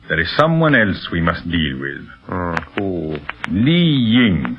[0.10, 2.08] there is someone else we must deal with.
[2.26, 3.16] Hmm, who?
[3.52, 3.84] Li
[4.16, 4.58] Ying.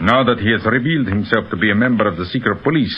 [0.00, 2.96] Now that he has revealed himself to be a member of the secret police,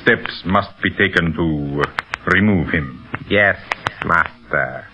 [0.00, 3.06] steps must be taken to uh, remove him.
[3.28, 3.56] Yes,
[4.04, 4.86] Master.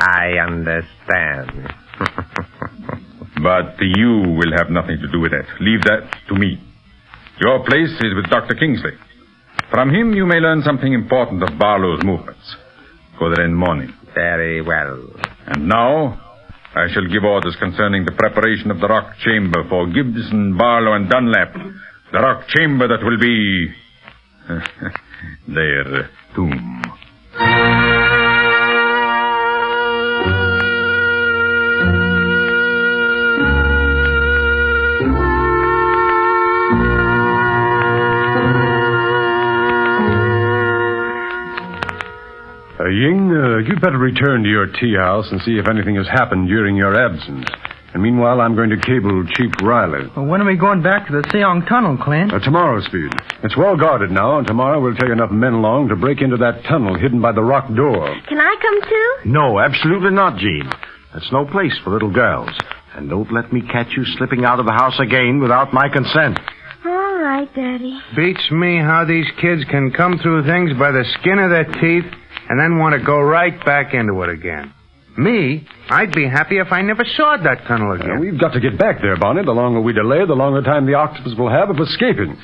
[0.00, 1.72] I understand.
[3.42, 5.46] But you will have nothing to do with that.
[5.60, 6.60] Leave that to me.
[7.40, 8.54] Your place is with Dr.
[8.54, 8.92] Kingsley.
[9.70, 12.56] From him you may learn something important of Barlow's movements.
[13.22, 13.92] In morning.
[14.14, 15.10] Very well.
[15.46, 16.18] And now,
[16.74, 21.10] I shall give orders concerning the preparation of the rock chamber for Gibson, Barlow, and
[21.10, 21.52] Dunlap.
[22.12, 23.68] The rock chamber that will be
[25.54, 27.99] their tomb.
[43.00, 46.48] Ying, uh, you'd better return to your tea house and see if anything has happened
[46.48, 47.48] during your absence.
[47.94, 50.06] And meanwhile, I'm going to cable Chief Riley.
[50.14, 52.30] Well, when are we going back to the Siang Tunnel, Clint?
[52.30, 53.10] Uh, tomorrow, Speed.
[53.42, 56.62] It's well guarded now, and tomorrow we'll take enough men along to break into that
[56.68, 58.04] tunnel hidden by the rock door.
[58.28, 59.30] Can I come too?
[59.30, 60.68] No, absolutely not, Jean.
[61.14, 62.50] That's no place for little girls.
[62.94, 66.38] And don't let me catch you slipping out of the house again without my consent.
[66.84, 67.98] All right, Daddy.
[68.14, 72.19] Beats me how these kids can come through things by the skin of their teeth
[72.50, 74.74] and then want to go right back into it again.
[75.16, 78.16] Me, I'd be happy if I never saw that tunnel again.
[78.18, 79.44] Uh, we've got to get back there, Barney.
[79.44, 82.36] The longer we delay, the longer time the octopus will have of escaping.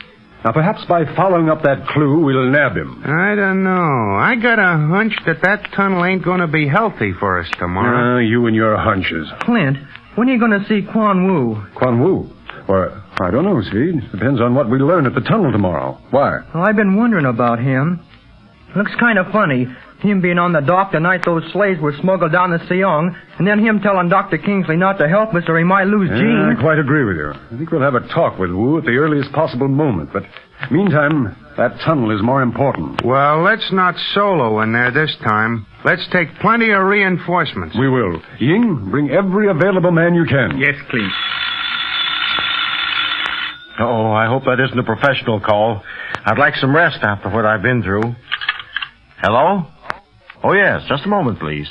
[0.45, 3.03] Now, perhaps by following up that clue, we'll nab him.
[3.05, 4.15] I don't know.
[4.21, 8.17] I got a hunch that that tunnel ain't going to be healthy for us tomorrow.
[8.17, 9.27] Uh, you and your hunches.
[9.41, 9.77] Clint,
[10.15, 11.67] when are you going to see Quan Wu?
[11.75, 12.31] Quan Wu?
[12.69, 14.11] Well, I don't know, Speed.
[14.13, 15.99] Depends on what we learn at the tunnel tomorrow.
[16.11, 16.41] Why?
[16.55, 18.01] Well, I've been wondering about him.
[18.77, 19.67] Looks kind of funny.
[20.01, 23.47] Him being on the dock the night those slaves were smuggled down the Siang, and
[23.47, 24.37] then him telling Dr.
[24.37, 26.55] Kingsley not to help us or he might lose Yeah, Jean.
[26.57, 27.33] I quite agree with you.
[27.33, 30.13] I think we'll have a talk with Wu at the earliest possible moment.
[30.13, 30.25] But
[30.71, 33.03] meantime, that tunnel is more important.
[33.05, 35.65] Well, let's not solo in there this time.
[35.85, 37.75] Let's take plenty of reinforcements.
[37.79, 38.21] We will.
[38.39, 40.59] Ying, bring every available man you can.
[40.59, 41.13] Yes, Clint.
[43.79, 45.83] Oh, I hope that isn't a professional call.
[46.25, 48.15] I'd like some rest after what I've been through.
[49.23, 49.67] Hello?
[50.45, 50.83] Oh, yes.
[50.89, 51.69] Just a moment, please.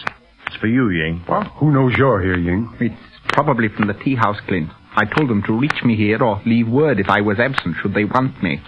[0.47, 1.23] It's for you, Ying.
[1.27, 2.69] Well, who knows you're here, Ying?
[2.79, 2.95] It's
[3.29, 4.69] probably from the tea house, Clint.
[4.95, 7.93] I told them to reach me here or leave word if I was absent should
[7.93, 8.61] they want me.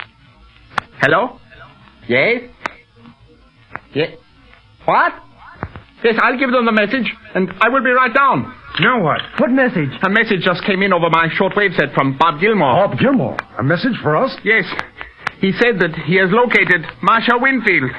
[1.01, 1.39] Hello?
[2.07, 2.43] Yes?
[3.93, 4.17] Yes?
[4.85, 5.13] What?
[6.03, 8.53] Yes, I'll give them the message, and I will be right down.
[8.79, 9.21] Now what?
[9.39, 9.89] What message?
[10.03, 12.87] A message just came in over my shortwave set from Bob Gilmore.
[12.87, 13.37] Bob Gilmore?
[13.57, 14.35] A message for us?
[14.43, 14.65] Yes.
[15.39, 17.91] He said that he has located Marcia Winfield.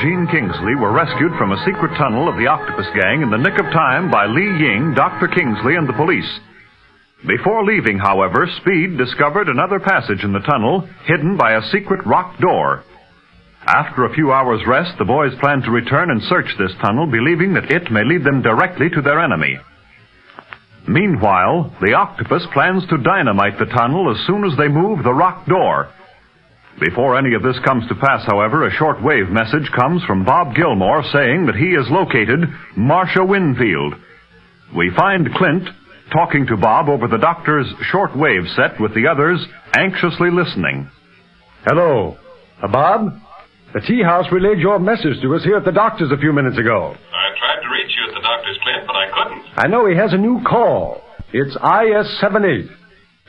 [0.00, 3.58] Jean Kingsley were rescued from a secret tunnel of the Octopus Gang in the nick
[3.58, 5.26] of time by Li Ying, Dr.
[5.26, 6.38] Kingsley, and the police.
[7.26, 12.38] Before leaving, however, Speed discovered another passage in the tunnel hidden by a secret rock
[12.38, 12.84] door.
[13.66, 17.54] After a few hours' rest, the boys plan to return and search this tunnel, believing
[17.54, 19.58] that it may lead them directly to their enemy.
[20.86, 25.44] Meanwhile, the octopus plans to dynamite the tunnel as soon as they move the rock
[25.46, 25.90] door.
[26.80, 30.54] Before any of this comes to pass, however, a short wave message comes from Bob
[30.54, 32.46] Gilmore saying that he has located
[32.76, 33.94] Marcia Winfield.
[34.76, 35.68] We find Clint
[36.12, 39.44] talking to Bob over the doctor's short wave set with the others
[39.76, 40.88] anxiously listening.
[41.66, 42.16] Hello.
[42.62, 43.10] Uh, Bob?
[43.74, 46.58] The tea house relayed your message to us here at the doctor's a few minutes
[46.58, 46.94] ago.
[46.94, 49.42] I tried to reach you at the doctors, Clint, but I couldn't.
[49.56, 51.02] I know he has a new call.
[51.32, 52.70] It's IS-78.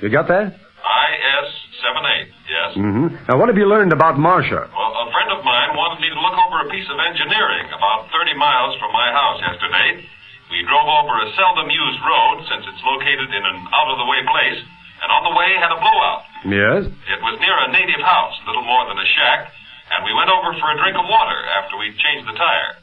[0.01, 0.53] You got that?
[0.53, 2.38] IS-78, yes.
[2.79, 3.27] Mm-hmm.
[3.27, 4.71] Now, what have you learned about Marcia?
[4.71, 8.07] Well, a friend of mine wanted me to look over a piece of engineering about
[8.07, 10.07] 30 miles from my house yesterday.
[10.47, 14.59] We drove over a seldom used road since it's located in an out-of-the-way place,
[15.03, 16.23] and on the way had a blowout.
[16.47, 16.81] Yes?
[16.87, 19.51] It was near a native house, little more than a shack,
[19.91, 22.79] and we went over for a drink of water after we changed the tire.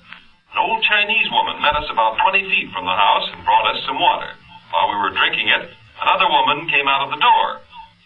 [0.52, 3.80] An old Chinese woman met us about 20 feet from the house and brought us
[3.88, 4.28] some water.
[4.70, 5.72] While we were drinking it,
[6.04, 7.64] another woman came out of the door.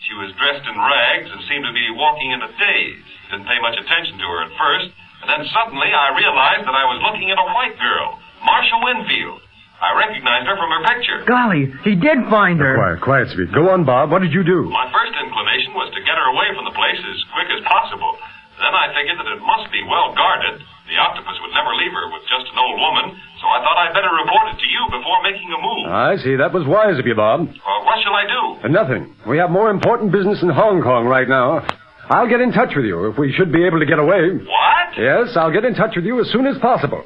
[0.08, 3.04] She was dressed in rags and seemed to be walking in a daze.
[3.28, 4.88] Didn't pay much attention to her at first,
[5.20, 9.44] and then suddenly I realized that I was looking at a white girl, Marcia Winfield.
[9.80, 11.18] I recognized her from her picture.
[11.24, 12.76] Golly, he did find her.
[12.76, 13.52] Quiet, quiet, Speed.
[13.52, 14.12] Go on, Bob.
[14.12, 14.68] What did you do?
[14.68, 18.16] My first inclination was to get her away from the place as quick as possible.
[18.60, 20.60] Then I figured that it must be well guarded.
[20.88, 23.06] The octopus would never leave her with just an old woman,
[23.40, 25.84] so I thought I'd better report it to you before making a move.
[25.88, 26.36] I see.
[26.36, 27.40] That was wise of you, Bob.
[27.48, 28.40] Uh, what shall I do?
[28.64, 29.16] Uh, nothing.
[29.26, 31.64] We have more important business in Hong Kong right now.
[32.10, 34.34] I'll get in touch with you if we should be able to get away.
[34.34, 34.86] What?
[34.98, 37.02] Yes, I'll get in touch with you as soon as possible.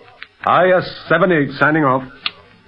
[0.47, 2.03] IS-78 signing off.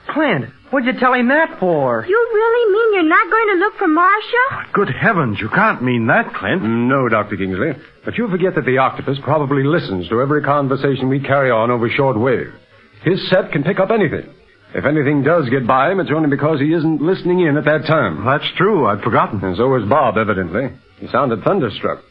[0.09, 2.05] Clint, what'd you tell him that for?
[2.07, 4.71] You really mean you're not going to look for Marcia?
[4.73, 6.63] Good heavens, you can't mean that, Clint.
[6.63, 7.37] No, Dr.
[7.37, 7.73] Kingsley.
[8.05, 11.89] But you forget that the octopus probably listens to every conversation we carry on over
[11.89, 12.53] short wave.
[13.05, 14.33] His set can pick up anything.
[14.75, 17.87] If anything does get by him, it's only because he isn't listening in at that
[17.87, 18.25] time.
[18.25, 18.87] That's true.
[18.87, 19.43] I'd forgotten.
[19.43, 20.69] And so was Bob, evidently.
[20.99, 22.03] He sounded thunderstruck.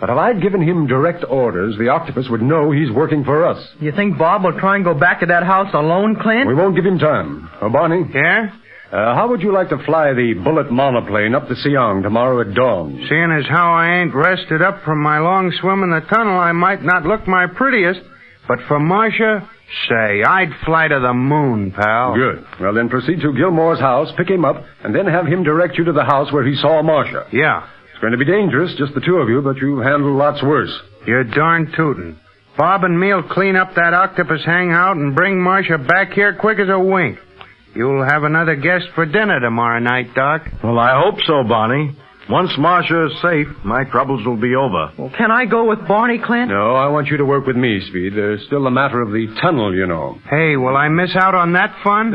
[0.00, 3.62] But if I'd given him direct orders, the octopus would know he's working for us.
[3.80, 6.48] You think Bob will try and go back to that house alone, Clint?
[6.48, 7.50] We won't give him time.
[7.60, 8.10] Oh, Barney?
[8.14, 8.50] Yeah?
[8.90, 12.54] Uh, how would you like to fly the bullet monoplane up to Siang tomorrow at
[12.54, 13.06] dawn?
[13.08, 16.50] Seeing as how I ain't rested up from my long swim in the tunnel, I
[16.52, 18.00] might not look my prettiest.
[18.48, 19.48] But for Marcia,
[19.88, 22.14] say, I'd fly to the moon, pal.
[22.14, 22.44] Good.
[22.60, 25.84] Well, then proceed to Gilmore's house, pick him up, and then have him direct you
[25.84, 27.28] to the house where he saw Marcia.
[27.32, 27.68] Yeah.
[27.90, 30.72] It's going to be dangerous, just the two of you, but you've handled lots worse.
[31.06, 32.18] You're darn tootin'.
[32.56, 36.68] Bob and me'll clean up that octopus hangout and bring Marcia back here quick as
[36.68, 37.18] a wink.
[37.74, 40.42] You'll have another guest for dinner tomorrow night, Doc.
[40.62, 41.96] Well, I hope so, Barney.
[42.28, 44.92] Once Marcia is safe, my troubles will be over.
[44.96, 46.48] Well, can I go with Barney, Clint?
[46.50, 48.14] No, I want you to work with me, Speed.
[48.14, 50.18] There's still the matter of the tunnel, you know.
[50.30, 52.14] Hey, will I miss out on that fun?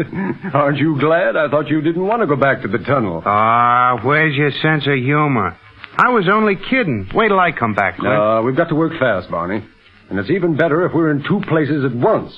[0.53, 1.35] Aren't you glad?
[1.35, 3.23] I thought you didn't want to go back to the tunnel.
[3.25, 5.57] Ah, where's your sense of humor?
[5.97, 7.09] I was only kidding.
[7.13, 8.15] Wait till I come back, Clint.
[8.15, 9.65] Uh, we've got to work fast, Barney.
[10.09, 12.31] And it's even better if we're in two places at once.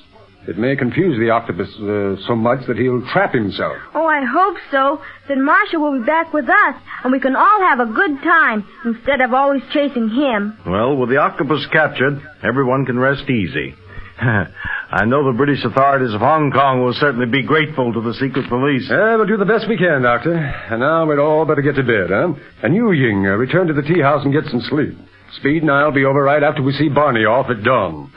[0.47, 3.75] It may confuse the octopus uh, so much that he'll trap himself.
[3.93, 5.01] Oh, I hope so.
[5.27, 8.65] Then Marcia will be back with us, and we can all have a good time
[8.85, 10.57] instead of always chasing him.
[10.65, 13.75] Well, with the octopus captured, everyone can rest easy.
[14.19, 18.47] I know the British authorities of Hong Kong will certainly be grateful to the secret
[18.47, 18.89] police.
[18.89, 20.33] Uh, we'll do the best we can, Doctor.
[20.33, 22.33] And now we'd all better get to bed, huh?
[22.63, 24.97] And you, Ying, uh, return to the tea house and get some sleep.
[25.35, 28.11] Speed and I'll be over right after we see Barney off at dawn.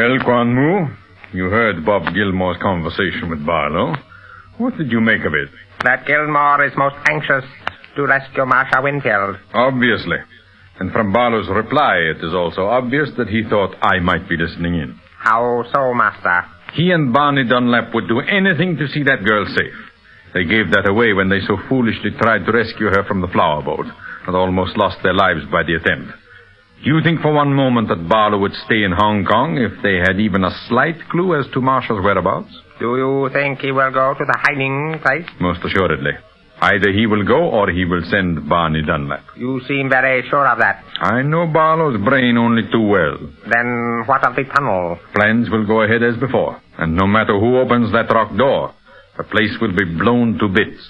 [0.00, 0.88] Well, Quan Wu,
[1.36, 3.92] you heard Bob Gilmore's conversation with Barlow.
[4.56, 5.50] What did you make of it?
[5.84, 7.44] That Gilmore is most anxious
[7.96, 9.36] to rescue Marcia Winfield.
[9.52, 10.16] Obviously.
[10.78, 14.76] And from Barlow's reply, it is also obvious that he thought I might be listening
[14.76, 14.98] in.
[15.18, 16.46] How so, Master?
[16.72, 19.76] He and Barney Dunlap would do anything to see that girl safe.
[20.32, 23.60] They gave that away when they so foolishly tried to rescue her from the flower
[23.62, 23.84] boat
[24.26, 26.16] and almost lost their lives by the attempt.
[26.82, 29.96] Do you think for one moment that Barlow would stay in Hong Kong if they
[30.00, 32.48] had even a slight clue as to Marcia's whereabouts?
[32.78, 35.28] Do you think he will go to the hiding place?
[35.38, 36.12] Most assuredly.
[36.62, 39.24] Either he will go or he will send Barney Dunlap.
[39.36, 40.82] You seem very sure of that.
[41.00, 43.16] I know Barlow's brain only too well.
[43.50, 44.98] Then what of the tunnel?
[45.14, 48.74] Plans will go ahead as before, and no matter who opens that rock door,
[49.18, 50.80] the place will be blown to bits.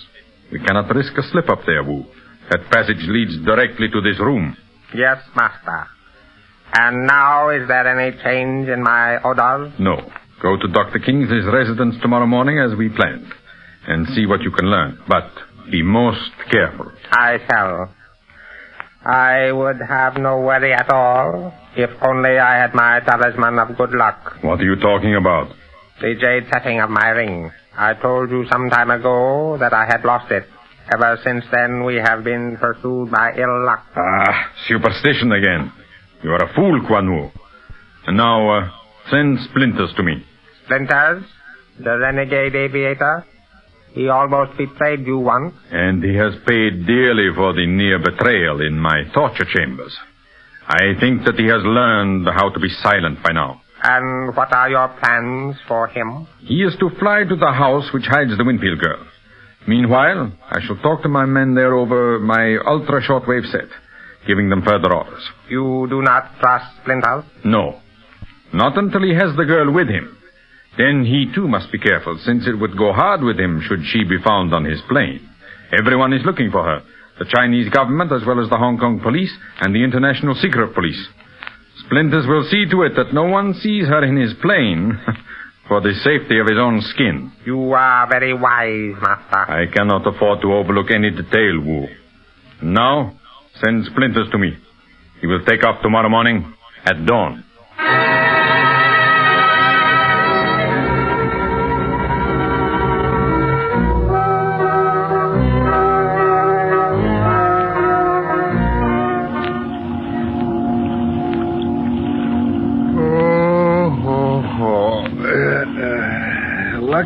[0.52, 2.04] We cannot risk a slip up there, Wu.
[2.50, 4.56] That passage leads directly to this room.
[4.94, 5.86] Yes, Master.
[6.72, 9.72] And now, is there any change in my orders?
[9.78, 9.96] No.
[10.42, 10.98] Go to Dr.
[11.00, 13.26] Kingsley's residence tomorrow morning as we planned,
[13.86, 14.98] and see what you can learn.
[15.08, 15.30] But
[15.70, 16.90] be most careful.
[17.10, 17.94] I shall.
[19.04, 23.92] I would have no worry at all if only I had my talisman of good
[23.92, 24.36] luck.
[24.42, 25.48] What are you talking about?
[26.00, 27.50] The jade setting of my ring.
[27.76, 30.44] I told you some time ago that I had lost it.
[30.92, 33.86] Ever since then, we have been pursued by ill luck.
[33.96, 35.72] Ah, superstition again.
[36.22, 37.30] You are a fool, Quan Wu.
[38.06, 38.70] And now, uh,
[39.10, 40.24] send Splinters to me.
[40.64, 41.24] Splinters?
[41.78, 43.24] The renegade aviator?
[43.92, 45.54] He almost betrayed you once.
[45.70, 49.96] And he has paid dearly for the near betrayal in my torture chambers.
[50.68, 53.60] I think that he has learned how to be silent by now.
[53.82, 56.28] And what are your plans for him?
[56.40, 59.06] He is to fly to the house which hides the Winfield girl.
[59.66, 63.68] Meanwhile, I shall talk to my men there over my ultra shortwave set,
[64.26, 65.22] giving them further orders.
[65.48, 67.24] You do not trust Splinters?
[67.44, 67.80] No.
[68.52, 70.16] Not until he has the girl with him.
[70.78, 74.04] Then he too must be careful, since it would go hard with him should she
[74.04, 75.28] be found on his plane.
[75.78, 76.82] Everyone is looking for her.
[77.18, 81.08] The Chinese government, as well as the Hong Kong police, and the International Secret Police.
[81.84, 84.98] Splinters will see to it that no one sees her in his plane
[85.70, 87.30] for the safety of his own skin.
[87.46, 89.46] You are very wise, Master.
[89.48, 91.86] I cannot afford to overlook any detail, Wu.
[92.60, 93.16] Now,
[93.62, 94.58] send Splinters to me.
[95.20, 96.52] He will take off tomorrow morning
[96.84, 97.44] at dawn.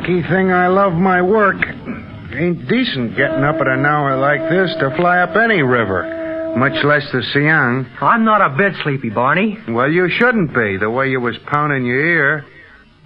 [0.05, 1.57] Lucky thing I love my work.
[1.57, 6.73] Ain't decent getting up at an hour like this to fly up any river, much
[6.85, 7.87] less the Siang.
[8.03, 9.57] I'm not a bit sleepy, Barney.
[9.69, 12.45] Well, you shouldn't be, the way you was pounding your ear.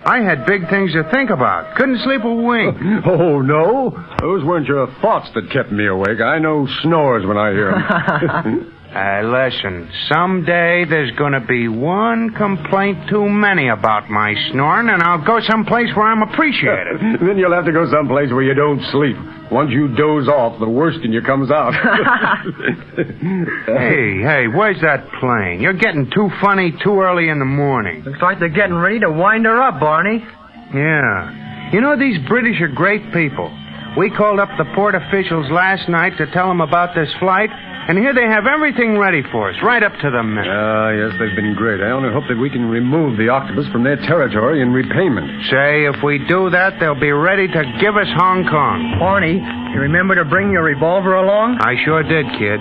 [0.04, 1.76] I had big things to think about.
[1.76, 2.76] Couldn't sleep a wink.
[3.06, 3.90] Oh, no.
[4.20, 6.20] Those weren't your thoughts that kept me awake.
[6.20, 8.74] I know snores when I hear 'em.
[8.88, 15.02] Uh, listen, someday there's going to be one complaint too many about my snoring, and
[15.02, 16.96] I'll go someplace where I'm appreciated.
[17.20, 19.16] then you'll have to go someplace where you don't sleep.
[19.52, 21.72] Once you doze off, the worst in you comes out.
[22.96, 25.60] hey, hey, where's that plane?
[25.60, 28.04] You're getting too funny too early in the morning.
[28.04, 30.24] Looks like they're getting ready to wind her up, Barney.
[30.72, 31.70] Yeah.
[31.72, 33.52] You know, these British are great people.
[33.98, 37.50] We called up the port officials last night to tell them about this flight,
[37.88, 40.46] and here they have everything ready for us, right up to the minute.
[40.46, 41.80] Ah, yes, they've been great.
[41.80, 45.26] I only hope that we can remove the octopus from their territory in repayment.
[45.48, 49.00] Say, if we do that, they'll be ready to give us Hong Kong.
[49.00, 51.58] Barney, you remember to bring your revolver along?
[51.60, 52.60] I sure did, kid.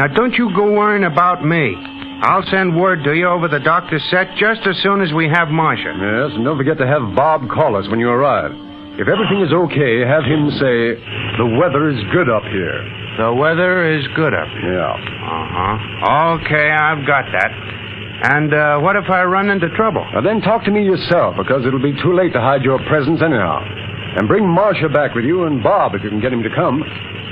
[0.00, 1.76] Now, don't you go worrying about me.
[2.24, 5.48] I'll send word to you over the doctor's set just as soon as we have
[5.48, 5.92] Marcia.
[5.92, 8.52] Yes, and don't forget to have Bob call us when you arrive.
[8.96, 10.96] If everything is okay, have him say,
[11.36, 13.03] the weather is good up here.
[13.18, 14.74] The weather is good up here.
[14.74, 14.90] Yeah.
[14.90, 16.38] Uh-huh.
[16.42, 17.52] Okay, I've got that.
[18.34, 20.04] And uh, what if I run into trouble?
[20.14, 23.20] Now then talk to me yourself, because it'll be too late to hide your presence
[23.22, 23.62] anyhow.
[24.16, 26.82] And bring Marcia back with you and Bob if you can get him to come.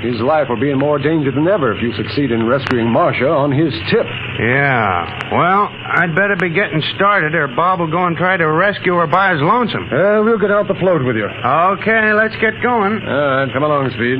[0.03, 3.27] His life will be in more danger than ever if you succeed in rescuing Marcia
[3.27, 4.03] on his tip.
[4.03, 5.31] Yeah.
[5.31, 9.07] Well, I'd better be getting started, or Bob will go and try to rescue her
[9.07, 9.87] by his lonesome.
[9.87, 11.23] Uh, we'll get out the float with you.
[11.23, 12.99] Okay, let's get going.
[12.99, 14.19] All right, come along, Speed.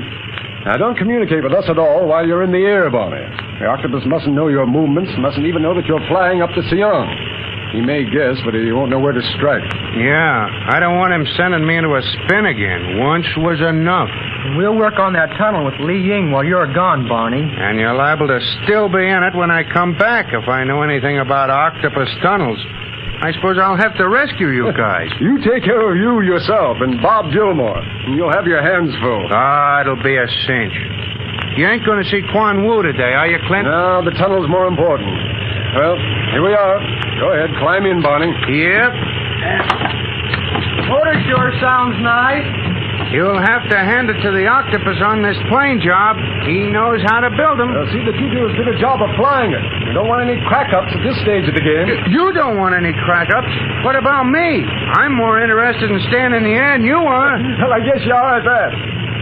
[0.65, 3.19] Now, don't communicate with us at all while you're in the air, Barney.
[3.60, 7.11] The octopus mustn't know your movements, mustn't even know that you're flying up to Siang.
[7.73, 9.65] He may guess, but he won't know where to strike.
[9.98, 13.02] Yeah, I don't want him sending me into a spin again.
[13.02, 14.07] Once was enough.
[14.56, 17.41] We'll work on that tunnel with Li Ying while you're gone, Barney.
[17.41, 20.84] And you're liable to still be in it when I come back if I know
[20.84, 22.61] anything about octopus tunnels.
[23.23, 25.07] I suppose I'll have to rescue you guys.
[25.23, 29.27] You take care of you yourself and Bob Gilmore, and you'll have your hands full.
[29.31, 30.75] Ah, it'll be a cinch.
[31.55, 33.63] You ain't going to see Quan Wu today, are you, Clint?
[33.63, 35.07] No, the tunnel's more important.
[35.79, 35.95] Well,
[36.35, 36.77] here we are.
[37.21, 38.27] Go ahead, climb in, Barney.
[38.27, 38.91] Yep.
[40.89, 42.43] Motor sure sounds nice.
[43.14, 46.18] You'll have to hand it to the octopus on this plane job.
[46.49, 47.69] He knows how to build them.
[47.69, 49.61] Uh, see that you do as good a job of flying it.
[49.85, 52.10] You don't want any crack-ups at this stage of the game.
[52.10, 53.53] You don't want any crack-ups.
[53.85, 54.65] What about me?
[54.98, 57.38] I'm more interested in staying in the air than you are.
[57.61, 58.72] well, I guess you are at that.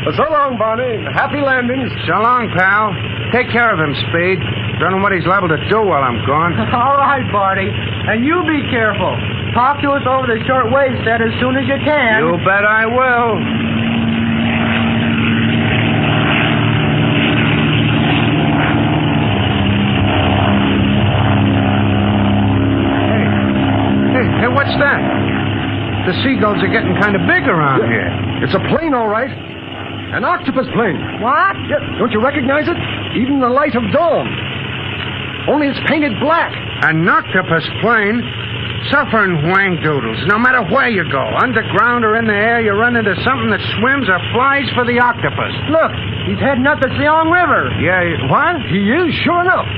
[0.08, 1.04] Well, so long, Barney.
[1.12, 1.92] Happy landings.
[2.08, 2.96] So long, pal.
[3.36, 4.40] Take care of him, Speed.
[4.80, 6.56] Don't know what he's liable to do while I'm gone.
[6.74, 7.68] All right, Barney.
[7.68, 9.14] And you be careful.
[9.54, 12.24] Talk to us over the short wave set as soon as you can.
[12.24, 13.36] You bet I will.
[24.12, 25.00] Hey, hey, what's that?
[26.08, 28.10] The seagulls are getting kind of big around here.
[28.42, 29.30] It's a plane, all right.
[29.30, 30.98] An octopus plane.
[31.22, 31.56] What?
[31.70, 32.76] Yeah, don't you recognize it?
[33.16, 34.26] Even in the light of dawn.
[35.48, 36.52] Only it's painted black.
[36.84, 38.20] An octopus plane?
[38.90, 40.18] Suffering wang doodles.
[40.26, 43.62] No matter where you go, underground or in the air, you run into something that
[43.78, 45.54] swims or flies for the octopus.
[45.70, 45.94] Look,
[46.26, 47.70] he's heading up the Siang River.
[47.78, 48.58] Yeah, what?
[48.74, 49.70] He is, sure enough.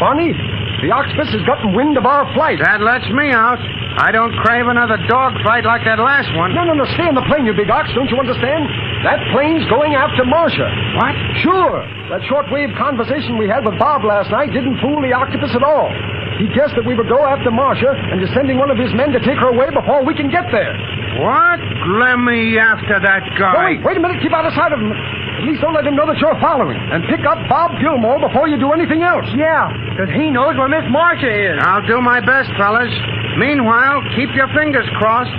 [0.00, 0.32] Barney,
[0.80, 2.58] the octopus has gotten wind of our flight.
[2.64, 3.60] That lets me out.
[3.96, 6.52] I don't crave another dogfight like that last one.
[6.52, 6.84] No, no, no.
[7.00, 7.88] Stay in the plane, you big ox.
[7.96, 8.68] Don't you understand?
[9.08, 10.68] That plane's going after Marcia.
[11.00, 11.16] What?
[11.40, 11.80] Sure.
[12.12, 15.88] That shortwave conversation we had with Bob last night didn't fool the octopus at all.
[16.36, 19.16] He guessed that we would go after Marcia and is sending one of his men
[19.16, 20.76] to take her away before we can get there.
[21.24, 21.56] What?
[21.96, 23.80] Let me after that guy.
[23.80, 24.20] wait, wait a minute.
[24.20, 24.92] Keep out of sight of him.
[24.92, 26.76] At least don't let him know that you're following.
[26.76, 29.24] And pick up Bob Gilmore before you do anything else.
[29.36, 31.56] Yeah, because he knows where Miss Marcia is.
[31.64, 32.92] I'll do my best, fellas.
[33.36, 33.85] Meanwhile,
[34.16, 35.30] keep your fingers crossed.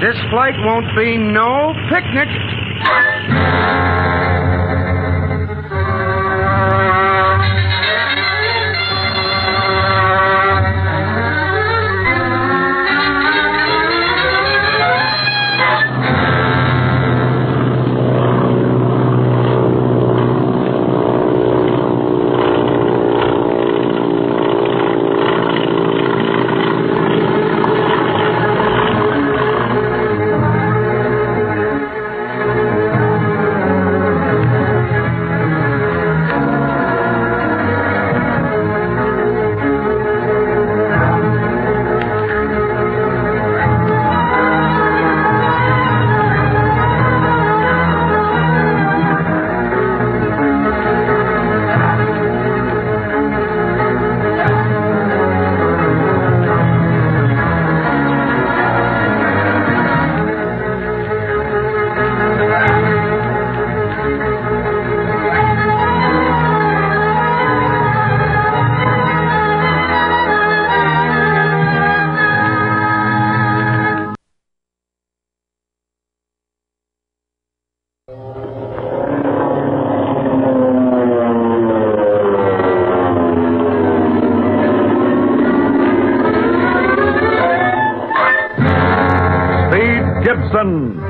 [0.00, 2.28] This flight won't be no picnic.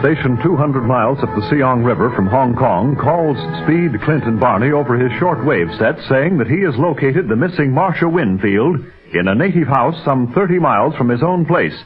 [0.00, 4.72] Stationed 200 miles up the Siang River from Hong Kong, calls Speed, Clint, and Barney
[4.72, 8.80] over his shortwave set, saying that he has located the missing Marcia Winfield
[9.12, 11.76] in a native house some 30 miles from his own place.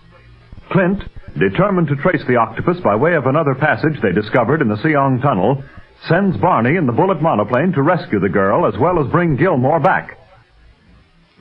[0.71, 1.03] Clint,
[1.39, 5.21] determined to trace the octopus by way of another passage they discovered in the Siang
[5.21, 5.63] Tunnel,
[6.09, 9.81] sends Barney in the bullet monoplane to rescue the girl as well as bring Gilmore
[9.81, 10.17] back.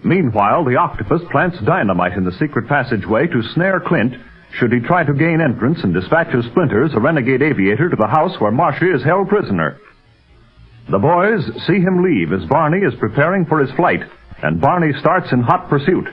[0.04, 4.16] Meanwhile, the octopus plants dynamite in the secret passageway to snare Clint
[4.60, 8.40] should he try to gain entrance and dispatches Splinters, a renegade aviator, to the house
[8.40, 9.80] where Marcia is held prisoner.
[10.90, 14.02] The boys see him leave as Barney is preparing for his flight,
[14.44, 16.07] and Barney starts in hot pursuit.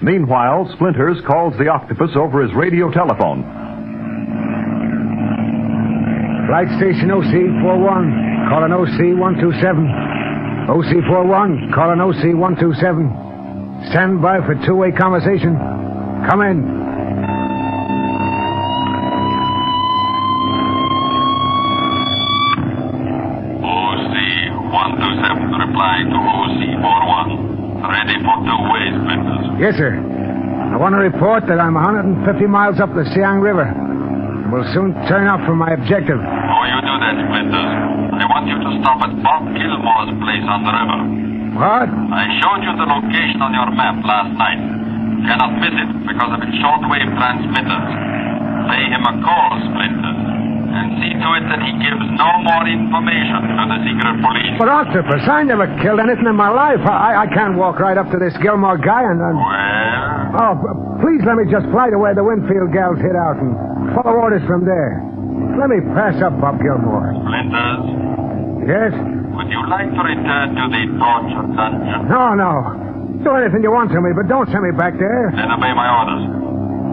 [0.00, 3.42] Meanwhile, Splinters calls the octopus over his radio telephone.
[6.48, 10.70] Flight station OC41, call an OC127.
[10.70, 13.90] OC41, call an OC127.
[13.90, 15.56] Stand by for two-way conversation.
[16.28, 16.79] Come in.
[29.70, 29.94] Yes, sir.
[29.94, 33.70] I want to report that I'm 150 miles up the Siang River.
[34.50, 36.18] will soon turn off from my objective.
[36.18, 37.70] Before you do that, Splinters,
[38.18, 41.00] I want you to stop at Bob Gilmore's place on the river.
[41.54, 41.86] What?
[41.86, 44.58] I showed you the location on your map last night.
[44.58, 47.86] You cannot miss it because of its shortwave transmitters.
[48.74, 50.09] Pay him a call, Splinters,
[50.80, 54.54] and see to it that he gives no more information to the secret police.
[54.56, 56.80] But Octopus, I never killed anything in my life.
[56.88, 59.20] I, I can't walk right up to this Gilmore guy and...
[59.20, 59.36] and...
[60.40, 60.54] Oh,
[61.04, 63.52] please let me just fly to where the Winfield gals hid out and
[63.94, 65.02] follow orders from there.
[65.58, 67.12] Let me pass up Bob Gilmore.
[67.20, 67.84] Splinters,
[68.68, 68.92] Yes?
[69.34, 72.08] would you like to return to the torture dungeon?
[72.08, 72.52] No, no.
[73.24, 75.32] Do anything you want to me, but don't send me back there.
[75.34, 76.24] Then obey my orders.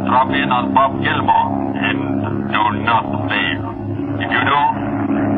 [0.10, 3.77] Drop in on Bob Gilmore and do not fail.
[4.28, 4.60] If you do,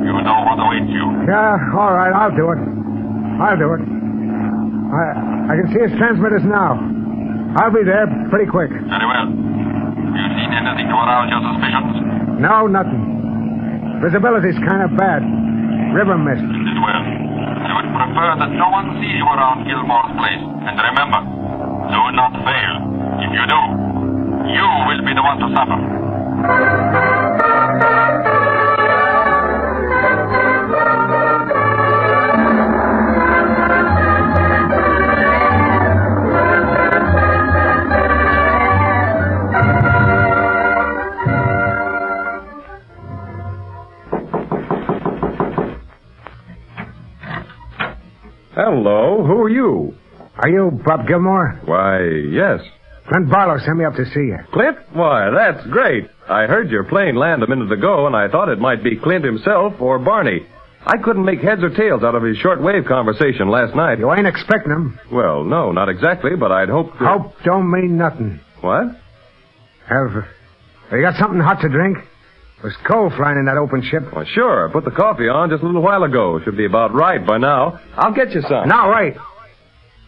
[0.10, 1.06] you know what awaits you.
[1.30, 2.60] Yeah, all right, I'll do it.
[3.38, 3.82] I'll do it.
[4.90, 5.04] I,
[5.46, 6.74] I can see his transmitters now.
[7.62, 8.74] I'll be there pretty quick.
[8.74, 9.30] Very well.
[9.30, 12.42] Have you seen anything to arouse your suspicions?
[12.42, 14.02] No, nothing.
[14.02, 15.22] Visibility's kind of bad.
[15.94, 16.42] River mist.
[16.42, 17.04] It is well.
[17.06, 20.42] I would prefer that no one sees you around Gilmore's place.
[20.66, 21.22] And remember,
[21.94, 22.74] do not fail.
[23.22, 23.62] If you do,
[24.50, 25.78] you will be the one to suffer.
[48.82, 49.94] Hello, who are you?
[50.38, 51.60] Are you Bob Gilmore?
[51.66, 52.00] Why,
[52.32, 52.62] yes.
[53.10, 54.38] Clint Barlow sent me up to see you.
[54.54, 54.78] Clint?
[54.94, 56.10] Why, that's great.
[56.30, 59.26] I heard your plane land a minute ago, and I thought it might be Clint
[59.26, 60.48] himself or Barney.
[60.86, 64.00] I couldn't make heads or tails out of his shortwave conversation last night.
[64.00, 64.98] You ain't expecting him.
[65.12, 66.98] Well, no, not exactly, but I'd hoped.
[67.00, 67.06] To...
[67.06, 68.40] Hope don't mean nothing.
[68.62, 68.96] What?
[69.90, 71.98] Have, have you got something hot to drink?
[72.62, 74.04] There's coal flying in that open ship.
[74.14, 74.68] Well, sure.
[74.68, 76.40] I put the coffee on just a little while ago.
[76.44, 77.80] Should be about right by now.
[77.96, 78.68] I'll get you some.
[78.68, 79.16] Now, wait.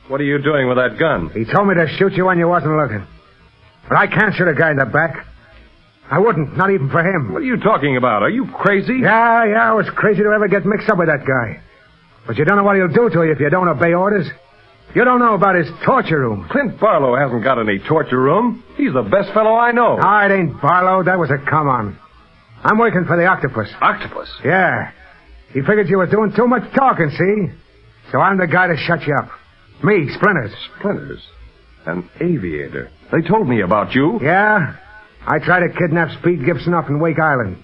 [0.10, 1.30] What are you doing with that gun?
[1.34, 3.08] He told me to shoot you when you wasn't looking.
[3.88, 5.26] But I can't shoot a guy in the back.
[6.10, 7.32] I wouldn't, not even for him.
[7.32, 8.22] What are you talking about?
[8.22, 9.00] Are you crazy?
[9.02, 11.62] Yeah, yeah, I was crazy to ever get mixed up with that guy.
[12.28, 14.28] But you don't know what he'll do to you if you don't obey orders.
[14.94, 16.48] You don't know about his torture room.
[16.52, 18.62] Clint Barlow hasn't got any torture room.
[18.76, 19.96] He's the best fellow I know.
[19.96, 21.02] No, it ain't Barlow.
[21.04, 21.98] That was a come on.
[22.64, 23.70] I'm working for the octopus.
[23.82, 24.30] Octopus?
[24.44, 24.92] Yeah.
[25.54, 27.54] He figured you were doing too much talking, see?
[28.12, 29.30] So I'm the guy to shut you up.
[29.84, 30.54] Me, Splinters.
[30.78, 31.22] Splinters?
[31.86, 32.92] An aviator.
[33.12, 34.20] They told me about you.
[34.22, 34.76] Yeah?
[35.26, 37.58] I tried to kidnap Speed Gibson off in Wake Island.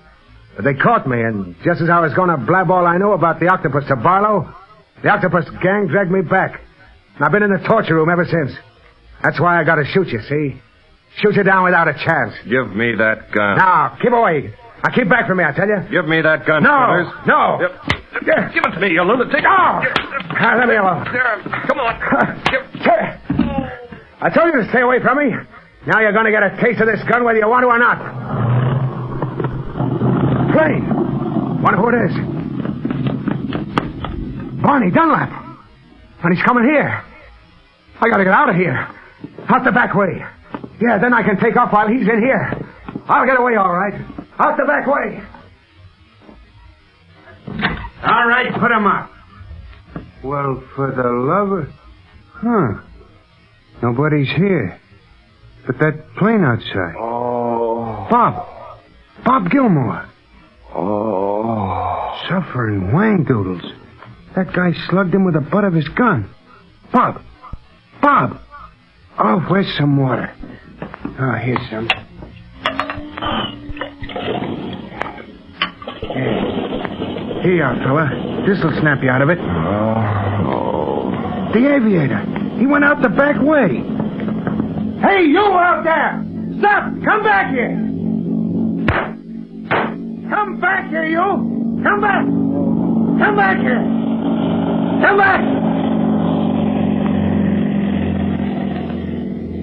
[0.55, 3.13] But they caught me, and just as I was going to blab all I know
[3.13, 4.51] about the octopus to Barlow,
[5.03, 6.59] the octopus gang dragged me back.
[7.15, 8.57] And I've been in the torture room ever since.
[9.23, 10.61] That's why I gotta shoot you, see?
[11.17, 12.33] Shoot you down without a chance.
[12.47, 13.57] Give me that gun.
[13.57, 14.53] Now, keep away.
[14.83, 15.81] Now, keep back from me, I tell you.
[15.89, 17.27] Give me that gun, No, Splinters.
[17.27, 17.59] no.
[17.61, 17.71] Yep.
[18.53, 19.43] Give it to me, you lunatic.
[19.45, 19.81] Oh!
[20.39, 21.05] Ah, let me alone.
[21.67, 21.95] Come on.
[24.21, 25.29] I told you to stay away from me.
[25.87, 27.79] Now you're going to get a taste of this gun whether you want to or
[27.79, 27.97] not.
[30.53, 30.85] Plane.
[31.61, 32.13] Wonder who it is.
[34.61, 35.29] Barney Dunlap.
[36.23, 37.03] And he's coming here.
[38.01, 38.87] I got to get out of here.
[39.49, 40.21] Out the back way.
[40.81, 42.51] Yeah, then I can take off while he's in here.
[43.07, 43.93] I'll get away all right.
[44.39, 45.23] Out the back way.
[48.03, 49.11] All right, put him up.
[50.23, 51.69] Well, for the love of...
[52.33, 52.81] Huh.
[53.81, 54.79] Nobody's here.
[55.65, 56.95] But that plane outside.
[56.99, 58.07] Oh.
[58.09, 58.47] Bob.
[59.25, 60.05] Bob Gilmore.
[60.73, 62.21] Oh.
[62.29, 63.63] Suffering wang doodles.
[64.35, 66.29] That guy slugged him with the butt of his gun.
[66.93, 67.21] Bob.
[68.01, 68.39] Bob.
[69.19, 70.31] Oh, where's some water?
[71.19, 71.87] Oh, here's some.
[77.43, 77.55] Here.
[77.55, 78.09] You are, fella.
[78.47, 79.39] This'll snap you out of it.
[79.39, 81.11] Oh.
[81.53, 82.21] The aviator.
[82.59, 83.83] He went out the back way.
[85.01, 86.23] Hey, you out there!
[86.59, 86.91] Stop!
[87.05, 87.75] Come back here!
[90.29, 91.81] Come back here, you!
[91.83, 92.25] Come back!
[92.25, 93.83] Come back here!
[95.05, 95.41] Come back!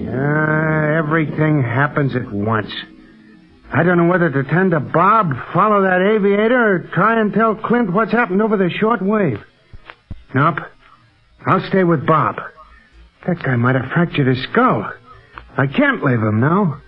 [0.07, 2.71] Uh, everything happens at once.
[3.75, 7.55] I don't know whether to tend to Bob, follow that aviator, or try and tell
[7.55, 9.39] Clint what's happened over the short wave.
[10.33, 10.59] Nope.
[11.45, 12.37] I'll stay with Bob.
[13.27, 14.89] That guy might have fractured his skull.
[15.57, 16.81] I can't leave him now.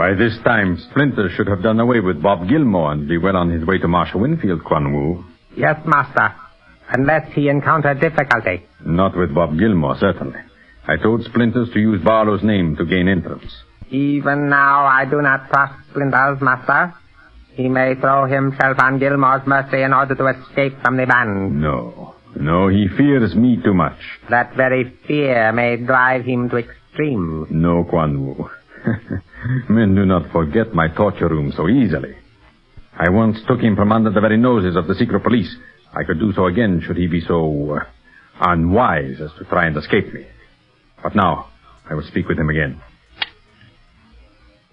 [0.00, 3.50] By this time, Splinter should have done away with Bob Gilmore and be well on
[3.50, 5.22] his way to Marcia Winfield, Quan Wu.
[5.54, 6.34] Yes, master.
[6.88, 8.66] Unless he encounter difficulty.
[8.82, 10.38] Not with Bob Gilmore, certainly.
[10.88, 13.52] I told Splinters to use Barlow's name to gain entrance.
[13.90, 16.94] Even now, I do not trust Splinters, master.
[17.52, 21.60] He may throw himself on Gilmore's mercy in order to escape from the band.
[21.60, 22.14] No.
[22.36, 23.98] No, he fears me too much.
[24.30, 27.48] That very fear may drive him to extremes.
[27.50, 28.48] No, Quan Wu.
[29.68, 32.14] Men do not forget my torture room so easily.
[32.98, 35.54] I once took him from under the very noses of the secret police.
[35.92, 37.84] I could do so again should he be so uh,
[38.40, 40.26] unwise as to try and escape me.
[41.02, 41.48] But now,
[41.88, 42.80] I will speak with him again.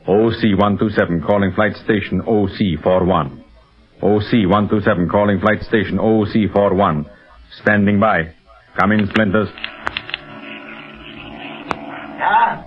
[0.08, 3.44] OC-127 calling flight station OC-41.
[4.02, 7.06] OC-127 calling flight station OC-41.
[7.62, 8.34] Standing by.
[8.80, 9.50] Come in, Splinters.
[12.20, 12.64] Yeah?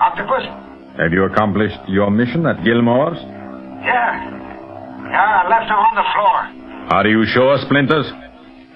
[0.00, 0.71] Octopus?
[0.98, 3.16] Have you accomplished your mission at Gilmore's?
[3.16, 4.40] Yeah.
[5.08, 6.36] Yeah, I left him on the floor.
[6.92, 8.06] Are you sure, Splinters?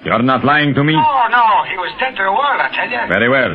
[0.05, 0.93] You're not lying to me?
[0.95, 3.03] No, no, he was dead to the world, I tell you.
[3.09, 3.53] Very well.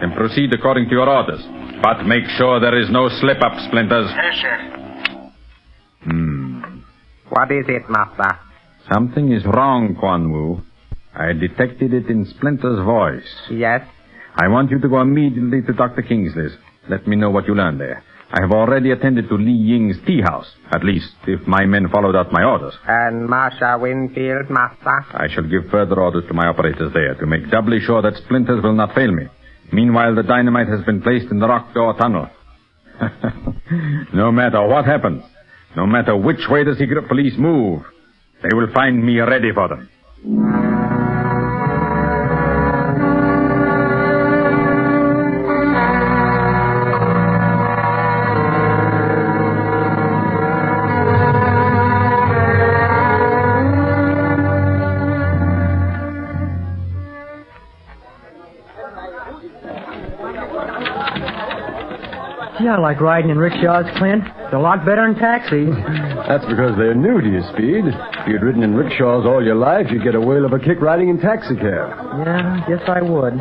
[0.00, 1.40] Then proceed according to your orders.
[1.82, 4.10] But make sure there is no slip up, Splinters.
[4.14, 5.30] Yes, sir.
[6.04, 6.62] Hmm.
[7.30, 8.38] What is it, Master?
[8.92, 10.62] Something is wrong, Quan Wu.
[11.14, 13.26] I detected it in Splinter's voice.
[13.50, 13.82] Yes?
[14.36, 16.02] I want you to go immediately to Dr.
[16.02, 16.52] Kingsley's.
[16.88, 18.02] Let me know what you learn there.
[18.30, 20.46] I have already attended to Li Ying's tea house.
[20.70, 22.74] At least, if my men followed out my orders.
[22.86, 25.06] And Marcia Winfield, Master?
[25.14, 28.62] I shall give further orders to my operators there to make doubly sure that Splinters
[28.62, 29.28] will not fail me.
[29.72, 32.28] Meanwhile, the dynamite has been placed in the rock door tunnel.
[34.12, 35.22] no matter what happens,
[35.76, 37.82] no matter which way the secret police move,
[38.42, 40.87] they will find me ready for them.
[62.88, 64.24] Like riding in rickshaws, Clint.
[64.48, 65.68] They're a lot better than taxis.
[66.24, 67.84] That's because they're new to your Speed.
[67.84, 70.80] If you'd ridden in rickshaws all your life, you'd get a whale of a kick
[70.80, 71.60] riding in taxicab.
[72.24, 73.36] Yeah, guess I would.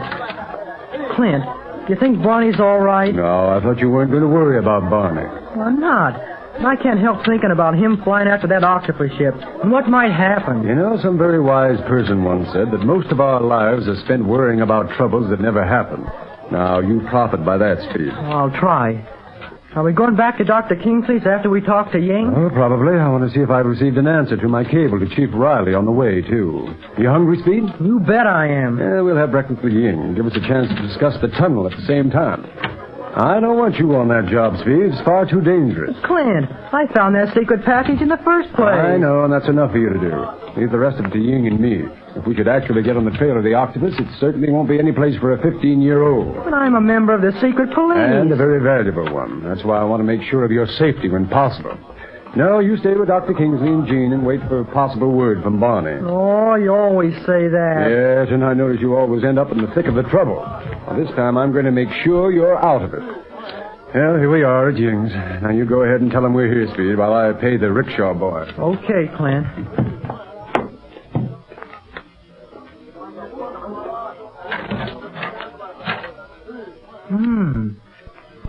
[1.16, 1.48] Clint,
[1.88, 3.16] do you think Barney's all right?
[3.16, 5.24] No, I thought you weren't going to worry about Barney.
[5.56, 6.20] Well, I'm not.
[6.60, 10.64] I can't help thinking about him flying after that octopus ship and what might happen.
[10.68, 14.26] You know, some very wise person once said that most of our lives are spent
[14.26, 16.04] worrying about troubles that never happen.
[16.52, 18.12] Now, you profit by that, Speed.
[18.12, 19.08] I'll try.
[19.78, 20.76] Are we going back to Dr.
[20.76, 22.34] Kingsley's after we talk to Ying?
[22.36, 22.98] Oh, probably.
[22.98, 25.76] I want to see if I've received an answer to my cable to Chief Riley
[25.76, 26.74] on the way, too.
[26.98, 27.62] You hungry, Speed?
[27.80, 28.80] You bet I am.
[28.80, 30.16] Yeah, we'll have breakfast with Ying.
[30.16, 32.77] Give us a chance to discuss the tunnel at the same time.
[33.18, 34.94] I don't want you on that job, Speed.
[34.94, 35.98] It's far too dangerous.
[36.06, 38.78] Clint, I found that secret package in the first place.
[38.78, 40.14] I know, and that's enough for you to do.
[40.54, 41.82] Leave the rest of it to Ying and me.
[42.14, 44.78] If we should actually get on the trail of the octopus, it certainly won't be
[44.78, 46.46] any place for a 15-year-old.
[46.46, 47.98] But I'm a member of the secret police.
[47.98, 49.42] And a very valuable one.
[49.44, 51.74] That's why I want to make sure of your safety when possible.
[52.38, 53.34] No, you stay with Dr.
[53.34, 56.00] Kingsley and Jean and wait for a possible word from Barney.
[56.06, 57.88] Oh, you always say that.
[57.90, 60.36] Yes, and I notice you always end up in the thick of the trouble.
[60.86, 63.02] Well, this time I'm going to make sure you're out of it.
[63.02, 65.12] Well, here we are at Ying's.
[65.42, 68.14] Now you go ahead and tell them we're here, Speed, while I pay the rickshaw
[68.14, 68.46] boy.
[68.60, 69.48] Okay, Clint.
[77.10, 77.70] Hmm.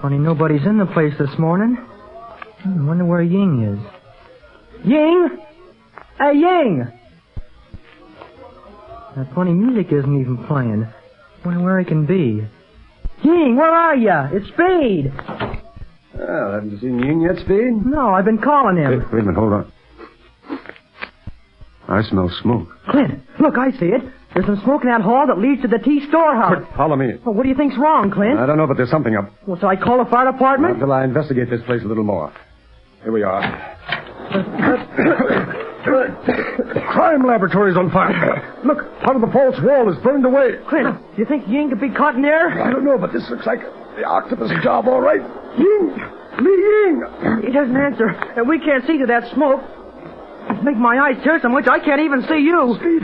[0.02, 1.78] Funny nobody's in the place this morning.
[2.62, 4.86] Hmm, wonder where Ying is.
[4.86, 5.28] Ying!
[6.18, 6.86] Hey, Ying!
[9.16, 10.86] That funny music isn't even playing.
[11.44, 12.47] Wonder where he can be.
[13.22, 14.36] Ying, where are you?
[14.36, 15.12] It's Speed.
[16.14, 17.85] Well, haven't you seen Ying yet, Speed?
[17.86, 19.01] No, I've been calling Hey, him.
[19.12, 19.72] wait a minute, hold on.
[21.89, 22.68] I smell smoke.
[22.90, 24.02] Clint, look, I see it.
[24.35, 26.62] There's some smoke in that hall that leads to the tea storehouse.
[26.76, 27.14] Follow me.
[27.24, 28.39] Well, what do you think's wrong, Clint?
[28.39, 29.30] I don't know, but there's something up.
[29.47, 30.74] Well, so I call the fire department?
[30.74, 32.30] Until I investigate this place a little more.
[33.02, 33.40] Here we are.
[36.90, 38.60] Crime laboratory's on fire.
[38.64, 40.58] Look, part of the false wall is burned away.
[40.68, 42.50] Clint, do you think Ying could be caught in there?
[42.62, 43.60] I don't know, but this looks like
[43.96, 45.20] the octopus job, all right.
[45.56, 45.94] Ying!
[46.40, 47.02] Li Ying!
[47.46, 49.62] He doesn't answer, and we can't see through that smoke.
[50.50, 52.76] It's making my eyes tear so much I can't even see you.
[52.78, 53.02] Speed,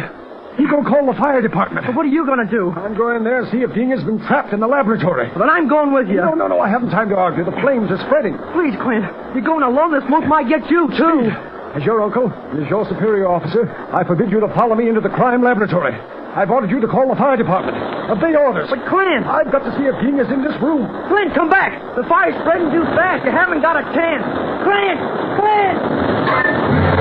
[0.58, 1.86] you go call the fire department.
[1.86, 2.70] But what are you going to do?
[2.72, 5.30] I'm going in there and see if Ying has been trapped in the laboratory.
[5.34, 6.22] Then I'm going with you.
[6.22, 7.44] No, no, no, I haven't time to argue.
[7.44, 8.38] The flames are spreading.
[8.54, 9.04] Please, Clint.
[9.34, 9.90] You're going alone.
[9.90, 11.30] The smoke might get you, too.
[11.74, 15.10] As your uncle, as your superior officer, I forbid you to follow me into the
[15.10, 15.90] crime laboratory.
[16.34, 17.74] I've ordered you to call the fire department.
[18.10, 18.70] Obey orders.
[18.70, 19.26] But, Clint!
[19.26, 20.86] I've got to see if Ying is in this room.
[21.10, 21.78] Clint, come back!
[21.94, 23.24] The fire's spreading too fast.
[23.26, 24.22] You haven't got a chance.
[24.62, 24.98] Clint!
[25.38, 26.93] Clint!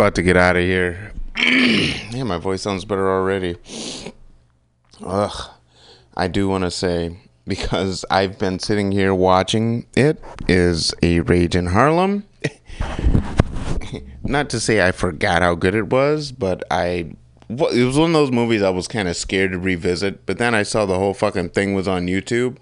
[0.00, 1.12] About to get out of here.
[1.36, 3.56] yeah, my voice sounds better already.
[5.04, 5.50] Ugh.
[6.16, 10.18] I do want to say, because I've been sitting here watching it,
[10.48, 12.24] is a Rage in Harlem.
[14.24, 17.12] Not to say I forgot how good it was, but I.
[17.50, 20.54] It was one of those movies I was kind of scared to revisit, but then
[20.54, 22.56] I saw the whole fucking thing was on YouTube,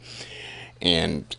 [0.83, 1.37] and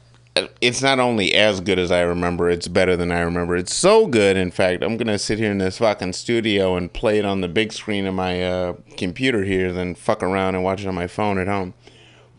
[0.62, 3.56] it's not only as good as I remember, it's better than I remember.
[3.56, 7.20] It's so good, in fact, I'm gonna sit here in this fucking studio and play
[7.20, 10.82] it on the big screen of my uh, computer here, than fuck around and watch
[10.82, 11.74] it on my phone at home.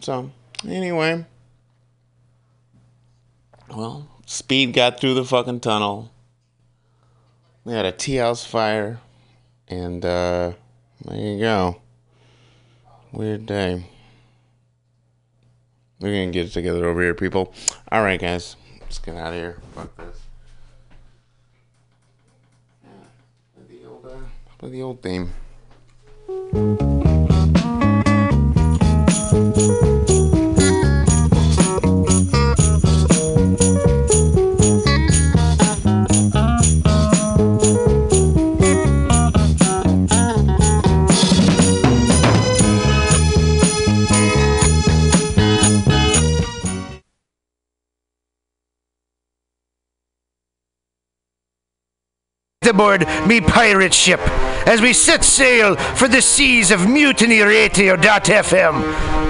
[0.01, 0.31] So,
[0.67, 1.27] anyway,
[3.75, 6.11] well, Speed got through the fucking tunnel.
[7.65, 9.01] We had a tea house fire,
[9.69, 10.53] and uh,
[11.05, 11.81] there you go.
[13.13, 13.87] Weird day.
[16.01, 17.53] We're gonna get it together over here, people.
[17.93, 19.59] All right, guys, let's get out of here.
[19.75, 20.21] Fuck this.
[23.55, 24.17] Play the old, uh,
[24.59, 25.31] play the old theme.
[52.71, 54.21] Aboard me pirate ship
[54.67, 59.30] as we set sail for the seas of Mutiny mutinyradio.fm.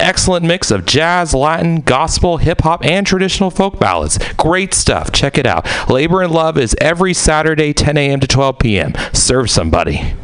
[0.00, 4.18] excellent mix of jazz, Latin, gospel, hip hop, and traditional folk ballads.
[4.34, 5.12] Great stuff.
[5.12, 5.66] Check it out.
[5.88, 8.20] Labor and Love is every Saturday, 10 a.m.
[8.20, 8.92] to 12 p.m.
[9.12, 10.14] Serve somebody.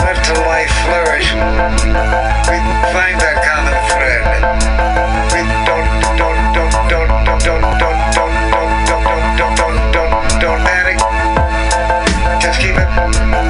[0.00, 1.28] Let the life flourish.
[1.32, 2.56] We
[2.92, 4.69] find that common thread.
[12.92, 13.49] Thank you.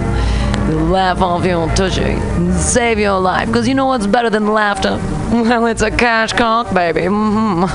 [0.90, 2.18] Laugh off your tushy
[2.58, 3.48] save your life.
[3.48, 5.00] Because you know what's better than laughter?
[5.36, 7.02] Well, it's a cash cock, baby.
[7.02, 7.66] Mhm.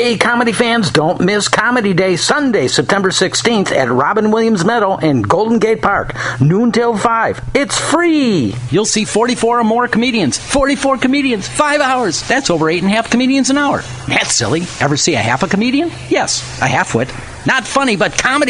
[0.00, 5.22] Hey, comedy fans, don't miss Comedy Day Sunday, September 16th at Robin Williams Meadow in
[5.22, 7.40] Golden Gate Park, noon till 5.
[7.52, 8.54] It's free!
[8.70, 10.38] You'll see 44 or more comedians.
[10.38, 12.22] 44 comedians, 5 hours.
[12.28, 13.82] That's over 8.5 comedians an hour.
[14.06, 14.60] That's silly.
[14.80, 15.90] Ever see a half a comedian?
[16.08, 17.12] Yes, a half wit.
[17.44, 18.46] Not funny, but comedy